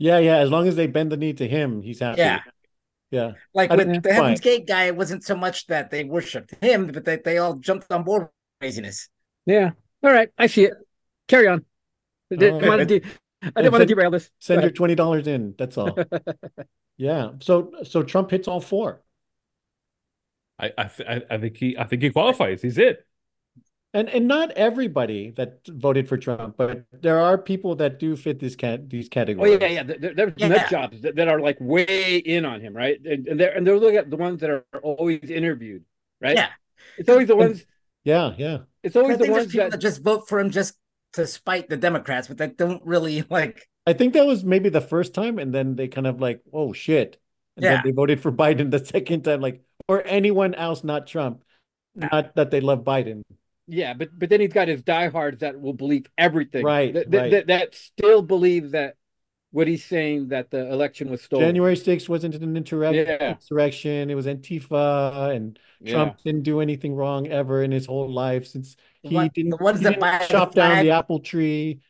Yeah, 0.00 0.18
yeah, 0.18 0.38
as 0.38 0.50
long 0.50 0.66
as 0.66 0.76
they 0.76 0.86
bend 0.86 1.12
the 1.12 1.18
knee 1.18 1.34
to 1.34 1.46
him, 1.46 1.82
he's 1.82 2.00
happy. 2.00 2.22
Yeah. 2.22 2.40
Yeah. 3.10 3.32
Like 3.52 3.70
I 3.70 3.76
with 3.76 4.02
the 4.02 4.12
Heaven's 4.12 4.18
fine. 4.18 4.36
Gate 4.36 4.66
guy, 4.66 4.84
it 4.84 4.96
wasn't 4.96 5.24
so 5.24 5.36
much 5.36 5.66
that 5.66 5.90
they 5.90 6.04
worshipped 6.04 6.54
him, 6.62 6.86
but 6.86 7.04
they, 7.04 7.16
they 7.16 7.36
all 7.36 7.54
jumped 7.54 7.92
on 7.92 8.02
board 8.02 8.22
with 8.22 8.30
craziness. 8.60 9.10
Yeah. 9.44 9.72
All 10.02 10.10
right. 10.10 10.30
I 10.38 10.46
see 10.46 10.64
it. 10.64 10.74
Carry 11.28 11.48
on. 11.48 11.66
I 12.32 12.36
didn't 12.36 12.66
want 12.66 12.88
to, 12.88 13.00
de- 13.00 13.06
I 13.42 13.50
didn't 13.60 13.72
want 13.72 13.82
to 13.82 13.86
derail 13.86 14.10
this. 14.10 14.30
Send 14.38 14.62
your 14.62 14.70
twenty 14.70 14.94
dollars 14.94 15.26
in. 15.26 15.54
That's 15.58 15.76
all. 15.76 15.96
Yeah. 16.96 17.30
So 17.40 17.72
so 17.84 18.02
Trump 18.02 18.30
hits 18.30 18.46
all 18.46 18.60
four. 18.60 19.02
I 20.58 20.70
I, 20.76 20.84
th- 20.84 21.08
I 21.08 21.34
I 21.34 21.38
think 21.38 21.56
he 21.56 21.78
I 21.78 21.84
think 21.84 22.02
he 22.02 22.10
qualifies. 22.10 22.60
He's 22.60 22.76
it. 22.76 23.06
And 23.92 24.08
and 24.08 24.28
not 24.28 24.52
everybody 24.52 25.30
that 25.32 25.66
voted 25.66 26.08
for 26.08 26.16
Trump, 26.16 26.56
but 26.56 26.84
there 26.92 27.18
are 27.18 27.36
people 27.36 27.74
that 27.76 27.98
do 27.98 28.14
fit 28.14 28.38
this 28.38 28.54
cat 28.54 28.88
these 28.88 29.08
categories. 29.08 29.54
Oh 29.54 29.58
categories. 29.58 29.74
yeah, 29.74 29.94
yeah. 29.94 29.98
There, 29.98 30.14
there's 30.14 30.32
Yeah. 30.36 30.48
nut 30.48 30.70
jobs 30.70 31.00
that, 31.02 31.16
that 31.16 31.26
are 31.26 31.40
like 31.40 31.58
way 31.60 32.18
in 32.18 32.44
on 32.44 32.60
him, 32.60 32.74
right? 32.76 33.00
And, 33.04 33.26
and 33.26 33.40
they're 33.40 33.50
and 33.56 33.66
they're 33.66 33.78
looking 33.78 33.96
at 33.98 34.08
the 34.08 34.16
ones 34.16 34.40
that 34.42 34.50
are 34.50 34.64
always 34.82 35.28
interviewed, 35.28 35.84
right? 36.20 36.36
Yeah. 36.36 36.50
It's 36.98 37.08
always 37.08 37.26
the 37.26 37.34
ones. 37.36 37.66
Yeah, 38.04 38.32
yeah. 38.38 38.58
It's 38.84 38.94
always 38.96 39.18
the 39.18 39.24
think 39.24 39.34
there's 39.34 39.44
ones 39.46 39.52
people 39.52 39.64
that. 39.66 39.70
that 39.72 39.78
just 39.78 40.02
vote 40.02 40.28
for 40.28 40.38
him 40.38 40.50
just 40.50 40.74
to 41.14 41.26
spite 41.26 41.68
the 41.68 41.76
Democrats, 41.76 42.28
but 42.28 42.38
that 42.38 42.56
don't 42.56 42.84
really 42.86 43.24
like 43.30 43.68
I 43.86 43.92
think 43.94 44.14
that 44.14 44.24
was 44.26 44.44
maybe 44.44 44.68
the 44.68 44.80
first 44.80 45.14
time, 45.14 45.38
and 45.40 45.52
then 45.52 45.74
they 45.74 45.88
kind 45.88 46.06
of 46.06 46.20
like, 46.20 46.42
oh 46.52 46.72
shit. 46.72 47.18
And 47.56 47.64
Yeah. 47.64 47.74
then 47.76 47.82
they 47.86 47.90
voted 47.90 48.20
for 48.20 48.30
Biden 48.42 48.70
the 48.70 48.84
second 48.84 49.22
time, 49.24 49.40
like, 49.40 49.62
or 49.88 50.06
anyone 50.06 50.54
else, 50.54 50.84
not 50.84 51.08
Trump. 51.08 51.42
Not 51.96 52.36
that 52.36 52.52
they 52.52 52.60
love 52.60 52.84
Biden. 52.84 53.22
Yeah, 53.70 53.94
but 53.94 54.10
but 54.18 54.28
then 54.30 54.40
he's 54.40 54.52
got 54.52 54.68
his 54.68 54.82
diehards 54.82 55.40
that 55.40 55.60
will 55.60 55.72
believe 55.74 56.06
everything, 56.18 56.64
Right, 56.64 56.92
That, 56.92 57.10
that, 57.10 57.18
right. 57.18 57.30
that, 57.30 57.46
that 57.48 57.74
still 57.74 58.22
believe 58.22 58.72
that 58.72 58.96
what 59.52 59.66
he's 59.66 59.84
saying 59.84 60.28
that 60.28 60.50
the 60.50 60.70
election 60.72 61.10
was 61.10 61.22
stolen. 61.22 61.44
January 61.46 61.74
6th 61.76 62.08
wasn't 62.08 62.34
an 62.36 62.54
insurrec- 62.54 62.94
Yeah. 63.06 63.30
insurrection. 63.32 64.08
It 64.10 64.14
was 64.14 64.26
Antifa, 64.26 65.34
and 65.34 65.58
Yeah. 65.80 65.92
Trump 65.94 66.18
didn't 66.24 66.42
do 66.42 66.60
anything 66.60 66.94
wrong 66.94 67.26
ever 67.26 67.62
in 67.62 67.72
his 67.72 67.86
whole 67.86 68.08
life 68.12 68.46
since 68.46 68.76
he 69.02 69.14
What- 69.14 69.32
didn't, 69.34 69.50
the 69.50 69.56
ones 69.56 69.78
he 69.78 69.84
that 69.84 69.90
didn't 69.90 70.00
buy 70.00 70.18
the 70.26 70.32
down 70.32 70.52
flag- 70.52 70.84
the 70.84 70.90
apple 70.90 71.20
tree. 71.20 71.80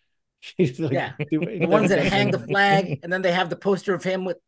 He's 0.57 0.81
like, 0.81 0.93
Yeah. 0.93 1.13
the 1.31 1.67
ones 1.67 1.91
that 1.91 2.03
hang 2.07 2.31
the 2.31 2.39
flag 2.39 3.01
and 3.03 3.13
then 3.13 3.21
they 3.23 3.33
have 3.33 3.51
the 3.51 3.57
poster 3.57 3.93
of 3.95 4.03
him 4.03 4.25
with 4.25 4.39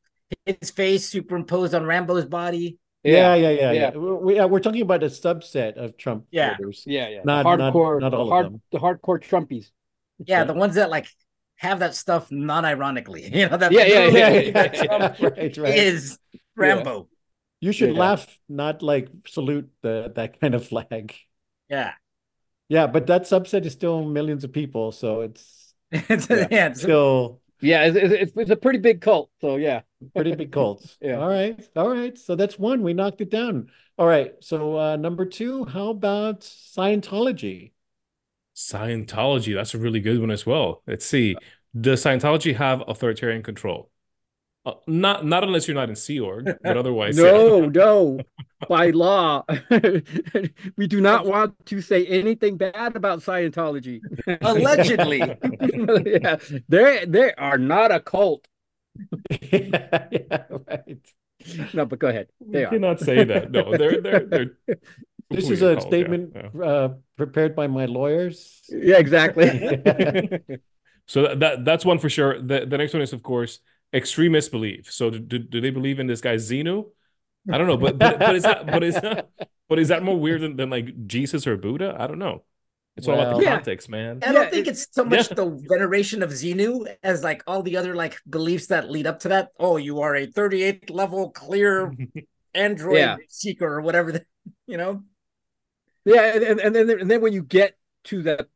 his 0.46 0.70
face 0.70 1.06
superimposed 1.08 1.74
on 1.74 1.84
Rambo's 1.84 2.24
body. 2.24 2.78
Yeah, 3.04 3.34
yeah, 3.34 3.50
yeah, 3.50 3.60
yeah. 3.60 3.72
Yeah. 3.72 3.90
We, 3.90 4.12
we- 4.14 4.34
yeah, 4.36 4.44
we're 4.44 4.60
talking 4.60 4.82
about 4.82 5.02
a 5.02 5.06
subset 5.06 5.76
of 5.76 5.96
Trump 5.96 6.26
Yeah. 6.30 6.56
voters. 6.56 6.84
yeah, 6.86 7.08
yeah. 7.08 7.20
Not- 7.24 7.42
the 7.44 7.56
not- 7.56 7.74
hardcore, 7.74 8.00
not 8.00 8.14
all 8.14 8.32
of 8.32 8.44
them. 8.52 8.62
the 8.70 8.78
hardcore 8.78 9.20
Trumpies. 9.20 9.70
Yeah, 10.18 10.38
Yeah. 10.40 10.44
the 10.44 10.54
ones 10.54 10.74
that 10.76 10.88
like 10.90 11.06
have 11.56 11.80
that 11.80 11.94
stuff 11.94 12.30
non-ironically. 12.30 13.22
You 13.34 13.48
know 13.48 13.56
that 13.56 13.72
Yeah, 13.72 13.84
yeah, 13.84 14.06
Yeah, 14.06 14.28
yeah, 14.28 14.40
yeah, 14.40 14.50
that 14.52 14.74
yeah, 14.76 14.84
Trump 14.86 15.20
right, 15.36 15.56
right. 15.56 15.74
is 15.78 16.18
Rambo. 16.56 17.08
You 17.60 17.72
should 17.72 17.94
Yeah. 17.94 18.00
laugh, 18.00 18.38
not 18.48 18.82
like 18.82 19.08
salute 19.26 19.70
the 19.82 20.12
that 20.14 20.40
kind 20.40 20.54
of 20.54 20.66
flag. 20.66 21.14
Yeah. 21.68 21.92
Yeah, 22.68 22.86
but 22.86 23.06
that 23.08 23.22
subset 23.22 23.64
is 23.66 23.72
still 23.72 24.04
millions 24.04 24.44
of 24.44 24.52
people, 24.52 24.92
so 24.92 25.20
it's 25.22 25.74
It's- 25.92 26.28
Yeah. 26.30 26.46
yeah, 26.50 26.66
it's- 26.66 26.80
still 26.80 27.40
Yeah, 27.62 27.84
it's, 27.84 27.96
it's, 27.96 28.32
it's 28.36 28.50
a 28.50 28.56
pretty 28.56 28.78
big 28.80 29.00
cult. 29.00 29.30
So 29.40 29.56
yeah, 29.56 29.82
pretty 30.14 30.32
big 30.32 30.52
cults. 30.52 30.98
Yeah. 31.00 31.18
All 31.18 31.28
right. 31.28 31.58
All 31.76 31.88
right. 31.88 32.16
So 32.18 32.34
that's 32.36 32.58
one. 32.58 32.82
We 32.82 32.92
knocked 32.92 33.20
it 33.20 33.30
down. 33.30 33.70
All 33.98 34.06
right. 34.06 34.34
So 34.40 34.76
uh 34.78 34.96
number 34.96 35.24
two, 35.26 35.64
how 35.64 35.88
about 35.90 36.40
Scientology? 36.40 37.72
Scientology, 38.54 39.54
that's 39.54 39.74
a 39.74 39.78
really 39.78 40.00
good 40.00 40.20
one 40.20 40.30
as 40.30 40.44
well. 40.46 40.82
Let's 40.86 41.06
see. 41.06 41.40
Does 41.78 42.04
Scientology 42.04 42.56
have 42.56 42.82
authoritarian 42.86 43.42
control? 43.42 43.90
Uh, 44.64 44.74
not 44.86 45.24
not 45.26 45.42
unless 45.42 45.66
you're 45.66 45.74
not 45.74 45.88
in 45.88 45.96
Sea 45.96 46.20
Org, 46.20 46.46
but 46.62 46.76
otherwise. 46.76 47.16
No, 47.18 47.66
no. 47.68 48.20
By 48.68 48.90
law, 48.94 49.42
we 50.76 50.86
do 50.86 51.00
not 51.00 51.26
want 51.26 51.66
to 51.66 51.80
say 51.80 52.06
anything 52.06 52.56
bad 52.56 52.94
about 52.94 53.18
Scientology. 53.20 54.00
Allegedly. 54.40 55.18
yeah, 55.18 56.36
they 56.68 57.04
they 57.08 57.34
are 57.34 57.58
not 57.58 57.90
a 57.90 57.98
cult. 57.98 58.46
yeah, 59.30 60.06
yeah, 60.12 60.44
right. 60.68 61.02
No, 61.74 61.86
but 61.86 61.98
go 61.98 62.06
ahead. 62.06 62.28
They 62.40 62.60
You 62.60 62.66
are. 62.66 62.70
cannot 62.70 63.00
say 63.00 63.24
that. 63.24 63.50
No, 63.50 63.76
they're 63.76 64.00
they're 64.00 64.26
they're 64.26 64.50
This 65.28 65.48
who 65.48 65.54
is 65.54 65.60
you 65.60 65.68
a 65.70 65.76
call, 65.76 65.86
statement 65.86 66.36
yeah. 66.36 66.62
uh, 66.62 66.88
prepared 67.16 67.56
by 67.56 67.66
my 67.66 67.86
lawyers. 67.86 68.62
Yeah, 68.68 68.98
exactly. 68.98 69.48
So 71.06 71.22
that, 71.22 71.40
that 71.40 71.64
that's 71.64 71.84
one 71.84 71.98
for 71.98 72.08
sure. 72.08 72.40
The 72.40 72.64
the 72.64 72.78
next 72.78 72.92
one 72.92 73.02
is 73.02 73.12
of 73.12 73.24
course 73.24 73.58
extremist 73.92 74.50
belief. 74.50 74.90
So 74.92 75.10
do, 75.10 75.18
do, 75.18 75.38
do 75.38 75.60
they 75.60 75.70
believe 75.70 75.98
in 75.98 76.06
this 76.06 76.20
guy 76.20 76.36
Xenu? 76.36 76.86
I 77.50 77.58
don't 77.58 77.66
know, 77.66 77.76
but 77.76 77.98
but, 77.98 78.18
but 78.18 78.36
is 78.36 78.42
that 78.44 78.66
but 78.74 78.82
is 78.84 78.94
that 78.94 79.28
but 79.68 79.78
is 79.78 79.88
that 79.88 80.02
more 80.02 80.18
weird 80.18 80.42
than, 80.42 80.56
than 80.56 80.70
like 80.70 81.06
Jesus 81.06 81.46
or 81.46 81.56
Buddha? 81.56 81.96
I 81.98 82.06
don't 82.06 82.18
know. 82.18 82.44
It's 82.96 83.08
all 83.08 83.18
about 83.18 83.38
the 83.38 83.44
Yeah. 83.44 83.54
context, 83.56 83.88
man. 83.88 84.18
I 84.22 84.32
don't 84.32 84.44
Yeah, 84.44 84.50
think 84.50 84.66
it- 84.66 84.70
it's 84.72 84.86
so 84.92 85.04
much 85.04 85.30
Yeah. 85.30 85.34
the 85.36 85.64
veneration 85.68 86.22
of 86.22 86.30
Xenu 86.30 86.86
as 87.02 87.24
like 87.24 87.42
all 87.46 87.62
the 87.62 87.78
other 87.78 87.94
like 87.94 88.18
beliefs 88.28 88.66
that 88.66 88.90
lead 88.90 89.06
up 89.06 89.20
to 89.20 89.28
that. 89.28 89.48
Oh, 89.58 89.78
you 89.78 90.00
are 90.02 90.14
a 90.14 90.26
38th 90.26 90.90
level 90.90 91.30
clear 91.30 91.90
android 92.54 92.98
Yeah. 92.98 93.16
seeker 93.28 93.66
or 93.66 93.80
whatever, 93.80 94.12
the, 94.12 94.26
you 94.66 94.76
know. 94.76 95.04
Yeah, 96.04 96.34
and, 96.34 96.42
and 96.44 96.60
and 96.60 96.74
then 96.76 97.00
and 97.00 97.10
then 97.10 97.20
when 97.22 97.32
you 97.32 97.42
get 97.42 97.76
to 98.04 98.22
the 98.22 98.46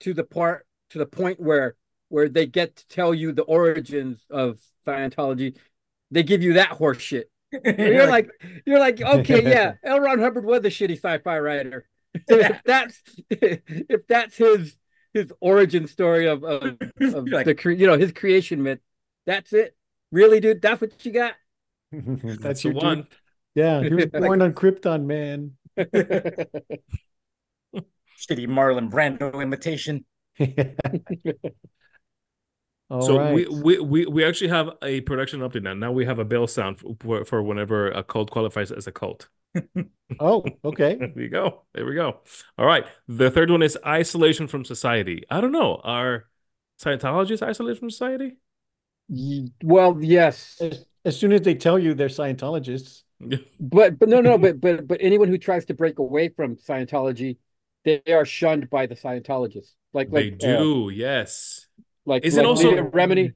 to 0.00 0.14
the 0.14 0.24
part 0.24 0.66
to 0.90 0.98
the 0.98 1.06
point 1.06 1.38
where 1.38 1.76
where 2.10 2.28
they 2.28 2.44
get 2.46 2.76
to 2.76 2.86
tell 2.88 3.14
you 3.14 3.32
the 3.32 3.42
origins 3.44 4.22
of 4.28 4.58
Scientology, 4.86 5.56
they 6.10 6.22
give 6.22 6.42
you 6.42 6.52
that 6.54 6.68
horse 6.68 7.00
shit. 7.00 7.30
You're 7.64 8.06
like 8.06 8.30
you're 8.64 8.78
like, 8.78 9.00
okay, 9.00 9.42
yeah, 9.50 9.72
L. 9.82 9.98
Ron 9.98 10.20
Hubbard 10.20 10.44
was 10.44 10.60
a 10.60 10.68
shitty 10.68 10.96
sci-fi 10.96 11.38
writer. 11.38 11.88
if 12.28 12.62
that's 12.64 13.02
if 13.30 14.06
that's 14.06 14.36
his 14.36 14.76
his 15.14 15.32
origin 15.40 15.88
story 15.88 16.28
of 16.28 16.44
of, 16.44 16.76
of 17.00 17.26
like- 17.26 17.46
the 17.46 17.54
cre- 17.56 17.72
you 17.72 17.88
know 17.88 17.98
his 17.98 18.12
creation 18.12 18.62
myth, 18.62 18.78
that's 19.26 19.52
it. 19.52 19.74
Really, 20.12 20.38
dude? 20.38 20.62
That's 20.62 20.80
what 20.80 21.04
you 21.04 21.10
got? 21.12 21.34
That's, 21.92 22.38
That's 22.38 22.64
your 22.64 22.74
the 22.74 22.80
dude. 22.80 22.88
one. 22.88 23.06
Yeah, 23.56 23.82
he 23.82 23.92
was 23.94 24.06
born 24.06 24.42
on 24.42 24.52
Krypton, 24.52 25.06
man. 25.06 25.56
shitty 25.76 26.46
Marlon 28.46 28.90
Brando 28.90 29.42
imitation. 29.42 30.04
All 32.90 33.06
so 33.06 33.16
right. 33.16 33.34
we, 33.34 33.46
we 33.46 33.78
we 33.78 34.06
we 34.06 34.24
actually 34.24 34.48
have 34.48 34.70
a 34.82 35.00
production 35.02 35.40
update 35.40 35.62
now. 35.62 35.74
Now 35.74 35.92
we 35.92 36.04
have 36.06 36.18
a 36.18 36.24
bell 36.24 36.46
sound 36.46 36.80
for, 37.00 37.24
for 37.24 37.42
whenever 37.42 37.90
a 37.90 38.02
cult 38.02 38.30
qualifies 38.30 38.72
as 38.72 38.86
a 38.86 38.92
cult. 38.92 39.28
Oh, 40.18 40.44
okay. 40.64 40.96
There 41.14 41.22
you 41.24 41.28
go. 41.28 41.62
There 41.72 41.86
we 41.86 41.94
go. 41.94 42.20
All 42.58 42.66
right. 42.66 42.84
The 43.08 43.30
third 43.30 43.50
one 43.50 43.62
is 43.62 43.78
isolation 43.86 44.46
from 44.48 44.64
society. 44.64 45.24
I 45.30 45.40
don't 45.40 45.52
know. 45.52 45.80
Are 45.82 46.26
Scientologists 46.80 47.42
isolated 47.42 47.78
from 47.78 47.90
society? 47.90 48.36
Well, 49.62 49.98
yes, 50.00 50.60
As, 50.60 50.86
as 51.04 51.18
soon 51.18 51.32
as 51.32 51.42
they 51.42 51.54
tell 51.54 51.78
you 51.78 51.94
they're 51.94 52.08
Scientologists, 52.08 53.02
but 53.60 53.98
but 53.98 54.08
no, 54.08 54.20
no, 54.20 54.38
but 54.38 54.60
but 54.60 54.86
but 54.86 54.98
anyone 55.00 55.28
who 55.28 55.38
tries 55.38 55.64
to 55.66 55.74
break 55.74 55.98
away 55.98 56.28
from 56.28 56.56
Scientology, 56.56 57.38
they 57.84 58.02
are 58.12 58.24
shunned 58.24 58.70
by 58.70 58.86
the 58.86 58.94
Scientologists. 58.94 59.74
Like 59.92 60.10
They 60.10 60.30
like 60.30 60.32
uh, 60.42 60.66
do. 60.66 60.90
yes. 60.92 61.66
Like 62.06 62.24
Is 62.24 62.36
it 62.36 62.44
also- 62.46 62.70
Leah 62.70 62.84
Remini. 62.84 63.34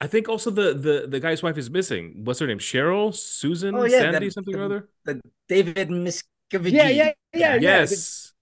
I 0.00 0.08
think 0.08 0.28
also 0.28 0.50
the 0.50 0.74
the 0.74 1.06
the 1.08 1.20
guy's 1.20 1.42
wife 1.44 1.56
is 1.56 1.70
missing. 1.70 2.24
What's 2.24 2.40
her 2.40 2.46
name? 2.48 2.58
Cheryl, 2.58 3.14
Susan, 3.14 3.74
Oh, 3.76 3.84
yeah, 3.84 4.00
Sandy, 4.00 4.26
the- 4.26 4.30
something 4.32 4.54
or 4.56 4.58
the- 4.58 4.64
other. 4.64 4.88
The 5.04 5.20
David 5.48 5.88
Miscavige. 5.90 6.72
Yeah, 6.72 6.88
yeah, 6.88 7.12
yeah, 7.32 7.54
yeah. 7.54 7.54
Yes. 7.60 8.32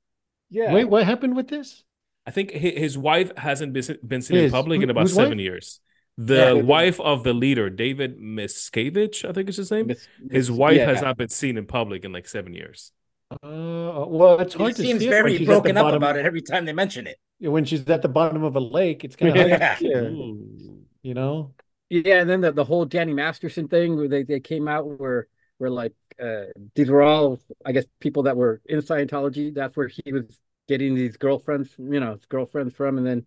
Yeah. 0.49 0.73
wait, 0.73 0.85
what 0.87 1.05
happened 1.05 1.37
with 1.37 1.49
this? 1.49 1.85
I 2.27 2.31
think 2.31 2.51
his 2.53 2.97
wife 2.97 3.31
hasn't 3.37 3.73
been 3.75 3.85
been 4.07 4.23
seen 4.23 4.39
in 4.39 4.51
public 4.51 4.79
who- 4.79 4.85
in 4.85 4.91
about 4.91 5.09
seven 5.11 5.39
wife? 5.39 5.45
years. 5.45 5.81
The 6.17 6.35
Yeah. 6.35 6.53
wife 6.77 6.99
of 7.01 7.25
the 7.25 7.33
leader, 7.33 7.71
David 7.71 8.19
Miscavige, 8.19 9.29
I 9.29 9.33
think 9.33 9.49
is 9.49 9.57
his 9.57 9.71
name. 9.71 9.87
Miss- 9.89 10.09
His 10.31 10.51
wife 10.51 10.77
yeah. 10.77 10.87
has 10.87 11.01
not 11.03 11.17
been 11.17 11.29
seen 11.29 11.57
in 11.57 11.67
public 11.67 12.05
in 12.05 12.13
like 12.13 12.27
seven 12.29 12.53
years. 12.55 12.93
Uh, 13.31 14.05
well, 14.09 14.41
it's 14.41 14.55
He 14.55 14.59
hard 14.63 14.75
to 14.77 14.83
seems 14.83 15.01
see 15.01 15.09
very 15.09 15.37
she's 15.39 15.47
broken 15.47 15.77
up 15.77 15.85
bottom- 15.85 16.03
about 16.03 16.17
it 16.19 16.25
every 16.27 16.43
time 16.43 16.65
they 16.65 16.73
mention 16.73 17.07
it. 17.07 17.19
When 17.41 17.65
she's 17.65 17.89
at 17.89 18.03
the 18.03 18.09
bottom 18.09 18.43
of 18.45 18.57
a 18.57 18.61
lake, 18.61 19.05
it's 19.05 19.17
kind 19.17 19.37
of 19.37 19.37
Yeah. 19.49 19.59
to 19.71 19.77
see 19.77 19.93
her, 19.93 20.11
Ooh. 20.11 20.85
you 21.03 21.15
know? 21.15 21.55
Yeah, 21.89 22.21
and 22.21 22.31
then 22.31 22.41
the, 22.41 22.53
the 22.53 22.65
whole 22.65 22.85
Danny 22.85 23.13
Masterson 23.15 23.67
thing 23.69 23.97
where 23.97 24.09
they, 24.09 24.23
they 24.23 24.41
came 24.41 24.69
out 24.69 24.87
where 24.87 25.27
where 25.59 25.71
like 25.71 25.95
uh 26.23 26.45
these 26.75 26.89
were 26.89 27.03
all 27.03 27.41
I 27.67 27.73
guess 27.73 27.85
people 27.99 28.25
that 28.25 28.37
were 28.37 28.61
in 28.67 28.81
Scientology. 28.81 29.53
That's 29.55 29.77
where 29.77 29.89
he 29.89 30.13
was 30.13 30.39
getting 30.69 30.95
these 30.95 31.17
girlfriends, 31.17 31.75
you 31.79 31.99
know, 32.01 32.13
his 32.13 32.27
girlfriends 32.27 32.75
from, 32.75 32.99
and 32.99 33.07
then 33.07 33.19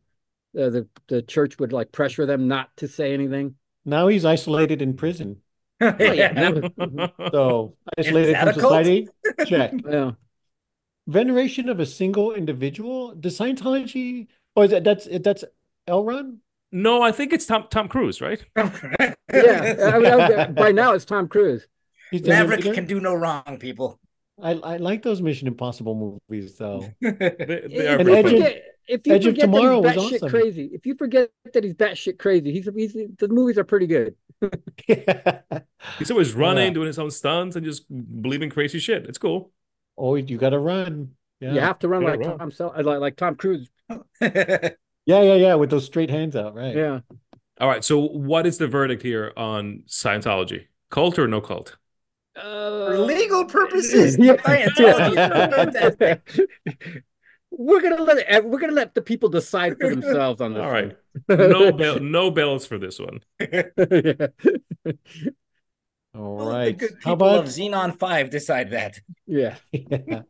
uh, 0.57 0.69
the 0.69 0.87
the 1.07 1.21
church 1.21 1.59
would 1.59 1.73
like 1.73 1.91
pressure 1.91 2.25
them 2.25 2.47
not 2.47 2.75
to 2.77 2.87
say 2.87 3.13
anything. 3.13 3.55
Now 3.85 4.07
he's 4.07 4.25
isolated 4.25 4.81
in 4.81 4.95
prison. 4.95 5.41
Oh, 5.81 6.11
yeah, 6.13 6.51
So 7.33 7.75
isolated 7.97 8.39
from 8.39 8.51
society, 8.53 9.09
check. 9.43 9.81
yeah. 9.89 10.11
Veneration 11.07 11.67
of 11.69 11.79
a 11.79 11.85
single 11.85 12.33
individual. 12.33 13.13
Does 13.15 13.37
Scientology, 13.37 14.27
or 14.55 14.65
is 14.65 14.71
that 14.71 14.83
that's 14.83 15.07
that's 15.21 15.43
L. 15.87 16.03
Ron? 16.03 16.39
No, 16.71 17.01
I 17.01 17.11
think 17.11 17.33
it's 17.33 17.45
Tom 17.45 17.65
Tom 17.69 17.87
Cruise, 17.87 18.21
right? 18.21 18.43
Yeah, 18.55 19.15
I 19.29 19.99
mean, 19.99 20.05
I- 20.07 20.47
by 20.47 20.71
now 20.81 20.93
it's 20.93 21.05
Tom 21.05 21.27
Cruise. 21.27 21.67
He's 22.11 22.25
Maverick 22.25 22.61
can 22.61 22.85
do 22.85 22.99
no 22.99 23.13
wrong, 23.15 23.57
people. 23.59 23.99
I 24.41 24.51
I 24.51 24.77
like 24.77 25.03
those 25.03 25.21
Mission 25.21 25.47
Impossible 25.47 26.19
movies 26.29 26.55
though. 26.57 26.87
They, 27.01 27.11
they 27.11 27.87
are 27.87 27.99
If 27.99 28.07
you 28.07 28.15
Edge 28.15 28.25
of- 28.25 28.31
forget, 28.31 28.63
if 28.87 29.07
you 29.07 29.13
Edge 29.13 29.25
of 29.25 29.33
forget 29.33 29.41
Tomorrow 29.45 29.81
that 29.83 29.95
he's 29.95 30.03
batshit 30.03 30.15
awesome. 30.15 30.29
crazy, 30.29 30.69
if 30.73 30.85
you 30.85 30.95
forget 30.95 31.29
that 31.53 31.63
he's 31.63 31.73
batshit 31.73 32.17
crazy, 32.17 32.51
he's, 32.51 32.69
he's 32.75 32.93
the 32.93 33.27
movies 33.27 33.57
are 33.57 33.63
pretty 33.63 33.87
good. 33.87 34.15
He's 35.99 36.11
always 36.11 36.33
running, 36.33 36.67
Yeah. 36.67 36.73
doing 36.73 36.87
his 36.87 36.99
own 36.99 37.11
stunts, 37.11 37.55
and 37.55 37.65
just 37.65 37.85
believing 38.21 38.49
crazy 38.49 38.79
shit. 38.79 39.05
It's 39.07 39.17
cool. 39.17 39.51
Oh, 39.97 40.15
you 40.15 40.37
got 40.37 40.51
to 40.51 40.59
run. 40.59 41.11
Yeah. 41.39 41.53
You 41.53 41.59
have 41.59 41.79
to 41.79 41.87
run 41.87 42.03
like 42.03 42.19
run. 42.19 42.37
Tom 42.37 42.51
Sel- 42.51 42.73
like 42.75 42.99
like 42.99 43.15
Tom 43.17 43.35
Cruise. 43.35 43.69
yeah, 44.21 44.69
yeah, 45.05 45.35
yeah, 45.35 45.55
with 45.55 45.69
those 45.69 45.85
straight 45.85 46.09
hands 46.09 46.35
out, 46.35 46.55
right? 46.55 46.75
Yeah. 46.75 47.01
All 47.59 47.67
right. 47.67 47.83
So, 47.83 47.99
what 47.99 48.47
is 48.47 48.57
the 48.57 48.67
verdict 48.67 49.03
here 49.03 49.33
on 49.35 49.83
Scientology? 49.87 50.67
Cult 50.89 51.19
or 51.19 51.27
no 51.27 51.41
cult? 51.41 51.77
Uh, 52.35 52.87
for 52.87 52.97
legal 52.99 53.45
purposes, 53.45 54.17
Yeah. 54.19 54.35
Scientology 54.37 56.21
is. 56.31 57.01
We're 57.55 57.81
gonna 57.81 58.01
let 58.01 58.17
it, 58.17 58.45
we're 58.45 58.59
gonna 58.59 58.73
let 58.73 58.95
the 58.95 59.01
people 59.03 59.29
decide 59.29 59.77
for 59.79 59.87
themselves 59.87 60.41
on 60.41 60.55
this. 60.55 60.63
All 60.63 60.71
right. 60.71 60.97
No 61.29 61.71
bell, 61.71 61.99
no 61.99 62.31
bells 62.31 62.65
for 62.65 62.79
this 62.79 62.99
one. 62.99 63.19
All 66.15 66.35
Well, 66.37 66.47
right. 66.49 66.77
The 66.77 66.87
good 66.87 66.97
How 67.03 67.13
about 67.13 67.39
of 67.39 67.45
Xenon 67.45 67.97
5 67.97 68.29
decide 68.29 68.71
that. 68.71 68.99
yeah. 69.25 69.55
Yeah. 69.71 70.21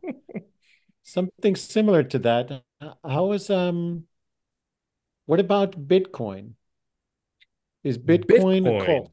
Something 1.02 1.54
similar 1.54 2.02
to 2.02 2.18
that. 2.20 2.62
How 3.04 3.32
is 3.32 3.50
um 3.50 4.04
what 5.26 5.40
about 5.40 5.72
Bitcoin? 5.88 6.52
Is 7.82 7.98
Bitcoin, 7.98 8.80
a 8.82 8.84
cult? 8.84 9.10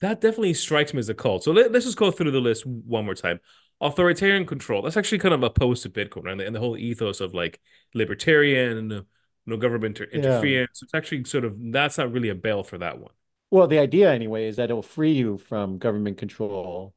That 0.00 0.20
definitely 0.20 0.54
strikes 0.54 0.92
me 0.92 0.98
as 0.98 1.08
a 1.08 1.14
cult. 1.14 1.44
So 1.44 1.52
let, 1.52 1.74
us 1.74 1.84
just 1.84 1.96
go 1.96 2.10
through 2.10 2.32
the 2.32 2.40
list 2.40 2.66
one 2.66 3.04
more 3.04 3.14
time. 3.14 3.40
Authoritarian 3.80 4.46
control. 4.46 4.82
That's 4.82 4.96
actually 4.96 5.18
kind 5.18 5.34
of 5.34 5.42
opposed 5.42 5.82
to 5.84 5.90
Bitcoin, 5.90 6.24
right? 6.24 6.40
And 6.40 6.54
the 6.54 6.60
whole 6.60 6.76
ethos 6.76 7.20
of 7.20 7.34
like 7.34 7.60
libertarian, 7.94 9.06
no 9.46 9.56
government 9.56 9.98
inter- 10.00 10.10
Yeah. 10.12 10.18
interference. 10.18 10.82
It's 10.82 10.94
actually 10.94 11.24
sort 11.24 11.44
of 11.44 11.56
that's 11.72 11.98
not 11.98 12.12
really 12.12 12.28
a 12.28 12.34
bail 12.34 12.64
for 12.64 12.78
that 12.78 12.98
one. 12.98 13.12
Well, 13.54 13.68
the 13.68 13.78
idea 13.78 14.12
anyway 14.12 14.48
is 14.48 14.56
that 14.56 14.64
it'll 14.64 14.82
free 14.82 15.12
you 15.12 15.38
from 15.38 15.78
government 15.78 16.18
control 16.18 16.92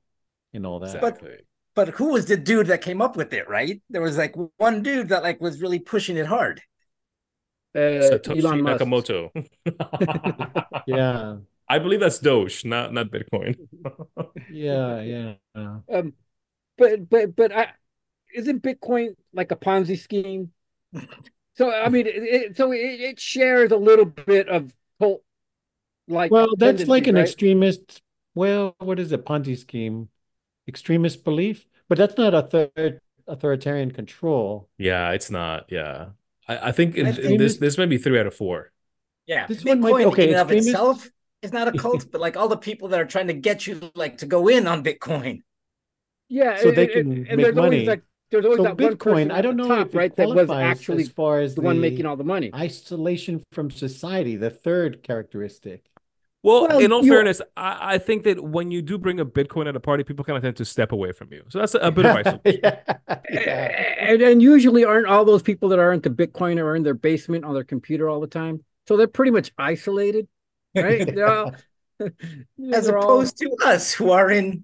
and 0.55 0.65
all 0.65 0.79
that. 0.79 0.95
Exactly. 0.95 1.37
But 1.75 1.89
who 1.89 2.13
was 2.13 2.25
the 2.25 2.35
dude 2.35 2.65
that 2.65 2.81
came 2.81 2.99
up 2.99 3.15
with 3.15 3.31
it, 3.31 3.47
right? 3.47 3.79
There 3.91 4.01
was 4.01 4.17
like 4.17 4.33
one 4.57 4.81
dude 4.81 5.09
that 5.09 5.21
like 5.21 5.39
was 5.39 5.61
really 5.61 5.77
pushing 5.77 6.17
it 6.17 6.25
hard. 6.25 6.63
Uh, 7.75 8.01
Satoshi 8.09 8.43
Elon 8.43 8.63
Musk. 8.63 8.83
Nakamoto. 8.83 9.29
Yeah. 10.87 11.35
I 11.69 11.77
believe 11.77 11.99
that's 11.99 12.17
Doge, 12.17 12.65
not 12.65 12.91
not 12.91 13.11
Bitcoin. 13.11 13.55
Yeah, 14.51 15.01
yeah. 15.53 15.77
Um, 15.93 16.13
but 16.75 17.07
but 17.07 17.35
but 17.35 17.51
I 17.51 17.67
isn't 18.33 18.63
Bitcoin 18.63 19.09
like 19.31 19.51
a 19.51 19.55
Ponzi 19.55 19.99
scheme? 19.99 20.53
So 21.53 21.71
I 21.71 21.89
mean, 21.89 22.07
it, 22.07 22.15
it, 22.15 22.57
so 22.57 22.71
it, 22.71 22.77
it 22.77 23.19
shares 23.19 23.71
a 23.71 23.77
little 23.77 24.05
bit 24.05 24.49
of 24.49 24.75
cult 24.99 25.21
like. 26.07 26.31
Well, 26.31 26.55
that's 26.57 26.87
like 26.87 27.07
an 27.07 27.15
right? 27.15 27.21
extremist, 27.23 28.01
well, 28.35 28.75
what 28.79 28.99
is 28.99 29.11
a 29.11 29.17
Ponzi 29.17 29.57
scheme? 29.57 30.09
Extremist 30.67 31.23
belief, 31.23 31.65
but 31.87 31.97
that's 31.97 32.17
not 32.17 32.33
a 32.33 32.41
third 32.41 32.99
authoritarian 33.27 33.91
control. 33.91 34.67
Yeah, 34.77 35.11
it's 35.11 35.31
not. 35.31 35.65
Yeah. 35.69 36.07
I, 36.47 36.69
I 36.69 36.71
think 36.71 36.95
in, 36.95 37.07
in 37.07 37.13
this 37.37 37.53
this- 37.53 37.57
this 37.57 37.77
might 37.77 37.89
be 37.89 37.97
three 37.97 38.19
out 38.19 38.27
of 38.27 38.35
four. 38.35 38.71
Yeah, 39.25 39.45
This 39.47 39.63
one 39.65 39.81
might 39.81 39.89
be- 39.97 40.03
Bitcoin 40.03 40.07
okay, 40.13 40.29
in 40.31 40.35
and 40.39 40.51
it's 40.51 40.67
of 40.67 40.67
itself 40.69 41.09
is 41.41 41.51
not 41.53 41.67
a 41.67 41.73
cult, 41.77 42.05
but 42.11 42.21
like 42.21 42.37
all 42.37 42.47
the 42.47 42.55
people 42.57 42.87
that 42.89 42.99
are 43.01 43.05
trying 43.05 43.27
to 43.27 43.33
get 43.33 43.67
you 43.67 43.91
like 43.95 44.19
to 44.19 44.25
go 44.25 44.47
in 44.47 44.67
on 44.67 44.83
Bitcoin. 44.83 45.41
Yeah, 46.29 46.57
So 46.57 46.69
and- 46.69 46.77
they 46.77 46.87
can 46.87 47.11
and 47.11 47.37
make 47.37 47.37
there's 47.37 47.57
always 47.57 47.71
money. 47.71 47.85
like 47.85 48.01
there's 48.31 48.43
always 48.45 48.57
So 48.57 48.63
that 48.63 48.77
one 48.79 48.97
person 48.97 48.97
Bitcoin, 48.97 49.31
I 49.33 49.37
at 49.39 49.41
don't 49.41 49.57
the 49.57 49.63
know 49.63 49.67
top, 49.69 49.87
if 49.87 49.93
it 49.95 49.97
right 49.97 50.15
that 50.15 50.27
was 50.27 50.45
qualifies 50.47 50.77
actually 50.77 51.03
as 51.03 51.09
far 51.09 51.39
as 51.39 51.55
the 51.55 51.61
one 51.61 51.79
making 51.79 52.05
all 52.05 52.15
the 52.17 52.23
money. 52.25 52.51
isolation 52.53 53.41
from 53.53 53.69
society, 53.71 54.35
the 54.35 54.49
third 54.49 55.01
characteristic. 55.03 55.85
Well, 56.47 56.67
Well, 56.69 56.79
in 56.79 56.91
all 56.93 57.03
you- 57.03 57.11
fairness, 57.11 57.41
I, 57.57 57.95
I 57.95 57.97
think 57.97 58.23
that 58.23 58.41
when 58.43 58.71
you 58.71 58.81
do 58.81 58.97
bring 58.97 59.19
a 59.19 59.25
Bitcoin 59.25 59.67
at 59.67 59.75
a 59.75 59.79
party, 59.79 60.03
people 60.03 60.23
kind 60.23 60.37
of 60.37 60.43
tend 60.43 60.55
to 60.57 60.65
step 60.65 60.91
away 60.93 61.11
from 61.11 61.31
you. 61.33 61.43
So 61.49 61.59
that's 61.59 61.75
a, 61.75 61.79
a 61.79 61.91
bit 61.91 62.05
of 62.05 62.15
isolation. 62.15 62.41
yeah. 62.63 62.79
yeah. 63.29 63.95
And, 63.99 64.21
and 64.21 64.41
usually 64.41 64.85
aren't 64.85 65.07
all 65.07 65.25
those 65.25 65.41
people 65.43 65.69
that 65.69 65.79
are 65.79 65.91
into 65.91 66.09
Bitcoin 66.09 66.57
are 66.61 66.75
in 66.75 66.83
their 66.83 66.93
basement 66.93 67.43
on 67.43 67.53
their 67.53 67.65
computer 67.65 68.07
all 68.09 68.21
the 68.21 68.27
time. 68.27 68.63
So 68.87 68.95
they're 68.95 69.07
pretty 69.07 69.31
much 69.31 69.51
isolated, 69.57 70.27
right? 70.75 71.13
They're 71.13 71.27
all, 71.27 71.53
As 71.99 72.85
they're 72.85 72.97
all- 72.97 73.03
opposed 73.03 73.37
to 73.39 73.53
us 73.65 73.91
who 73.93 74.11
are 74.11 74.31
in 74.31 74.63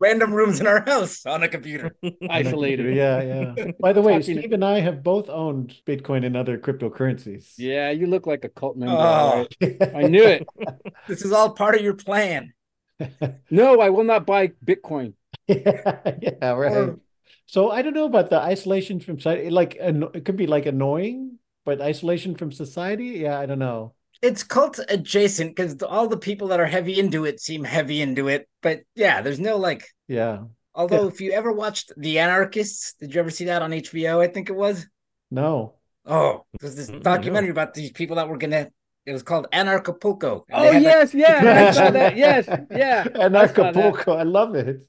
random 0.00 0.32
rooms 0.32 0.60
in 0.60 0.66
our 0.66 0.84
house 0.84 1.24
on 1.26 1.42
a 1.42 1.48
computer. 1.48 1.94
isolated. 2.28 2.94
Yeah, 2.94 3.22
yeah. 3.56 3.72
By 3.80 3.92
the 3.92 4.02
way, 4.02 4.18
Talking- 4.18 4.38
Steve 4.38 4.52
and 4.52 4.64
I 4.64 4.80
have 4.80 5.02
both 5.02 5.28
owned 5.28 5.74
Bitcoin 5.86 6.24
and 6.24 6.36
other 6.36 6.58
cryptocurrencies. 6.58 7.54
Yeah, 7.56 7.90
you 7.90 8.06
look 8.06 8.26
like 8.26 8.44
a 8.44 8.48
cult 8.48 8.76
member. 8.76 8.94
Oh. 8.94 8.98
all 8.98 9.46
right? 9.62 9.94
I 9.94 10.02
knew 10.02 10.24
it. 10.24 10.46
This 11.08 11.22
is 11.24 11.32
all 11.32 11.50
part 11.52 11.74
of 11.74 11.80
your 11.82 11.94
plan. 11.94 12.52
No, 13.50 13.80
I 13.80 13.90
will 13.90 14.04
not 14.04 14.26
buy 14.26 14.48
Bitcoin. 14.64 15.14
yeah, 15.46 16.02
yeah, 16.20 16.50
right. 16.52 16.76
Or- 16.76 17.00
So 17.46 17.70
I 17.70 17.80
don't 17.82 17.94
know 17.94 18.04
about 18.06 18.28
the 18.28 18.38
isolation 18.38 19.00
from 19.00 19.18
society. 19.18 19.48
Like, 19.50 19.76
it 19.80 20.24
could 20.24 20.36
be 20.36 20.46
like 20.46 20.66
annoying, 20.66 21.38
but 21.64 21.80
isolation 21.80 22.34
from 22.34 22.52
society. 22.52 23.22
Yeah, 23.24 23.38
I 23.38 23.46
don't 23.46 23.58
know. 23.58 23.94
It's 24.20 24.42
cult 24.42 24.80
adjacent 24.88 25.54
because 25.54 25.80
all 25.82 26.08
the 26.08 26.16
people 26.16 26.48
that 26.48 26.60
are 26.60 26.66
heavy 26.66 26.98
into 26.98 27.24
it 27.24 27.40
seem 27.40 27.64
heavy 27.64 28.00
into 28.02 28.28
it. 28.28 28.48
But 28.62 28.80
yeah, 28.94 29.22
there's 29.22 29.38
no 29.40 29.56
like. 29.56 29.86
Yeah, 30.08 30.44
Although, 30.74 31.08
if 31.08 31.20
you 31.20 31.32
ever 31.32 31.52
watched 31.52 31.92
The 31.96 32.18
Anarchists, 32.20 32.94
did 33.00 33.12
you 33.14 33.20
ever 33.20 33.30
see 33.30 33.46
that 33.46 33.62
on 33.62 33.72
HBO? 33.72 34.20
I 34.20 34.28
think 34.28 34.48
it 34.48 34.56
was. 34.56 34.86
no. 35.30 35.74
Oh, 36.10 36.46
there's 36.58 36.74
this 36.74 36.88
documentary 36.88 37.50
about 37.50 37.74
these 37.74 37.92
people 37.92 38.16
that 38.16 38.28
were 38.28 38.38
gonna. 38.38 38.70
It 39.04 39.12
was 39.12 39.22
called 39.22 39.46
Anarchapulco. 39.52 40.44
Oh 40.50 40.62
they 40.62 40.72
had, 40.72 40.82
like, 40.82 40.82
yes, 40.82 41.14
yeah, 41.14 41.66
I 41.68 41.70
saw 41.70 41.90
that. 41.90 42.16
Yes, 42.16 42.48
yeah, 42.70 43.06
And 43.14 43.36
I 43.36 43.46
saw 43.46 43.70
that. 43.72 43.76
Acapulco, 43.76 44.12
I 44.14 44.22
love 44.22 44.54
it. 44.54 44.80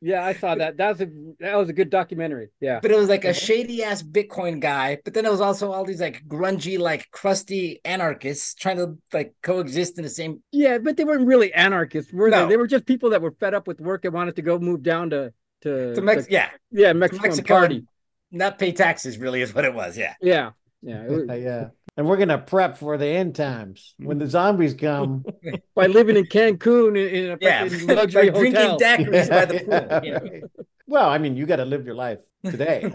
Yeah, 0.00 0.24
I 0.24 0.34
saw 0.34 0.54
that. 0.54 0.76
That 0.76 0.90
was 0.90 1.00
a 1.00 1.08
that 1.40 1.56
was 1.56 1.68
a 1.68 1.72
good 1.72 1.90
documentary. 1.90 2.48
Yeah, 2.60 2.80
but 2.80 2.90
it 2.90 2.96
was 2.96 3.08
like 3.08 3.24
a 3.24 3.32
shady 3.34 3.82
ass 3.82 4.02
Bitcoin 4.02 4.60
guy. 4.60 4.98
But 5.04 5.14
then 5.14 5.24
it 5.24 5.30
was 5.30 5.40
also 5.40 5.72
all 5.72 5.84
these 5.84 6.00
like 6.00 6.22
grungy, 6.28 6.78
like 6.78 7.10
crusty 7.10 7.80
anarchists 7.84 8.54
trying 8.54 8.76
to 8.76 8.98
like 9.12 9.34
coexist 9.42 9.98
in 9.98 10.04
the 10.04 10.10
same. 10.10 10.42
yeah, 10.52 10.78
but 10.78 10.96
they 10.96 11.04
weren't 11.04 11.26
really 11.26 11.52
anarchists, 11.52 12.12
were 12.12 12.28
No. 12.30 12.42
they? 12.44 12.50
They 12.50 12.56
were 12.56 12.66
just 12.66 12.86
people 12.86 13.10
that 13.10 13.22
were 13.22 13.32
fed 13.40 13.54
up 13.54 13.66
with 13.66 13.80
work 13.80 14.04
and 14.04 14.12
wanted 14.14 14.36
to 14.36 14.42
go 14.42 14.58
move 14.58 14.82
down 14.82 15.10
to 15.10 15.32
to, 15.62 15.94
To 15.94 16.00
Mex- 16.02 16.26
to- 16.26 16.32
yeah, 16.32 16.50
yeah 16.70 16.92
Mexico, 16.92 17.22
Mexico 17.28 17.54
party. 17.54 17.86
not 18.30 18.58
pay 18.58 18.72
taxes. 18.72 19.16
Really, 19.18 19.40
is 19.40 19.54
what 19.54 19.64
it 19.64 19.72
was. 19.74 19.96
Yeah. 19.96 20.14
Yeah, 20.20 20.50
yeah. 20.82 21.06
was- 21.08 21.40
Yeah. 21.40 21.68
And 21.96 22.06
we're 22.06 22.18
gonna 22.18 22.38
prep 22.38 22.76
for 22.76 22.98
the 22.98 23.06
end 23.06 23.34
times 23.36 23.94
when 23.98 24.18
the 24.18 24.26
mm. 24.26 24.30
zombies 24.30 24.74
come. 24.74 25.24
by 25.74 25.86
living 25.86 26.16
in 26.16 26.26
Cancun 26.26 26.90
in, 26.90 27.14
in 27.14 27.30
a 27.32 27.38
Yeah, 27.40 27.68
fucking 27.68 27.86
luxury 27.94 28.30
like 28.30 28.34
drinking 28.34 28.60
hotel. 28.60 28.78
daiquiris 28.78 29.32
by 29.32 29.44
the 29.46 29.54
Yeah, 29.70 29.80
pool. 29.88 30.04
you 30.04 30.12
know? 30.12 30.48
Well, 30.86 31.08
I 31.08 31.18
mean, 31.18 31.36
you 31.36 31.46
got 31.46 31.56
to 31.56 31.64
live 31.64 31.86
your 31.86 31.94
life 31.94 32.20
today. 32.44 32.92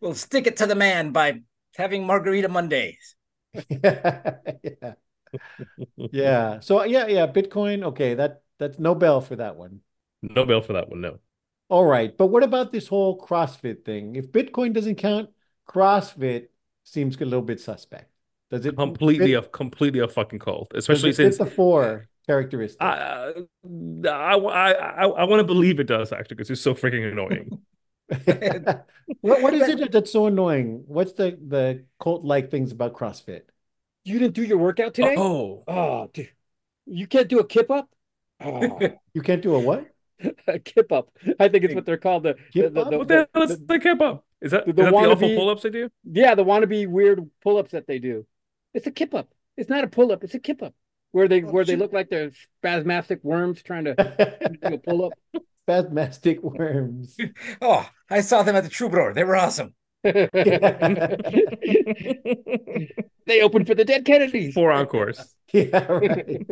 We'll 0.00 0.14
stick 0.14 0.46
it 0.46 0.56
to 0.58 0.66
the 0.66 0.74
man 0.74 1.12
by 1.12 1.42
having 1.76 2.06
margarita 2.06 2.48
Mondays. 2.48 3.14
yeah. 3.70 4.94
Yeah. 5.96 6.60
So 6.60 6.84
yeah, 6.84 7.06
yeah, 7.06 7.26
Bitcoin. 7.26 7.84
Okay, 7.84 8.14
that 8.14 8.42
that's 8.58 8.78
no 8.78 8.94
bell 8.94 9.20
for 9.20 9.36
that 9.36 9.56
one. 9.56 9.80
No 10.22 10.44
bail 10.44 10.62
for 10.62 10.72
that 10.74 10.88
one. 10.88 11.00
No. 11.00 11.18
All 11.68 11.84
right, 11.84 12.16
but 12.16 12.28
what 12.28 12.42
about 12.44 12.70
this 12.70 12.86
whole 12.86 13.18
CrossFit 13.20 13.84
thing? 13.84 14.14
If 14.14 14.30
Bitcoin 14.30 14.72
doesn't 14.72 14.96
count, 14.96 15.30
CrossFit 15.68 16.48
seems 16.86 17.16
a 17.20 17.24
little 17.24 17.42
bit 17.42 17.60
suspect. 17.60 18.10
Does 18.50 18.66
it 18.66 18.76
Completely 18.76 19.32
fit, 19.32 19.34
a 19.34 19.42
completely 19.42 20.00
a 20.00 20.08
fucking 20.08 20.38
cult, 20.38 20.70
does 20.70 20.78
especially 20.80 21.10
it 21.10 21.16
fit 21.16 21.34
since 21.34 21.38
the 21.38 21.46
four 21.46 22.08
characteristics? 22.26 22.80
I 22.80 22.88
uh, 22.88 23.32
I 24.08 24.34
I 24.36 24.72
I, 24.72 25.06
I 25.06 25.24
want 25.24 25.40
to 25.40 25.44
believe 25.44 25.80
it 25.80 25.84
does 25.86 26.12
actually 26.12 26.36
because 26.36 26.50
it's 26.50 26.60
so 26.60 26.74
freaking 26.74 27.10
annoying. 27.10 27.50
what 29.20 29.42
what 29.42 29.54
is 29.54 29.68
it 29.68 29.90
that's 29.92 30.12
so 30.12 30.26
annoying? 30.26 30.84
What's 30.86 31.12
the 31.14 31.38
the 31.46 31.84
cult 32.00 32.24
like 32.24 32.50
things 32.50 32.72
about 32.72 32.92
CrossFit? 32.94 33.42
You 34.04 34.18
didn't 34.18 34.34
do 34.34 34.44
your 34.44 34.58
workout 34.58 34.94
today? 34.94 35.14
Oh, 35.18 35.64
Oh, 35.66 36.10
dude. 36.12 36.30
you 36.86 37.06
can't 37.06 37.28
do 37.28 37.40
a 37.40 37.46
kip 37.46 37.70
up? 37.70 37.90
Oh, 38.40 38.78
You 39.14 39.22
can't 39.22 39.42
do 39.42 39.54
a 39.54 39.58
what? 39.60 39.90
a 40.46 40.58
kip 40.58 40.92
up. 40.92 41.10
I 41.40 41.48
think 41.48 41.64
it's 41.64 41.74
what 41.74 41.84
they're 41.86 41.96
called. 41.98 42.22
The, 42.24 42.34
the, 42.34 42.42
Kip 42.52 42.74
the, 42.74 42.80
up? 42.82 42.90
the- 42.90 42.98
what 42.98 43.08
the 43.08 43.28
hell 43.34 43.42
is 43.42 43.58
the- 43.58 43.66
the 43.66 43.78
cap 43.80 44.00
up? 44.00 44.25
Is 44.40 44.50
that 44.52 44.64
the 44.66 44.70
is 44.70 44.76
that 44.76 44.90
the 44.90 44.96
awful 44.96 45.34
pull 45.34 45.48
ups 45.50 45.62
they 45.62 45.70
do? 45.70 45.90
yeah, 46.04 46.34
the 46.34 46.44
wannabe 46.44 46.86
weird 46.86 47.28
pull 47.42 47.58
ups 47.58 47.72
that 47.72 47.86
they 47.86 47.98
do. 47.98 48.26
It's 48.74 48.86
a 48.86 48.90
kip 48.90 49.14
up. 49.14 49.28
It's 49.56 49.70
not 49.70 49.84
a 49.84 49.88
pull 49.88 50.12
up. 50.12 50.22
It's 50.24 50.34
a 50.34 50.38
kip 50.38 50.62
up 50.62 50.74
where 51.12 51.28
they 51.28 51.42
Oh, 51.42 51.50
where 51.50 51.64
they 51.64 51.76
look 51.76 51.92
like 51.92 52.10
they're 52.10 52.32
spasmodic 52.60 53.24
worms 53.24 53.62
trying 53.62 53.84
to 53.86 53.94
do 54.62 54.74
a 54.74 54.78
pull 54.78 55.06
up. 55.06 55.12
Spasmastic 55.66 56.40
worms. 56.42 57.16
Oh, 57.62 57.88
I 58.10 58.20
saw 58.20 58.42
them 58.42 58.54
at 58.56 58.64
the 58.64 58.70
Troubadour. 58.70 59.14
They 59.14 59.24
were 59.24 59.36
awesome. 59.36 59.74
they 60.04 60.12
opened 63.42 63.66
for 63.66 63.74
the 63.74 63.84
dead 63.84 64.04
Kennedys. 64.04 64.54
Four 64.54 64.70
encores. 64.72 65.34
Yeah, 65.52 65.86
right. 65.90 66.46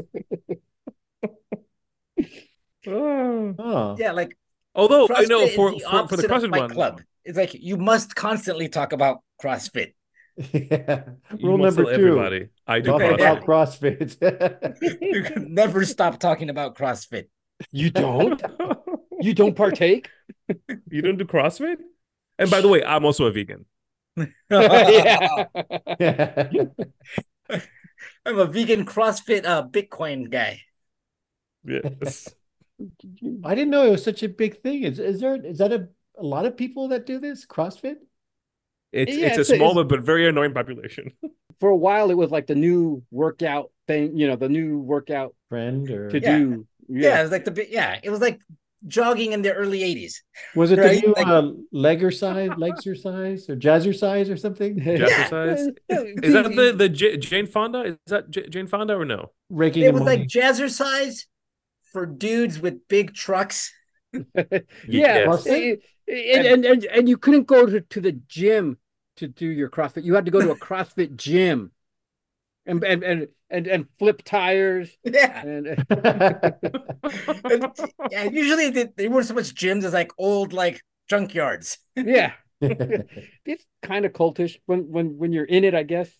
Oh. 2.86 3.96
Yeah, 3.98 4.12
like 4.12 4.36
Although 4.74 5.08
I 5.14 5.24
know 5.24 5.46
for 5.48 5.72
the 5.72 5.80
for, 5.80 6.08
for 6.08 6.16
the 6.16 6.26
opposite 6.26 6.30
CrossFit 6.30 6.50
one, 6.50 6.70
Club. 6.70 7.00
It's 7.24 7.36
like 7.38 7.54
you 7.54 7.76
must 7.76 8.14
constantly 8.14 8.68
talk 8.68 8.92
about 8.92 9.20
CrossFit. 9.42 9.94
Yeah. 10.52 11.04
Rule 11.40 11.58
number 11.58 11.84
two. 11.84 11.90
everybody. 11.90 12.48
I 12.66 12.80
do 12.80 12.90
Talk 12.90 13.00
CrossFit. 13.00 13.14
about 13.14 13.44
CrossFit. 13.44 14.98
You 15.00 15.22
can 15.22 15.54
never 15.54 15.84
stop 15.84 16.18
talking 16.18 16.50
about 16.50 16.76
CrossFit. 16.76 17.26
You 17.70 17.90
don't? 17.90 18.42
You 19.20 19.32
don't 19.32 19.54
partake? 19.54 20.10
you 20.90 21.00
don't 21.00 21.16
do 21.16 21.24
CrossFit? 21.24 21.76
And 22.36 22.50
by 22.50 22.60
the 22.60 22.66
way, 22.68 22.82
I'm 22.84 23.04
also 23.04 23.26
a 23.26 23.32
vegan. 23.32 23.64
yeah. 24.50 25.46
I'm 28.26 28.38
a 28.38 28.46
vegan 28.46 28.84
CrossFit 28.84 29.46
uh, 29.46 29.66
Bitcoin 29.68 30.30
guy. 30.30 30.62
Yes. 31.64 32.28
I 33.44 33.54
didn't 33.54 33.70
know 33.70 33.86
it 33.86 33.90
was 33.92 34.04
such 34.04 34.22
a 34.24 34.28
big 34.28 34.60
thing. 34.60 34.82
Is 34.82 34.98
is 34.98 35.20
there 35.20 35.36
is 35.36 35.58
that 35.58 35.72
a, 35.72 35.88
a 36.18 36.22
lot 36.22 36.46
of 36.46 36.56
people 36.56 36.88
that 36.88 37.06
do 37.06 37.18
this 37.18 37.46
CrossFit? 37.46 37.96
It's 38.92 39.16
Yeah, 39.16 39.26
it's 39.28 39.36
a 39.38 39.40
it's 39.42 39.50
a- 39.50 39.56
small 39.56 39.72
it's- 39.78 39.86
but 39.88 40.00
very 40.02 40.28
annoying 40.28 40.54
population. 40.54 41.12
For 41.60 41.70
a 41.70 41.76
while, 41.76 42.10
it 42.10 42.16
was 42.16 42.30
like 42.30 42.46
the 42.48 42.54
new 42.56 43.02
workout 43.12 43.70
thing, 43.86 44.16
you 44.18 44.26
know, 44.26 44.34
the 44.36 44.48
new 44.48 44.78
workout 44.78 45.34
Friend 45.48 45.88
or 45.90 46.10
to 46.10 46.20
Yeah. 46.20 46.38
do. 46.38 46.66
Yeah. 46.88 47.20
it 47.20 47.22
was 47.22 47.30
like 47.30 47.44
the 47.44 47.66
yeah, 47.70 47.98
it 48.02 48.10
was 48.10 48.20
like 48.20 48.40
jogging 48.86 49.32
in 49.32 49.40
the 49.42 49.52
early 49.54 49.80
80s. 49.82 50.14
was 50.54 50.70
it 50.72 50.78
right, 50.78 51.00
the 51.00 51.06
new 51.06 51.14
like- 51.16 51.26
uh, 51.26 51.52
leg 51.72 51.98
exercise, 52.02 52.50
exercise 52.62 53.48
or 53.48 53.56
jazzercise 53.56 54.30
or 54.30 54.36
something? 54.36 54.78
Jazzercise? 54.80 55.68
Is 55.88 56.32
that 56.34 56.54
the 56.54 56.74
the 56.76 56.88
J- 56.88 57.16
Jane 57.16 57.46
Fonda? 57.46 57.80
Is 57.84 57.96
that 58.08 58.30
J- 58.30 58.48
Jane 58.48 58.66
Fonda 58.66 58.94
or 58.94 59.04
no? 59.04 59.30
Raking 59.48 59.84
It 59.84 59.88
in 59.88 59.94
was 59.94 60.02
like 60.02 60.18
money. 60.20 60.28
jazzercise 60.28 61.24
for 61.92 62.04
dudes 62.04 62.60
with 62.60 62.86
big 62.88 63.14
trucks. 63.14 63.72
yeah, 64.12 64.60
Yes. 64.88 65.46
And, 66.08 66.46
and, 66.46 66.64
and 66.64 66.84
and 66.84 67.08
you 67.08 67.16
couldn't 67.16 67.46
go 67.46 67.66
to, 67.66 67.80
to 67.80 68.00
the 68.00 68.12
gym 68.12 68.78
to 69.16 69.28
do 69.28 69.46
your 69.46 69.68
CrossFit. 69.68 70.04
You 70.04 70.14
had 70.14 70.24
to 70.24 70.30
go 70.30 70.40
to 70.40 70.50
a 70.50 70.58
CrossFit 70.58 71.16
gym, 71.16 71.72
and 72.66 72.82
and 72.84 73.02
and 73.02 73.28
and, 73.50 73.66
and 73.66 73.86
flip 73.98 74.22
tires. 74.24 74.90
Yeah. 75.04 75.42
And 75.42 75.66
And, 77.50 77.70
yeah, 78.10 78.24
usually 78.24 78.70
they, 78.70 78.88
they 78.96 79.08
weren't 79.08 79.26
so 79.26 79.34
much 79.34 79.54
gyms 79.54 79.84
as 79.84 79.92
like 79.92 80.12
old 80.18 80.52
like 80.52 80.82
junkyards. 81.10 81.78
yeah, 81.96 82.32
it's 82.60 83.66
kind 83.82 84.04
of 84.04 84.12
cultish 84.12 84.58
when 84.66 84.90
when 84.90 85.18
when 85.18 85.32
you're 85.32 85.44
in 85.44 85.64
it. 85.64 85.74
I 85.74 85.84
guess 85.84 86.10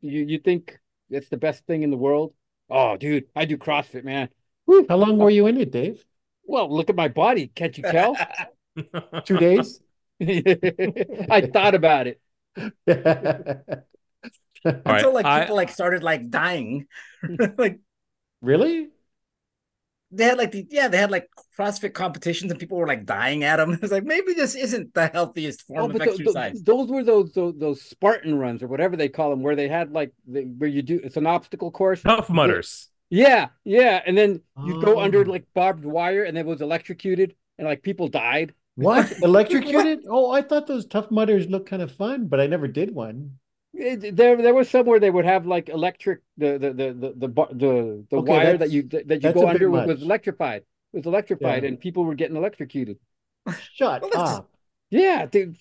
you 0.00 0.24
you 0.24 0.38
think 0.38 0.78
it's 1.10 1.28
the 1.28 1.36
best 1.36 1.66
thing 1.66 1.82
in 1.82 1.90
the 1.90 1.96
world. 1.96 2.34
Oh, 2.70 2.96
dude, 2.96 3.24
I 3.36 3.44
do 3.44 3.56
CrossFit, 3.58 4.04
man. 4.04 4.28
Whew. 4.66 4.86
How 4.88 4.96
long 4.96 5.18
were 5.18 5.30
you 5.30 5.46
in 5.46 5.58
it, 5.58 5.70
Dave? 5.70 6.04
Well, 6.44 6.74
look 6.74 6.90
at 6.90 6.96
my 6.96 7.08
body. 7.08 7.48
Can't 7.54 7.76
you 7.76 7.84
tell? 7.84 8.16
Two 9.24 9.38
days? 9.38 9.80
I 10.20 11.48
thought 11.52 11.74
about 11.74 12.06
it. 12.06 12.20
All 12.56 12.64
right, 12.96 13.82
Until 14.64 15.12
like 15.14 15.26
I- 15.26 15.40
people 15.40 15.56
like 15.56 15.70
started 15.70 16.02
like 16.02 16.30
dying. 16.30 16.86
like 17.58 17.80
Really? 18.40 18.88
they 20.14 20.24
had 20.24 20.36
like 20.36 20.50
the 20.52 20.66
yeah 20.70 20.88
they 20.88 20.98
had 20.98 21.10
like 21.10 21.26
CrossFit 21.58 21.94
competitions 21.94 22.50
and 22.50 22.60
people 22.60 22.76
were 22.76 22.86
like 22.86 23.06
dying 23.06 23.44
at 23.44 23.56
them. 23.56 23.72
It 23.72 23.80
was 23.80 23.90
like 23.92 24.04
maybe 24.04 24.34
this 24.34 24.54
isn't 24.54 24.92
the 24.94 25.06
healthiest 25.06 25.62
form 25.66 25.80
Oh, 25.80 25.86
of 25.86 25.92
but 25.92 26.00
tho- 26.00 26.04
tho- 26.04 26.12
exercise. 26.12 26.62
those 26.62 26.90
were 26.90 27.02
those, 27.02 27.32
those 27.32 27.54
those 27.56 27.80
Spartan 27.82 28.38
runs 28.38 28.62
or 28.62 28.68
whatever 28.68 28.94
they 28.96 29.08
call 29.08 29.30
them, 29.30 29.42
where 29.42 29.56
they 29.56 29.68
had 29.68 29.92
like 29.92 30.12
the, 30.26 30.42
where 30.42 30.68
you 30.68 30.82
do 30.82 31.00
it's 31.02 31.16
an 31.16 31.26
obstacle 31.26 31.70
course. 31.70 32.02
Tough 32.02 32.28
Mudders. 32.28 32.88
Yeah, 33.08 33.48
yeah, 33.64 34.00
and 34.06 34.16
then 34.16 34.40
you 34.64 34.80
go 34.82 34.98
under 35.00 35.20
Oh. 35.20 35.30
like 35.30 35.44
barbed 35.54 35.84
wire, 35.84 36.24
and 36.24 36.36
then 36.36 36.46
it 36.46 36.48
was 36.50 36.60
electrocuted, 36.62 37.34
and 37.58 37.66
like 37.66 37.82
people 37.82 38.08
died. 38.08 38.54
What? 38.76 39.12
Electrocuted? 39.22 40.00
Oh, 40.08 40.30
I 40.30 40.42
thought 40.42 40.66
those 40.66 40.86
Tough 40.86 41.10
Mudders 41.10 41.48
looked 41.48 41.68
kind 41.68 41.82
of 41.82 41.92
fun, 41.92 42.26
but 42.26 42.40
I 42.40 42.46
never 42.46 42.66
did 42.68 42.94
one. 42.94 43.38
It- 43.74 44.16
there, 44.16 44.36
there 44.36 44.54
was 44.54 44.68
somewhere 44.68 44.98
they 45.00 45.10
would 45.10 45.24
have 45.24 45.46
like 45.46 45.68
electric 45.68 46.20
the 46.36 46.58
the 46.58 46.72
the 46.72 46.92
the 46.92 47.08
the 47.16 47.28
the, 47.28 48.04
the 48.10 48.16
Okay, 48.18 48.32
wire 48.32 48.56
that 48.58 48.70
you 48.70 48.82
that 48.84 49.22
you 49.22 49.32
go 49.32 49.48
under 49.48 49.70
was, 49.70 49.86
was 49.86 50.02
electrified. 50.02 50.64
Was 50.92 51.06
electrified, 51.06 51.62
Yeah. 51.62 51.68
and 51.68 51.80
people 51.80 52.04
were 52.04 52.14
getting 52.14 52.36
electrocuted. 52.36 52.98
Shut 53.74 54.02
Well, 54.02 54.10
up. 54.20 54.50
Yeah, 54.90 55.24
dude. 55.26 55.56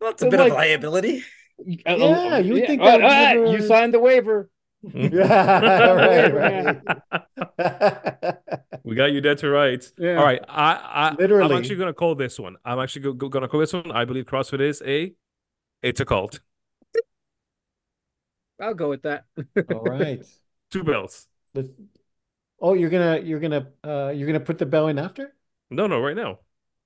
Well, 0.00 0.10
it's 0.12 0.20
so 0.22 0.28
a 0.28 0.30
bit 0.30 0.38
like- 0.40 0.52
of 0.52 0.56
liability. 0.56 1.24
Uh, 1.58 1.62
Yeah, 1.96 2.38
you 2.38 2.56
yeah, 2.56 2.66
think 2.66 2.82
uh, 2.82 2.84
that 2.84 2.96
would 2.96 3.04
uh, 3.04 3.32
never- 3.32 3.46
you 3.56 3.62
signed 3.62 3.94
the 3.94 3.98
waiver. 3.98 4.48
Yeah, 4.94 5.92
right, 5.92 6.80
right. 7.58 8.36
We 8.84 8.94
got 8.94 9.06
you 9.12 9.20
dead 9.20 9.38
to 9.38 9.50
rights. 9.50 9.92
Yeah. 9.98 10.16
All 10.16 10.24
right. 10.24 10.40
I, 10.48 10.72
I 10.74 11.14
Literally. 11.14 11.52
I'm 11.52 11.58
actually 11.58 11.76
gonna 11.76 11.92
call 11.92 12.14
this 12.14 12.38
one. 12.38 12.56
I'm 12.64 12.78
actually 12.78 13.02
go, 13.02 13.12
go- 13.12 13.28
gonna 13.28 13.48
call 13.48 13.60
this 13.60 13.72
one. 13.72 13.90
I 13.90 14.04
believe 14.04 14.26
CrossFit 14.26 14.60
is 14.60 14.82
a 14.86 15.12
it's 15.82 16.00
a 16.00 16.04
cult. 16.04 16.40
I'll 18.60 18.74
go 18.74 18.88
with 18.88 19.02
that. 19.02 19.24
All 19.72 19.82
right. 19.82 20.24
Two 20.70 20.84
bells. 20.84 21.26
Let's- 21.54 21.68
Oh, 22.58 22.72
you're 22.72 22.88
gonna 22.88 23.20
you're 23.20 23.40
gonna 23.40 23.66
uh 23.84 24.12
you're 24.14 24.26
gonna 24.26 24.40
put 24.40 24.56
the 24.56 24.64
bell 24.66 24.88
in 24.88 24.98
after? 24.98 25.34
No, 25.68 25.86
no, 25.86 26.00
right 26.00 26.16
now. 26.16 26.38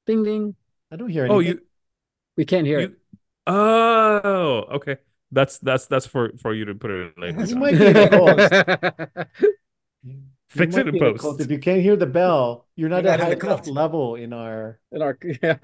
Ding 0.04 0.24
ding. 0.24 0.56
I 0.90 0.96
don't 0.96 1.08
hear 1.08 1.26
anything. 1.26 1.36
Oh, 1.36 1.40
you 1.40 1.60
We 2.36 2.44
can't 2.44 2.66
hear 2.66 2.80
you 2.80 2.96
Oh, 3.46 4.64
okay. 4.72 4.96
That's 5.32 5.58
that's 5.58 5.86
that's 5.86 6.06
for 6.06 6.32
for 6.42 6.52
you 6.54 6.64
to 6.66 6.74
put 6.74 6.90
it 6.90 7.12
in 7.16 7.22
later. 7.22 7.40
You 7.44 7.46
Tom. 7.46 7.58
might 7.60 7.78
be 7.78 7.86
in 7.86 7.96
a 7.96 8.08
cult. 8.08 8.40
Fix 10.48 10.76
it 10.76 10.88
in 10.88 10.92
be 10.92 10.98
in 10.98 11.04
a 11.06 11.10
post. 11.12 11.20
cult. 11.20 11.40
If 11.40 11.50
you 11.50 11.58
can't 11.58 11.80
hear 11.80 11.94
the 11.96 12.06
bell, 12.06 12.66
you're 12.74 12.88
not 12.88 13.04
You're 13.04 13.12
at 13.12 13.20
not 13.20 13.28
high 13.28 13.34
the 13.36 13.46
enough 13.46 13.66
level 13.68 14.16
in 14.16 14.32
our 14.32 14.80
In 14.90 15.02
our- 15.02 15.18
yeah. 15.42 15.58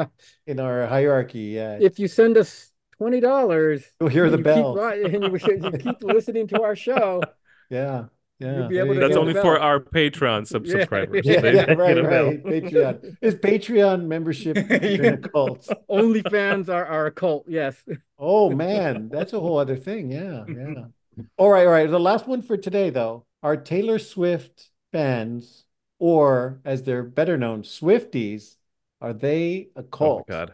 in 0.47 0.61
our 0.61 0.87
hierarchy 0.87 1.41
Yeah. 1.59 1.79
If 1.81 1.99
you 1.99 2.07
send 2.07 2.37
us 2.37 2.71
twenty 2.97 3.19
dollars, 3.21 3.85
You'll 4.01 4.11
hear 4.11 4.31
the 4.31 4.39
you 4.39 4.45
bell. 4.45 4.75
Keep, 4.77 5.15
and 5.15 5.25
you, 5.25 5.31
you 5.73 5.79
keep 5.79 6.03
listening 6.05 6.47
to 6.49 6.63
our 6.63 6.77
show. 6.77 7.23
Yeah, 7.69 8.05
yeah. 8.39 8.67
Be 8.69 8.79
able 8.79 8.95
to 8.95 9.01
That's 9.01 9.17
only 9.17 9.35
for 9.35 9.59
our 9.59 9.81
Patreon 9.81 10.47
sub- 10.47 10.67
Yeah. 10.67 10.73
subscribers. 10.73 11.23
Yeah, 11.25 11.41
They- 11.41 11.55
yeah, 11.55 11.73
right, 11.73 11.95
get 11.95 11.99
a 11.99 12.03
bell. 12.09 12.27
right. 12.27 12.45
Patreon. 12.45 13.17
Is 13.21 13.35
Patreon 13.37 14.07
membership 14.07 14.57
in 14.57 15.05
a 15.05 15.17
cult? 15.17 15.69
OnlyFans 15.91 16.69
are, 16.69 16.85
are 16.87 17.07
a 17.07 17.11
cult. 17.11 17.45
Yes. 17.49 17.83
Oh 18.19 18.51
man, 18.51 19.09
that's 19.09 19.33
a 19.33 19.41
whole 19.41 19.59
other 19.59 19.77
thing. 19.77 20.11
Yeah, 20.11 20.45
yeah. 20.49 20.85
All 21.39 21.49
right, 21.49 21.65
all 21.67 21.73
right. 21.73 21.91
The 21.91 21.99
last 21.99 22.27
one 22.29 22.43
for 22.43 22.59
today, 22.59 22.91
though, 22.91 23.25
are 23.43 23.57
Taylor 23.57 23.99
Swift 23.99 24.69
fans, 24.93 25.65
or 25.99 26.61
as 26.63 26.83
they're 26.83 27.03
better 27.03 27.39
known, 27.39 27.63
Swifties, 27.63 28.57
are 29.01 29.15
they 29.15 29.71
a 29.77 29.81
Oh 29.81 29.83
my 29.83 29.89
cult? 29.91 30.27
god. 30.29 30.53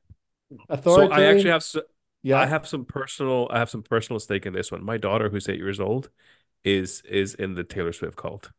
So 0.84 1.10
I 1.10 1.24
actually 1.24 1.50
have 1.50 1.62
s- 1.62 1.76
yeah. 2.22 2.38
I 2.38 2.46
have 2.46 2.68
some 2.68 2.84
personal 2.84 3.48
I 3.50 3.58
have 3.58 3.70
some 3.70 3.82
personal 3.82 4.20
stake 4.20 4.46
in 4.46 4.52
this 4.52 4.70
one. 4.70 4.84
My 4.84 4.98
daughter, 4.98 5.28
who's 5.30 5.48
eight 5.48 5.58
years 5.58 5.80
old, 5.80 6.10
is 6.64 7.02
is 7.08 7.34
in 7.34 7.54
the 7.54 7.64
Taylor 7.64 7.92
Swift 7.92 8.16
cult. 8.16 8.50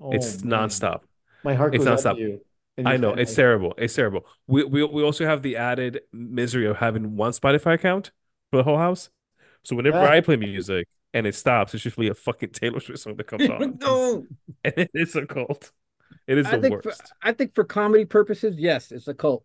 Oh, 0.00 0.12
It's 0.12 0.42
man. 0.42 0.68
nonstop. 0.68 1.00
My 1.44 1.54
heart 1.54 1.74
It's 1.74 1.84
goes 1.84 2.04
out 2.06 2.16
nonstop. 2.16 2.18
to 2.18 2.22
you. 2.22 2.40
I 2.86 2.92
your 2.92 2.98
know 2.98 3.12
it's 3.14 3.34
terrible. 3.34 3.74
It's 3.78 3.94
terrible. 3.94 4.26
We 4.46 4.64
we 4.64 4.82
we 4.84 5.02
also 5.02 5.24
have 5.26 5.42
the 5.42 5.56
added 5.56 6.00
misery 6.12 6.66
of 6.66 6.76
having 6.78 7.16
one 7.16 7.32
Spotify 7.32 7.74
account 7.74 8.10
for 8.50 8.56
the 8.56 8.62
whole 8.64 8.78
house. 8.78 9.10
So 9.64 9.76
whenever. 9.76 9.98
I 9.98 10.20
play 10.20 10.36
music 10.36 10.88
and 11.14 11.26
it 11.26 11.34
stops, 11.34 11.74
it's 11.74 11.84
usually 11.84 12.08
a 12.08 12.14
fucking 12.14 12.50
Taylor 12.52 12.80
Swift 12.80 13.00
song 13.00 13.16
that 13.16 13.24
comes 13.26 13.48
on, 13.48 13.78
no. 13.80 14.24
and 14.64 14.88
it's 14.94 15.14
a 15.14 15.26
cult. 15.26 15.70
It 16.26 16.38
is 16.38 16.46
I 16.46 16.56
the 16.56 16.62
think 16.62 16.82
for, 16.82 16.88
worst. 16.88 17.12
I 17.22 17.32
think 17.32 17.54
for 17.54 17.64
comedy 17.64 18.04
purposes, 18.06 18.56
yes, 18.58 18.90
it's 18.92 19.08
a 19.08 19.14
cult. 19.14 19.44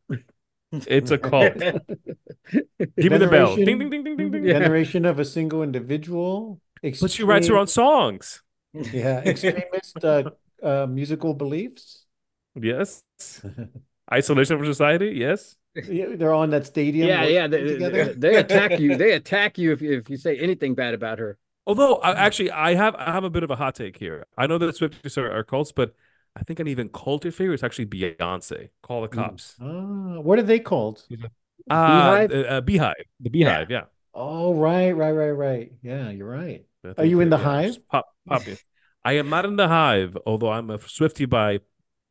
It's 0.71 1.11
a 1.11 1.17
cult. 1.17 1.57
Give 1.57 3.11
me 3.11 3.17
the 3.17 3.27
bell. 3.27 3.55
Ding 3.55 3.65
Veneration- 3.65 3.65
ding 3.65 3.79
ding 3.89 4.03
ding 4.03 4.17
ding 4.17 4.31
ding. 4.31 4.43
Yeah. 4.45 5.09
Of 5.09 5.19
a 5.19 5.25
single 5.25 5.63
individual. 5.63 6.61
But 6.81 7.11
she 7.11 7.23
writes 7.23 7.47
her 7.47 7.57
own 7.57 7.67
songs. 7.67 8.43
Yeah, 8.73 9.19
extremist 9.25 10.03
uh, 10.03 10.31
uh, 10.61 10.87
musical 10.87 11.33
beliefs. 11.33 12.05
Yes. 12.55 13.03
Isolation 14.13 14.57
from 14.57 14.65
society. 14.65 15.13
Yes. 15.15 15.55
Yeah, 15.75 16.15
they're 16.15 16.33
on 16.33 16.49
that 16.51 16.65
stadium. 16.65 17.07
yeah, 17.07 17.25
yeah. 17.25 17.47
They, 17.47 18.13
they, 18.13 18.35
attack 18.35 18.79
you. 18.79 18.95
They 18.95 19.11
attack 19.11 19.57
you 19.57 19.71
if 19.73 19.81
you, 19.81 19.97
if 19.97 20.09
you 20.09 20.17
say 20.17 20.37
anything 20.37 20.73
bad 20.73 20.93
about 20.93 21.19
her. 21.19 21.37
Although 21.67 21.95
I, 21.95 22.13
actually, 22.13 22.49
I 22.49 22.75
have 22.75 22.95
I 22.95 23.11
have 23.11 23.25
a 23.25 23.29
bit 23.29 23.43
of 23.43 23.51
a 23.51 23.55
hot 23.57 23.75
take 23.75 23.97
here. 23.97 24.25
I 24.37 24.47
know 24.47 24.57
that 24.57 24.75
Swifties 24.75 25.17
are, 25.17 25.29
are 25.29 25.43
cults, 25.43 25.73
but 25.73 25.93
I 26.35 26.43
think 26.43 26.59
an 26.59 26.67
even 26.67 26.87
cultier 26.89 27.33
figure 27.33 27.53
is 27.53 27.61
actually 27.61 27.87
Beyonce. 27.87 28.69
Call 28.81 29.01
the 29.01 29.09
cops. 29.09 29.55
Ah, 29.61 30.19
what 30.21 30.39
are 30.39 30.43
they 30.43 30.59
called? 30.59 31.03
Ah, 31.69 32.25
Beehive? 32.25 32.31
uh, 32.31 32.47
uh, 32.47 32.61
Beehive. 32.61 33.05
The 33.19 33.29
Beehive. 33.29 33.69
Yeah. 33.69 33.83
Oh, 34.19 34.55
right, 34.55 34.91
right, 34.93 35.11
right, 35.11 35.29
right. 35.29 35.71
Yeah, 35.83 36.09
you're 36.09 36.27
right. 36.27 36.65
Are 36.97 37.05
you 37.05 37.19
in 37.19 37.29
the 37.29 37.37
yeah, 37.37 37.43
hive? 37.43 37.87
Pop, 37.87 38.07
pop. 38.27 38.41
I 39.05 39.13
am 39.13 39.29
not 39.29 39.45
in 39.45 39.57
the 39.57 39.67
hive, 39.67 40.17
although 40.25 40.49
I'm 40.49 40.71
a 40.71 40.79
Swifty 40.79 41.25
by 41.25 41.59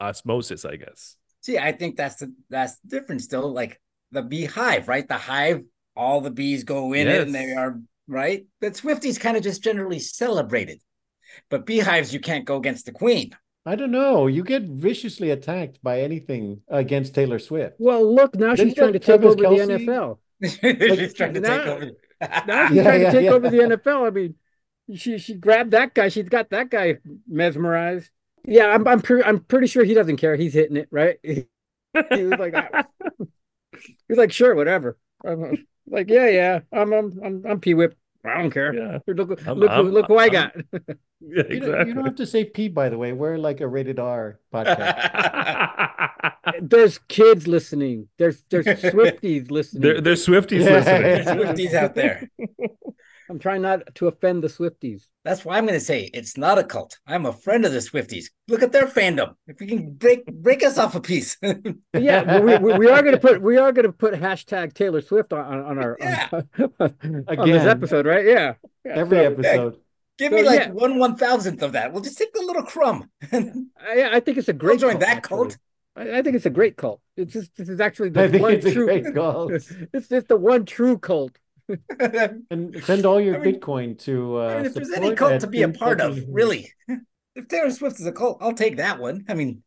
osmosis, 0.01 0.65
I 0.65 0.77
guess. 0.77 1.17
See, 1.43 1.59
I 1.59 1.73
think 1.73 1.97
that's 1.97 2.17
the 2.17 2.33
that's 2.49 2.79
different 2.87 3.23
still. 3.23 3.53
Like 3.53 3.81
the 4.13 4.23
beehive, 4.23 4.87
right? 4.87 5.07
The 5.07 5.19
hive, 5.19 5.65
all 5.97 6.21
the 6.21 6.31
bees 6.31 6.63
go 6.63 6.93
in 6.93 7.09
it 7.09 7.23
and 7.23 7.35
they 7.35 7.53
are 7.53 7.81
right. 8.07 8.47
But 8.61 8.75
Swifties 8.75 9.19
kind 9.19 9.37
of 9.37 9.43
just 9.43 9.65
generally 9.65 9.99
celebrated. 9.99 10.81
But 11.51 11.67
beehives, 11.67 12.15
you 12.15 12.21
can't 12.21 12.45
go 12.45 12.57
against 12.57 12.87
the 12.87 12.93
queen. 12.93 13.33
I 13.65 13.75
don't 13.75 13.91
know. 13.91 14.29
You 14.29 14.45
get 14.45 14.63
viciously 14.63 15.31
attacked 15.31 15.83
by 15.83 16.03
anything 16.03 16.63
against 16.69 17.17
Taylor 17.17 17.41
Swift. 17.41 17.75
Well, 17.81 18.15
look, 18.15 18.37
now 18.37 18.55
Didn't 18.55 18.69
she's 18.71 18.79
trying 18.79 18.93
to 18.93 19.01
take 19.01 19.21
Travis 19.21 19.33
over 19.33 19.43
Kelce? 19.43 19.67
the 19.67 19.87
NFL. 19.87 20.19
She's 20.43 21.15
trying 21.15 21.35
to 21.35 21.41
now- 21.41 21.59
take 21.59 21.67
over. 21.67 21.91
Now 22.47 22.69
she's 22.69 22.77
Yeah, 22.77 22.83
trying 22.83 23.01
yeah, 23.03 23.11
to 23.11 23.13
take 23.13 23.25
yeah. 23.27 23.31
over 23.33 23.51
the 23.51 23.59
NFL. 23.59 24.07
I 24.07 24.11
mean, 24.11 24.35
she 24.95 25.19
she 25.19 25.35
grabbed 25.35 25.73
that 25.73 25.93
guy. 25.93 26.09
She's 26.09 26.31
got 26.31 26.49
that 26.49 26.71
guy 26.71 26.97
mesmerized. 27.29 28.11
Yeah, 28.47 28.69
I'm 28.69 28.89
I'm 28.89 29.03
pretty 29.03 29.23
I'm 29.25 29.41
pretty 29.41 29.67
sure 29.67 29.85
he 29.85 29.93
doesn't 29.93 30.17
care. 30.17 30.35
He's 30.37 30.55
hitting 30.55 30.77
it 30.79 30.89
right. 30.91 31.19
He 31.23 31.45
was 31.95 32.39
like, 32.39 32.55
ah. 32.55 32.85
he's 34.09 34.17
like, 34.19 34.33
sure, 34.33 34.55
whatever. 34.55 34.99
I'm 35.27 35.67
like, 35.87 36.09
yeah, 36.09 36.29
yeah. 36.29 36.61
I'm 36.73 36.93
I'm 36.93 37.21
I'm, 37.23 37.47
I'm 37.47 37.61
P 37.61 37.75
whip. 37.75 37.97
I 38.29 38.39
don't 38.43 38.51
care. 38.51 38.75
Yeah. 38.75 38.99
Look 39.07 39.47
I'm- 39.47 39.59
look 39.59 39.71
who- 39.71 39.77
I'm- 39.77 39.91
look 39.93 40.07
who 40.09 40.19
I 40.19 40.29
got. 40.29 40.55
Yeah, 41.29 41.45
You 41.49 41.61
don't, 41.61 41.89
you 41.89 41.95
don't 41.95 42.05
have 42.05 42.17
to 42.17 42.27
say 42.27 42.45
P, 42.45 42.69
by 42.69 42.91
the 42.91 42.99
way. 42.99 43.13
We're 43.13 43.39
like 43.39 43.61
a 43.63 43.67
rated 43.67 43.99
R 43.99 44.39
podcast. 44.53 46.33
There's 46.61 46.99
kids 47.09 47.49
listening. 47.49 48.09
There's 48.19 48.43
there's 48.51 48.67
Swifties 48.83 49.51
listening. 49.51 49.83
They're, 49.83 50.01
they're 50.03 50.15
Swifties 50.15 50.65
listening. 50.65 51.25
Swifties 51.25 51.73
out 51.75 51.95
there. 51.95 52.31
I'm 53.29 53.39
trying 53.39 53.63
not 53.63 53.95
to 53.97 54.07
offend 54.09 54.43
the 54.43 54.49
Swifties. 54.49 55.07
That's 55.25 55.45
why 55.45 55.59
I'm 55.59 55.67
going 55.67 55.79
to 55.79 55.85
say 55.85 56.11
it's 56.15 56.37
not 56.37 56.59
a 56.59 56.65
cult. 56.65 56.99
I'm 57.07 57.27
a 57.27 57.33
friend 57.33 57.65
of 57.65 57.73
the 57.73 57.79
Swifties. 57.79 58.27
Look 58.47 58.63
at 58.63 58.71
their 58.73 58.87
fandom. 58.87 59.35
If 59.49 59.59
we 59.59 59.67
can 59.67 59.93
break 59.95 60.27
break 60.27 60.63
us 60.63 60.79
off 60.79 60.95
a 60.95 61.01
piece. 61.01 61.37
Yeah, 61.93 62.41
we, 62.41 62.59
we, 62.59 62.79
we 62.79 62.89
are 62.91 63.03
gonna 63.03 63.19
put 63.19 63.41
we 63.43 63.57
are 63.57 63.73
gonna 63.73 63.91
put 63.93 64.15
hashtag 64.15 64.75
Taylor 64.75 65.01
Swift 65.01 65.33
on, 65.33 65.41
on, 65.45 65.61
on 65.65 65.79
our 65.79 65.97
Yeah. 65.99 66.29
on, 66.33 66.95
on 67.39 67.51
this 67.51 67.65
episode, 67.65 68.07
right? 68.07 68.25
Yeah. 68.27 68.55
Yeah, 68.85 68.93
Every 68.97 69.19
so, 69.19 69.25
episode. 69.33 69.77
Give 70.19 70.31
So, 70.31 70.37
me 70.37 70.43
like 70.43 70.61
yeah. 70.61 70.71
one 70.71 70.99
one 70.99 71.17
thousandth 71.17 71.63
of 71.63 71.73
that. 71.73 71.93
We'll 71.93 72.03
just 72.03 72.19
take 72.19 72.35
a 72.39 72.43
little 72.43 72.63
crumb. 72.63 73.11
I, 73.33 73.57
I 74.17 74.21
think 74.21 74.39
it's 74.39 74.49
a 74.49 74.53
I'll 74.53 74.59
great 74.59 74.81
join 74.81 74.99
cult, 74.99 75.01
that 75.01 75.17
actually. 75.19 75.37
cult. 75.37 75.59
I, 75.97 76.19
I 76.19 76.23
think 76.23 76.37
it's 76.37 76.47
a 76.47 76.51
great 76.51 76.77
cult. 76.77 77.01
It's 77.17 77.33
just 77.33 77.55
this 77.57 77.69
is 77.69 77.81
actually 77.81 78.11
I 78.15 78.29
the 78.29 78.29
think 78.29 78.43
one 78.43 78.53
it's 78.53 78.67
a 78.67 78.73
true. 78.73 78.87
great 78.87 79.15
call. 79.15 79.51
It's 79.53 80.09
just 80.09 80.29
the 80.29 80.37
one 80.37 80.65
true 80.67 80.99
cult. 80.99 81.39
And 82.51 82.83
send 82.85 83.07
all 83.07 83.21
your 83.21 83.37
I 83.37 83.39
mean- 83.45 83.55
Bitcoin 83.61 83.99
to 84.05 84.39
uh, 84.41 84.47
I 84.47 84.57
mean, 84.59 84.67
if 84.67 84.75
there's 84.75 84.93
any 84.93 85.15
cult 85.15 85.41
to 85.41 85.47
be 85.47 85.63
a 85.63 85.69
part 85.69 86.01
of, 86.01 86.19
really, 86.29 86.73
if 87.35 87.49
Taylor 87.49 87.71
Swift 87.71 88.01
is 88.01 88.07
a 88.07 88.13
cult, 88.13 88.39
I'll 88.41 88.53
take 88.55 88.77
that 88.77 88.99
one. 88.99 89.25
I 89.29 89.35
mean, 89.35 89.63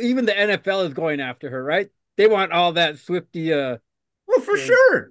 Even 0.00 0.24
the 0.26 0.32
NFL 0.32 0.86
is 0.88 0.94
going 0.94 1.20
after 1.20 1.48
her, 1.50 1.62
right? 1.64 1.88
They 2.16 2.26
want 2.26 2.52
all 2.52 2.72
that 2.74 2.98
Swifty. 2.98 3.52
Uh, 3.52 3.78
well, 4.26 4.40
for 4.40 4.56
Yeah. 4.56 4.64
sure. 4.66 5.10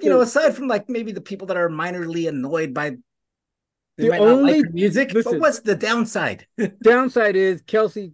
You 0.00 0.08
know, 0.08 0.20
aside 0.22 0.56
from 0.56 0.68
like 0.68 0.88
maybe 0.88 1.12
the 1.12 1.20
people 1.20 1.46
that 1.48 1.56
are 1.56 1.68
minorly 1.68 2.28
annoyed 2.28 2.72
by 2.72 2.90
they 3.98 4.04
The 4.04 4.08
might 4.10 4.18
not 4.20 4.24
like 4.24 4.32
only- 4.36 4.58
her 4.62 4.70
music, 4.72 5.12
listen. 5.12 5.32
but 5.32 5.40
what's 5.40 5.60
the 5.60 5.74
downside? 5.74 6.46
downside 6.82 7.36
is 7.36 7.62
Kelce, 7.62 8.12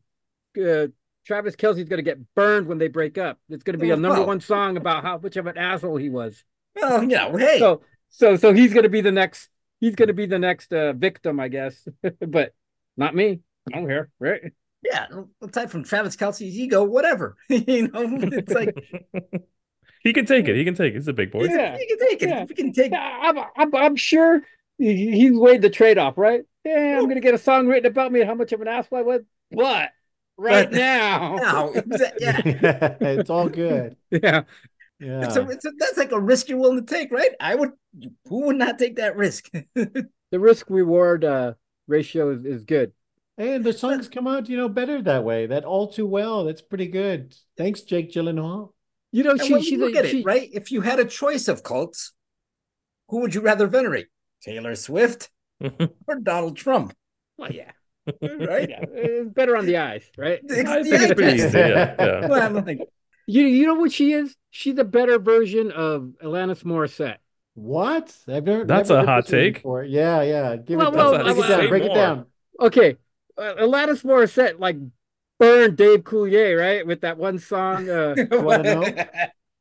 uh, 0.60 0.88
Travis 1.26 1.56
Kelce's 1.56 1.88
going 1.88 1.98
to 1.98 2.02
get 2.02 2.18
burned 2.34 2.66
when 2.66 2.78
they 2.78 2.88
break 2.88 3.16
up. 3.18 3.38
It's 3.48 3.62
going 3.64 3.78
to 3.78 3.82
be 3.82 3.90
a 3.90 3.96
number 3.96 4.18
well. 4.20 4.26
one 4.28 4.40
song 4.40 4.76
about 4.76 5.02
how 5.04 5.18
much 5.18 5.36
of 5.36 5.46
an 5.46 5.56
asshole 5.56 5.96
he 5.96 6.10
was. 6.10 6.44
Well, 6.74 7.02
you 7.02 7.08
know, 7.16 7.36
hey, 7.36 7.58
So, 7.58 7.82
so, 8.10 8.36
so 8.36 8.52
he's 8.52 8.72
going 8.72 8.84
to 8.84 8.88
be 8.88 9.00
the 9.00 9.12
next. 9.12 9.48
He's 9.80 9.94
going 9.96 10.08
to 10.08 10.14
be 10.14 10.26
the 10.26 10.38
next 10.38 10.72
uh, 10.72 10.92
victim, 10.92 11.40
I 11.40 11.48
guess. 11.48 11.86
but 12.26 12.52
not 12.96 13.14
me. 13.14 13.40
I 13.72 13.76
don't 13.76 13.86
care, 13.86 14.10
right? 14.20 14.52
Yeah, 14.82 15.06
aside 15.40 15.70
from 15.70 15.84
Travis 15.84 16.16
Kelce's 16.16 16.42
ego, 16.56 16.82
whatever. 16.84 17.36
you 17.48 17.88
know, 17.88 18.02
it's 18.32 18.52
like 18.52 18.74
he 20.02 20.12
can 20.12 20.26
take 20.26 20.48
it. 20.48 20.56
He 20.56 20.64
can 20.64 20.74
take 20.74 20.92
it. 20.92 20.96
He's 20.96 21.08
a 21.08 21.12
big 21.12 21.30
boy. 21.30 21.44
Yeah. 21.44 21.76
he 21.78 21.86
can 21.86 21.98
take 21.98 22.22
it. 22.22 22.28
Yeah. 22.28 22.44
We 22.48 22.54
can 22.54 22.72
take 22.72 22.92
Yeah, 22.92 23.18
I'm, 23.22 23.38
I'm, 23.56 23.74
I'm 23.74 23.96
sure 23.96 24.42
he- 24.78 25.12
he's 25.12 25.32
weighed 25.38 25.62
the 25.62 25.70
trade 25.70 25.98
off, 25.98 26.18
right? 26.18 26.42
Yeah, 26.64 26.98
I'm 26.98 27.08
gonna 27.08 27.20
get 27.20 27.34
a 27.34 27.38
song 27.38 27.66
written 27.66 27.90
about 27.90 28.12
me, 28.12 28.20
and 28.20 28.28
how 28.28 28.34
much 28.36 28.52
of 28.52 28.60
an 28.60 28.68
asshole 28.68 28.98
I 29.00 29.02
was, 29.02 29.22
but 29.50 29.90
right 30.36 30.70
But 30.70 30.72
now, 30.72 31.36
now. 31.36 31.68
Exa- 31.72 32.12
Yeah. 32.20 32.96
it's 33.00 33.30
all 33.30 33.48
good. 33.48 33.96
yeah, 34.10 34.42
Yeah. 35.02 35.24
It's 35.24 35.36
a, 35.36 35.48
it's 35.48 35.64
a, 35.64 35.72
that's 35.78 35.98
like 35.98 36.12
a 36.12 36.20
risk 36.20 36.48
you're 36.48 36.58
willing 36.58 36.84
to 36.84 36.94
take, 36.94 37.10
right? 37.10 37.32
I 37.40 37.54
would. 37.56 37.72
Who 38.28 38.46
would 38.46 38.56
not 38.56 38.78
take 38.78 38.96
that 38.96 39.16
risk? 39.16 39.50
the 39.74 40.08
risk 40.32 40.70
reward 40.70 41.24
uh, 41.24 41.54
ratio 41.88 42.30
is, 42.30 42.44
is 42.44 42.64
good. 42.64 42.92
And 43.36 43.64
the 43.64 43.72
songs 43.72 44.08
come 44.08 44.28
out, 44.28 44.48
you 44.48 44.56
know, 44.56 44.68
better 44.68 45.02
that 45.02 45.24
way. 45.24 45.46
That 45.46 45.64
all 45.64 45.88
too 45.88 46.06
well. 46.06 46.44
That's 46.44 46.62
pretty 46.62 46.86
good. 46.86 47.34
Thanks, 47.56 47.80
Jake 47.82 48.12
Gyllenhaal. 48.12 48.72
You 49.10 49.24
know, 49.24 49.32
and 49.32 49.42
she, 49.42 49.52
when 49.52 49.62
you 49.62 49.78
look 49.78 49.94
a, 49.96 49.98
at 49.98 50.06
she, 50.06 50.20
it, 50.20 50.24
right? 50.24 50.48
If 50.52 50.70
you 50.70 50.82
had 50.82 51.00
a 51.00 51.04
choice 51.04 51.48
of 51.48 51.62
cults, 51.62 52.12
who 53.08 53.20
would 53.20 53.34
you 53.34 53.40
rather 53.40 53.66
venerate? 53.66 54.06
Taylor 54.42 54.74
Swift 54.76 55.30
or 56.06 56.16
Donald 56.22 56.56
Trump? 56.56 56.94
Well, 57.36 57.52
yeah, 57.52 57.72
Right? 58.22 58.68
yeah, 58.68 58.84
it's 58.90 59.30
better 59.30 59.56
on 59.56 59.66
the 59.66 59.78
eyes, 59.78 60.04
right? 60.16 60.40
I 60.50 60.82
think 60.82 61.02
it's 61.02 61.14
pretty 61.14 61.42
easy. 61.42 61.58
Yeah, 61.58 61.94
yeah. 61.98 62.26
Well, 62.26 62.42
I'm 62.42 62.64
like, 62.64 62.80
You 63.26 63.44
you 63.44 63.66
know 63.66 63.74
what 63.74 63.92
she 63.92 64.12
is? 64.12 64.36
She's 64.50 64.78
a 64.78 64.84
better 64.84 65.18
version 65.18 65.70
of 65.72 66.12
Alanis 66.22 66.64
Morissette. 66.64 67.18
What? 67.54 68.14
I've 68.28 68.44
never. 68.44 68.64
That's 68.64 68.88
never 68.88 69.02
a 69.02 69.06
hot 69.06 69.26
take. 69.26 69.54
before. 69.54 69.84
Yeah, 69.84 70.22
yeah. 70.22 70.56
Give 70.56 70.78
Well, 70.78 70.92
it. 70.92 70.96
well, 70.96 71.12
break 71.22 71.36
it 71.36 71.40
down. 71.40 71.48
say 71.60 71.66
Break 71.68 71.82
it 71.84 71.94
down. 71.94 72.26
Okay, 72.60 72.96
uh, 73.38 73.54
Alanis 73.60 74.04
Morissette 74.04 74.58
like 74.58 74.76
burned 75.38 75.76
Dave 75.76 76.00
Coulier, 76.00 76.58
right, 76.58 76.86
with 76.86 77.02
that 77.02 77.18
one 77.18 77.38
song. 77.38 77.88
Uh, 77.88 78.14
wanna 78.30 78.62
know? 78.62 79.04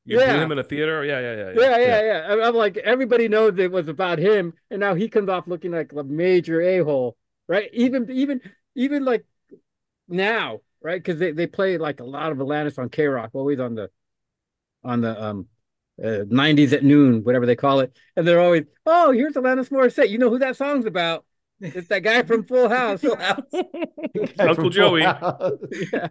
You 0.06 0.18
blew 0.18 0.26
him 0.26 0.52
in 0.52 0.60
a 0.60 0.64
theater. 0.64 1.06
Yeah, 1.06 1.20
yeah, 1.20 1.36
yeah, 1.36 1.52
yeah, 1.56 1.78
yeah, 1.78 2.02
yeah. 2.04 2.28
I'm- 2.30 2.42
I'm 2.42 2.56
like 2.56 2.78
everybody 2.78 3.28
knows 3.28 3.58
it 3.60 3.72
was 3.72 3.88
about 3.88 4.20
him, 4.20 4.54
and 4.70 4.80
now 4.80 4.96
he 4.96 5.10
comes 5.10 5.30
off 5.30 5.48
looking 5.48 5.72
like 5.72 5.92
a 5.94 6.04
major 6.04 6.62
a 6.62 6.80
hole, 6.80 7.18
right? 7.48 7.70
Even 7.74 8.10
even 8.10 8.42
even 8.76 9.06
like 9.06 9.26
now, 10.08 10.62
right? 10.82 11.02
Because 11.02 11.20
they, 11.20 11.32
they 11.32 11.48
play 11.48 11.78
like 11.78 12.00
a 12.00 12.06
lot 12.06 12.32
of 12.32 12.38
Alanis 12.40 12.80
on 12.80 12.90
K 12.90 13.06
Rock, 13.06 13.32
always 13.34 13.60
on 13.60 13.76
the 13.76 13.90
on 14.84 15.02
the 15.02 15.24
um 15.24 15.48
uh, 16.02 16.26
90s 16.26 16.74
at 16.74 16.84
noon, 16.84 17.24
whatever 17.24 17.46
they 17.46 17.56
call 17.56 17.80
it, 17.82 17.96
and 18.16 18.28
they're 18.28 18.42
always, 18.42 18.64
oh, 18.86 19.12
here's 19.12 19.34
Alanis 19.34 19.70
Morissette. 19.70 20.10
You 20.10 20.18
know 20.18 20.30
who 20.30 20.40
that 20.40 20.58
song's 20.58 20.86
about? 20.86 21.26
It's 21.60 21.90
that 21.90 22.00
guy 22.00 22.24
from 22.24 22.44
Full 22.44 22.70
House. 22.70 23.04
Uncle 24.40 24.70
Joey. 24.72 25.02
yeah, 25.02 26.08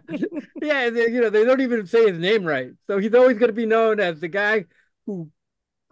yeah. 0.61 0.89
They, 0.89 1.07
you 1.09 1.19
know, 1.19 1.29
they 1.29 1.43
don't 1.43 1.59
even 1.59 1.85
say 1.87 2.09
his 2.09 2.17
name 2.17 2.45
right, 2.45 2.71
so 2.87 2.99
he's 2.99 3.13
always 3.13 3.37
going 3.37 3.49
to 3.49 3.53
be 3.53 3.65
known 3.65 3.99
as 3.99 4.21
the 4.21 4.29
guy 4.29 4.65
who 5.05 5.29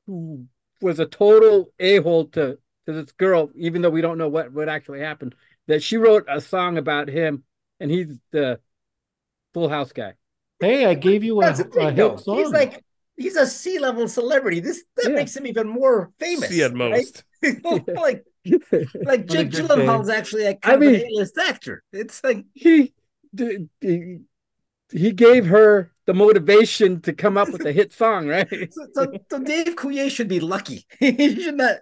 who 0.07 0.45
was 0.81 0.99
a 0.99 1.05
total 1.05 1.73
a 1.77 1.97
hole 1.97 2.25
to 2.29 2.57
to 2.85 2.93
this 2.93 3.11
girl, 3.11 3.49
even 3.55 3.81
though 3.81 3.89
we 3.89 4.01
don't 4.01 4.17
know 4.17 4.29
what 4.29 4.53
what 4.53 4.69
actually 4.69 5.01
happened. 5.01 5.35
That 5.67 5.83
she 5.83 5.97
wrote 5.97 6.25
a 6.29 6.39
song 6.39 6.77
about 6.77 7.09
him, 7.09 7.43
and 7.81 7.91
he's 7.91 8.17
the 8.31 8.61
Full 9.53 9.69
House 9.69 9.91
guy. 9.91 10.13
Hey, 10.59 10.85
I 10.85 10.93
gave 10.93 11.23
you 11.23 11.39
a, 11.41 11.45
that's 11.45 11.59
the 11.59 11.67
a 11.67 11.71
thing, 11.71 11.95
hit 11.95 12.19
song. 12.19 12.37
He's 12.37 12.49
like, 12.51 12.83
he's 13.17 13.35
a 13.35 13.47
C 13.47 13.79
level 13.79 14.07
celebrity. 14.07 14.59
This 14.59 14.83
that 14.97 15.09
Yeah. 15.09 15.15
makes 15.15 15.35
him 15.35 15.47
even 15.47 15.67
more 15.67 16.11
famous. 16.19 16.49
See 16.49 16.61
at 16.63 16.71
right? 16.77 16.91
most. 16.91 17.23
like, 17.95 18.25
like 19.03 19.25
Jake 19.25 19.51
good 19.51 19.65
Gyllenhaal's 19.65 20.09
actually 20.09 20.43
a 20.45 20.49
I 20.49 20.53
kind 20.55 20.75
of 20.83 20.91
mean- 20.91 20.95
an 21.01 21.07
A-list 21.13 21.37
actor. 21.37 21.83
It's 21.93 22.21
like, 22.23 22.45
he, 22.53 22.93
d- 23.33 23.69
d- 23.79 24.19
he 24.91 25.11
gave 25.11 25.45
her 25.47 25.91
the 26.05 26.13
motivation 26.13 26.99
to 27.01 27.13
come 27.13 27.37
up 27.37 27.49
with 27.49 27.65
a 27.65 27.71
hit 27.71 27.93
song, 27.93 28.27
right? 28.27 28.47
so, 28.73 28.87
so, 28.93 29.11
so 29.29 29.39
Dave 29.39 29.75
Coulier 29.75 30.09
should 30.09 30.27
be 30.27 30.39
lucky. 30.39 30.85
he 30.99 31.41
should 31.41 31.55
not. 31.57 31.77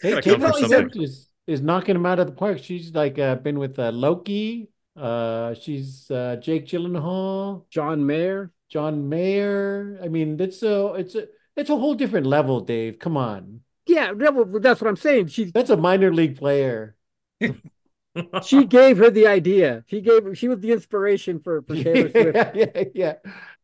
Hey, 0.00 0.10
Gotta 0.10 0.22
Kate 0.22 0.40
come 0.40 0.52
for 0.52 0.58
Winslet 0.58 0.68
something. 0.68 1.02
is 1.02 1.28
is 1.46 1.60
knocking 1.60 1.96
him 1.96 2.04
out 2.06 2.18
of 2.18 2.26
the 2.26 2.32
park. 2.32 2.58
She's 2.58 2.92
like 2.94 3.18
uh, 3.18 3.36
been 3.36 3.58
with 3.58 3.78
uh, 3.78 3.90
Loki. 3.90 4.68
Uh, 4.96 5.54
she's 5.54 6.10
uh, 6.10 6.36
Jake 6.40 6.66
Gyllenhaal, 6.66 7.68
John 7.70 8.06
Mayer. 8.06 8.52
John 8.68 9.08
Mayer. 9.08 10.00
I 10.02 10.08
mean, 10.08 10.40
it's 10.40 10.62
a 10.62 10.94
it's 10.94 11.14
a 11.14 11.26
it's 11.56 11.70
a 11.70 11.76
whole 11.76 11.94
different 11.94 12.26
level, 12.26 12.60
Dave. 12.60 12.98
Come 12.98 13.16
on, 13.16 13.60
Yeah, 13.86 14.12
well, 14.12 14.46
that's 14.60 14.80
what 14.80 14.88
I'm 14.88 14.96
saying. 14.96 15.28
She 15.28 15.44
that's 15.44 15.70
a 15.70 15.76
minor 15.76 16.12
league 16.12 16.36
player. 16.38 16.96
she 18.42 18.64
gave 18.64 18.98
her 18.98 19.10
the 19.10 19.26
idea. 19.26 19.84
She 19.88 20.00
gave 20.00 20.36
she 20.36 20.48
was 20.48 20.60
the 20.60 20.72
inspiration 20.72 21.40
for 21.40 21.62
for 21.62 21.76
Taylor 21.78 22.10
Swift. 22.10 22.38
yeah, 22.38 22.50
yeah, 22.54 22.84
yeah. 22.94 23.14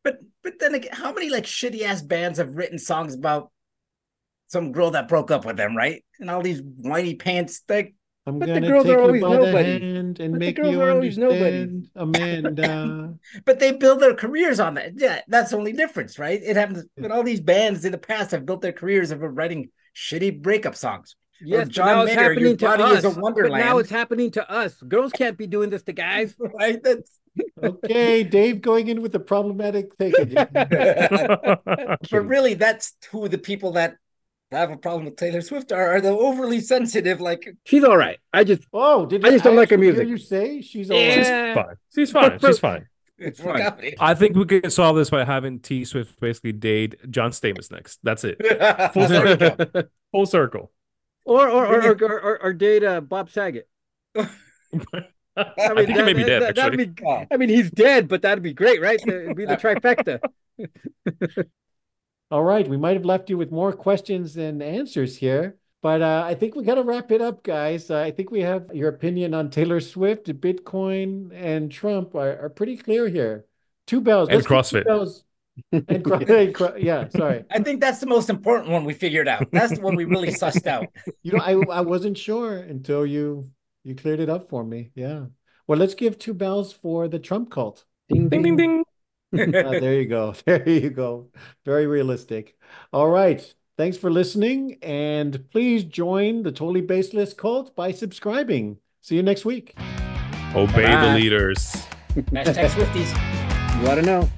But 0.02 0.20
but 0.42 0.58
then 0.58 0.74
again, 0.74 0.92
how 0.92 1.12
many 1.12 1.30
like 1.30 1.44
shitty 1.44 1.82
ass 1.82 2.02
bands 2.02 2.38
have 2.38 2.56
written 2.56 2.78
songs 2.78 3.14
about 3.14 3.50
some 4.48 4.72
girl 4.72 4.90
that 4.92 5.08
broke 5.08 5.30
up 5.30 5.44
with 5.44 5.56
them, 5.56 5.76
right? 5.76 6.04
And 6.18 6.30
all 6.30 6.42
these 6.42 6.60
whiny 6.62 7.14
pants. 7.14 7.62
Like, 7.68 7.94
I'm 8.26 8.38
But 8.38 8.46
the 8.46 8.54
gonna 8.54 8.68
girls 8.68 8.84
take 8.84 8.96
are 8.96 9.00
always 9.00 9.22
by 9.22 9.28
nobody. 9.32 9.78
the 9.78 9.84
hand 9.86 10.20
and 10.20 10.32
But 10.34 10.40
the 10.40 10.52
girls 10.52 10.72
you 10.72 10.80
are 10.82 10.90
always 10.90 11.18
nobody. 11.18 11.90
Amanda. 11.96 13.14
but 13.44 13.58
they 13.60 13.72
build 13.72 14.00
their 14.00 14.14
careers 14.14 14.60
on 14.60 14.74
that. 14.74 14.92
Yeah, 14.96 15.20
that's 15.26 15.50
the 15.52 15.56
only 15.56 15.72
difference, 15.72 16.18
right? 16.18 16.40
It 16.42 16.56
happens. 16.56 16.84
But 16.96 17.10
all 17.10 17.22
these 17.22 17.40
bands 17.40 17.84
in 17.84 17.92
the 17.92 17.98
past 17.98 18.32
have 18.32 18.44
built 18.46 18.60
their 18.60 18.72
careers 18.72 19.10
of 19.10 19.20
writing 19.22 19.70
shitty 19.96 20.42
breakup 20.42 20.76
songs. 20.76 21.16
Yes, 21.42 21.66
but 21.66 21.72
John 21.72 21.86
now 21.86 22.02
it's 22.02 22.14
Mayer, 22.14 22.22
your 22.24 22.32
happening 22.34 22.56
to 22.58 22.64
body 22.66 22.82
us. 22.82 22.98
is 23.04 23.16
a 23.16 23.20
But 23.20 23.52
now 23.52 23.78
it's 23.78 23.90
happening 23.90 24.30
to 24.32 24.50
us. 24.50 24.74
Girls 24.82 25.12
can't 25.12 25.38
be 25.38 25.46
doing 25.46 25.70
this 25.70 25.82
to 25.84 25.92
guys. 25.92 26.34
Right? 26.38 26.82
That's 26.82 27.18
okay, 27.62 28.24
Dave, 28.24 28.60
going 28.60 28.88
in 28.88 29.00
with 29.00 29.12
the 29.12 29.20
problematic 29.20 29.94
thing. 29.94 30.12
again. 30.18 30.48
but 30.52 31.98
really 32.12 32.54
that's 32.54 32.94
who 33.10 33.28
the 33.28 33.38
people 33.38 33.72
that 33.72 33.96
have 34.52 34.70
a 34.70 34.76
problem 34.76 35.04
with 35.04 35.16
Taylor 35.16 35.40
Swift 35.40 35.72
are, 35.72 35.94
are 35.96 36.00
the 36.00 36.08
overly 36.10 36.60
sensitive, 36.60 37.20
like 37.20 37.48
She's 37.64 37.84
all 37.84 37.96
right. 37.96 38.18
I 38.32 38.44
just 38.44 38.62
Oh, 38.72 39.06
did 39.06 39.24
I 39.24 39.30
just 39.30 39.44
don't 39.44 39.56
like 39.56 39.70
her 39.70 39.74
actually 39.76 39.86
hear 39.86 40.04
music. 40.04 40.08
You 40.08 40.18
say 40.18 40.60
she's 40.60 40.90
all 40.90 40.96
Yeah. 40.98 41.14
She's 41.14 41.54
fine. 41.54 41.76
She's 41.94 42.10
fine. 42.12 42.38
She's 42.40 42.58
fine. 42.58 42.86
It's 43.18 43.40
fine. 43.40 43.62
comedy. 43.62 43.94
I 44.00 44.14
think 44.14 44.34
we 44.34 44.46
can 44.46 44.70
solve 44.70 44.96
this 44.96 45.10
by 45.10 45.24
having 45.24 45.60
T 45.60 45.84
Swift 45.84 46.18
basically 46.20 46.52
date 46.52 46.94
John 47.10 47.30
Stamos 47.32 47.70
next. 47.70 47.98
That's 48.02 48.24
it. 48.24 48.38
Full 48.94 49.06
There 49.08 49.24
we 49.24 49.36
go. 49.36 49.48
circle. 49.56 49.82
Full 50.12 50.26
circle. 50.26 50.72
or 51.26 51.48
or 51.48 51.66
or, 51.66 51.80
or, 51.82 51.92
or, 52.02 52.20
or, 52.20 52.42
or 52.44 52.52
date 52.54 52.82
uh, 52.82 53.00
Bob 53.02 53.28
Saget. 53.30 53.68
I, 54.16 54.28
I 55.36 55.74
think 55.84 55.90
he 55.90 56.02
may 56.02 56.12
be 56.14 56.24
dead. 56.24 56.42
that- 56.42 56.58
actually. 56.58 56.86
be-. 56.86 57.04
I 57.30 57.36
mean, 57.36 57.50
he's 57.50 57.70
dead, 57.70 58.08
but 58.08 58.22
that'd 58.22 58.42
be 58.42 58.52
great, 58.54 58.80
right? 58.80 58.98
It'd 59.06 59.36
be 59.36 59.44
the 59.44 59.56
trifecta. 59.58 60.20
All 62.30 62.44
right, 62.44 62.66
we 62.68 62.76
might 62.76 62.94
have 62.96 63.04
left 63.04 63.28
you 63.28 63.36
with 63.36 63.50
more 63.50 63.72
questions 63.72 64.34
than 64.34 64.62
answers 64.62 65.16
here, 65.16 65.56
but 65.82 66.00
uh, 66.00 66.22
I 66.24 66.34
think 66.36 66.54
we 66.54 66.62
got 66.62 66.76
to 66.76 66.84
wrap 66.84 67.10
it 67.10 67.20
up, 67.20 67.42
guys. 67.42 67.90
Uh, 67.90 67.98
I 67.98 68.12
think 68.12 68.30
we 68.30 68.40
have 68.42 68.70
your 68.72 68.88
opinion 68.88 69.34
on 69.34 69.50
Taylor 69.50 69.80
Swift, 69.80 70.26
Bitcoin, 70.40 71.32
and 71.34 71.72
Trump 71.72 72.14
are, 72.14 72.38
are 72.44 72.48
pretty 72.48 72.76
clear 72.76 73.08
here. 73.08 73.46
Two 73.86 74.00
bells. 74.00 74.28
And 74.28 74.36
Let's 74.36 74.46
get 74.46 74.64
two 74.64 74.76
CrossFit. 74.78 74.84
bells. 74.86 75.24
And 75.72 76.04
cro- 76.04 76.18
and 76.20 76.54
cro- 76.54 76.76
yeah, 76.76 77.08
sorry. 77.08 77.44
I 77.50 77.58
think 77.58 77.80
that's 77.80 77.98
the 77.98 78.06
most 78.06 78.30
important 78.30 78.70
one 78.70 78.84
we 78.84 78.94
figured 78.94 79.28
out. 79.28 79.50
That's 79.50 79.74
the 79.74 79.80
one 79.82 79.94
we 79.96 80.04
really 80.04 80.28
sussed 80.30 80.66
out. 80.66 80.86
You 81.22 81.32
know, 81.32 81.40
I 81.42 81.52
I 81.78 81.80
wasn't 81.82 82.16
sure 82.16 82.56
until 82.56 83.04
you 83.04 83.44
you 83.84 83.94
cleared 83.94 84.20
it 84.20 84.30
up 84.30 84.48
for 84.48 84.64
me. 84.64 84.90
Yeah. 84.94 85.26
Well, 85.66 85.78
let's 85.78 85.94
give 85.94 86.18
two 86.18 86.32
bells 86.32 86.72
for 86.72 87.08
the 87.08 87.18
Trump 87.18 87.50
cult. 87.50 87.84
Ding 88.08 88.28
Ding 88.30 88.42
ding 88.42 88.56
ding. 88.56 88.84
Ah, 89.32 89.70
there 89.70 89.94
you 90.00 90.06
go. 90.06 90.34
There 90.44 90.68
you 90.68 90.90
go. 90.90 91.28
Very 91.64 91.86
realistic. 91.86 92.56
All 92.92 93.08
right. 93.08 93.42
Thanks 93.76 93.96
for 93.96 94.10
listening. 94.10 94.76
And 94.82 95.48
please 95.50 95.84
join 95.84 96.42
the 96.42 96.52
Totally 96.52 96.82
Baseless 96.82 97.32
cult 97.32 97.74
by 97.74 97.92
subscribing. 97.92 98.78
See 99.00 99.16
you 99.16 99.22
next 99.22 99.44
week. 99.44 99.74
Obey 100.54 100.82
the 100.82 100.88
Bye. 100.88 101.14
leaders. 101.16 101.58
Hashtag 102.14 102.68
Swifties. 102.70 103.36
You 103.80 103.86
want 103.86 104.00
to 104.00 104.04
know? 104.04 104.28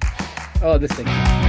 Oh, 0.61 0.77
this 0.77 0.91
thing. 0.93 1.42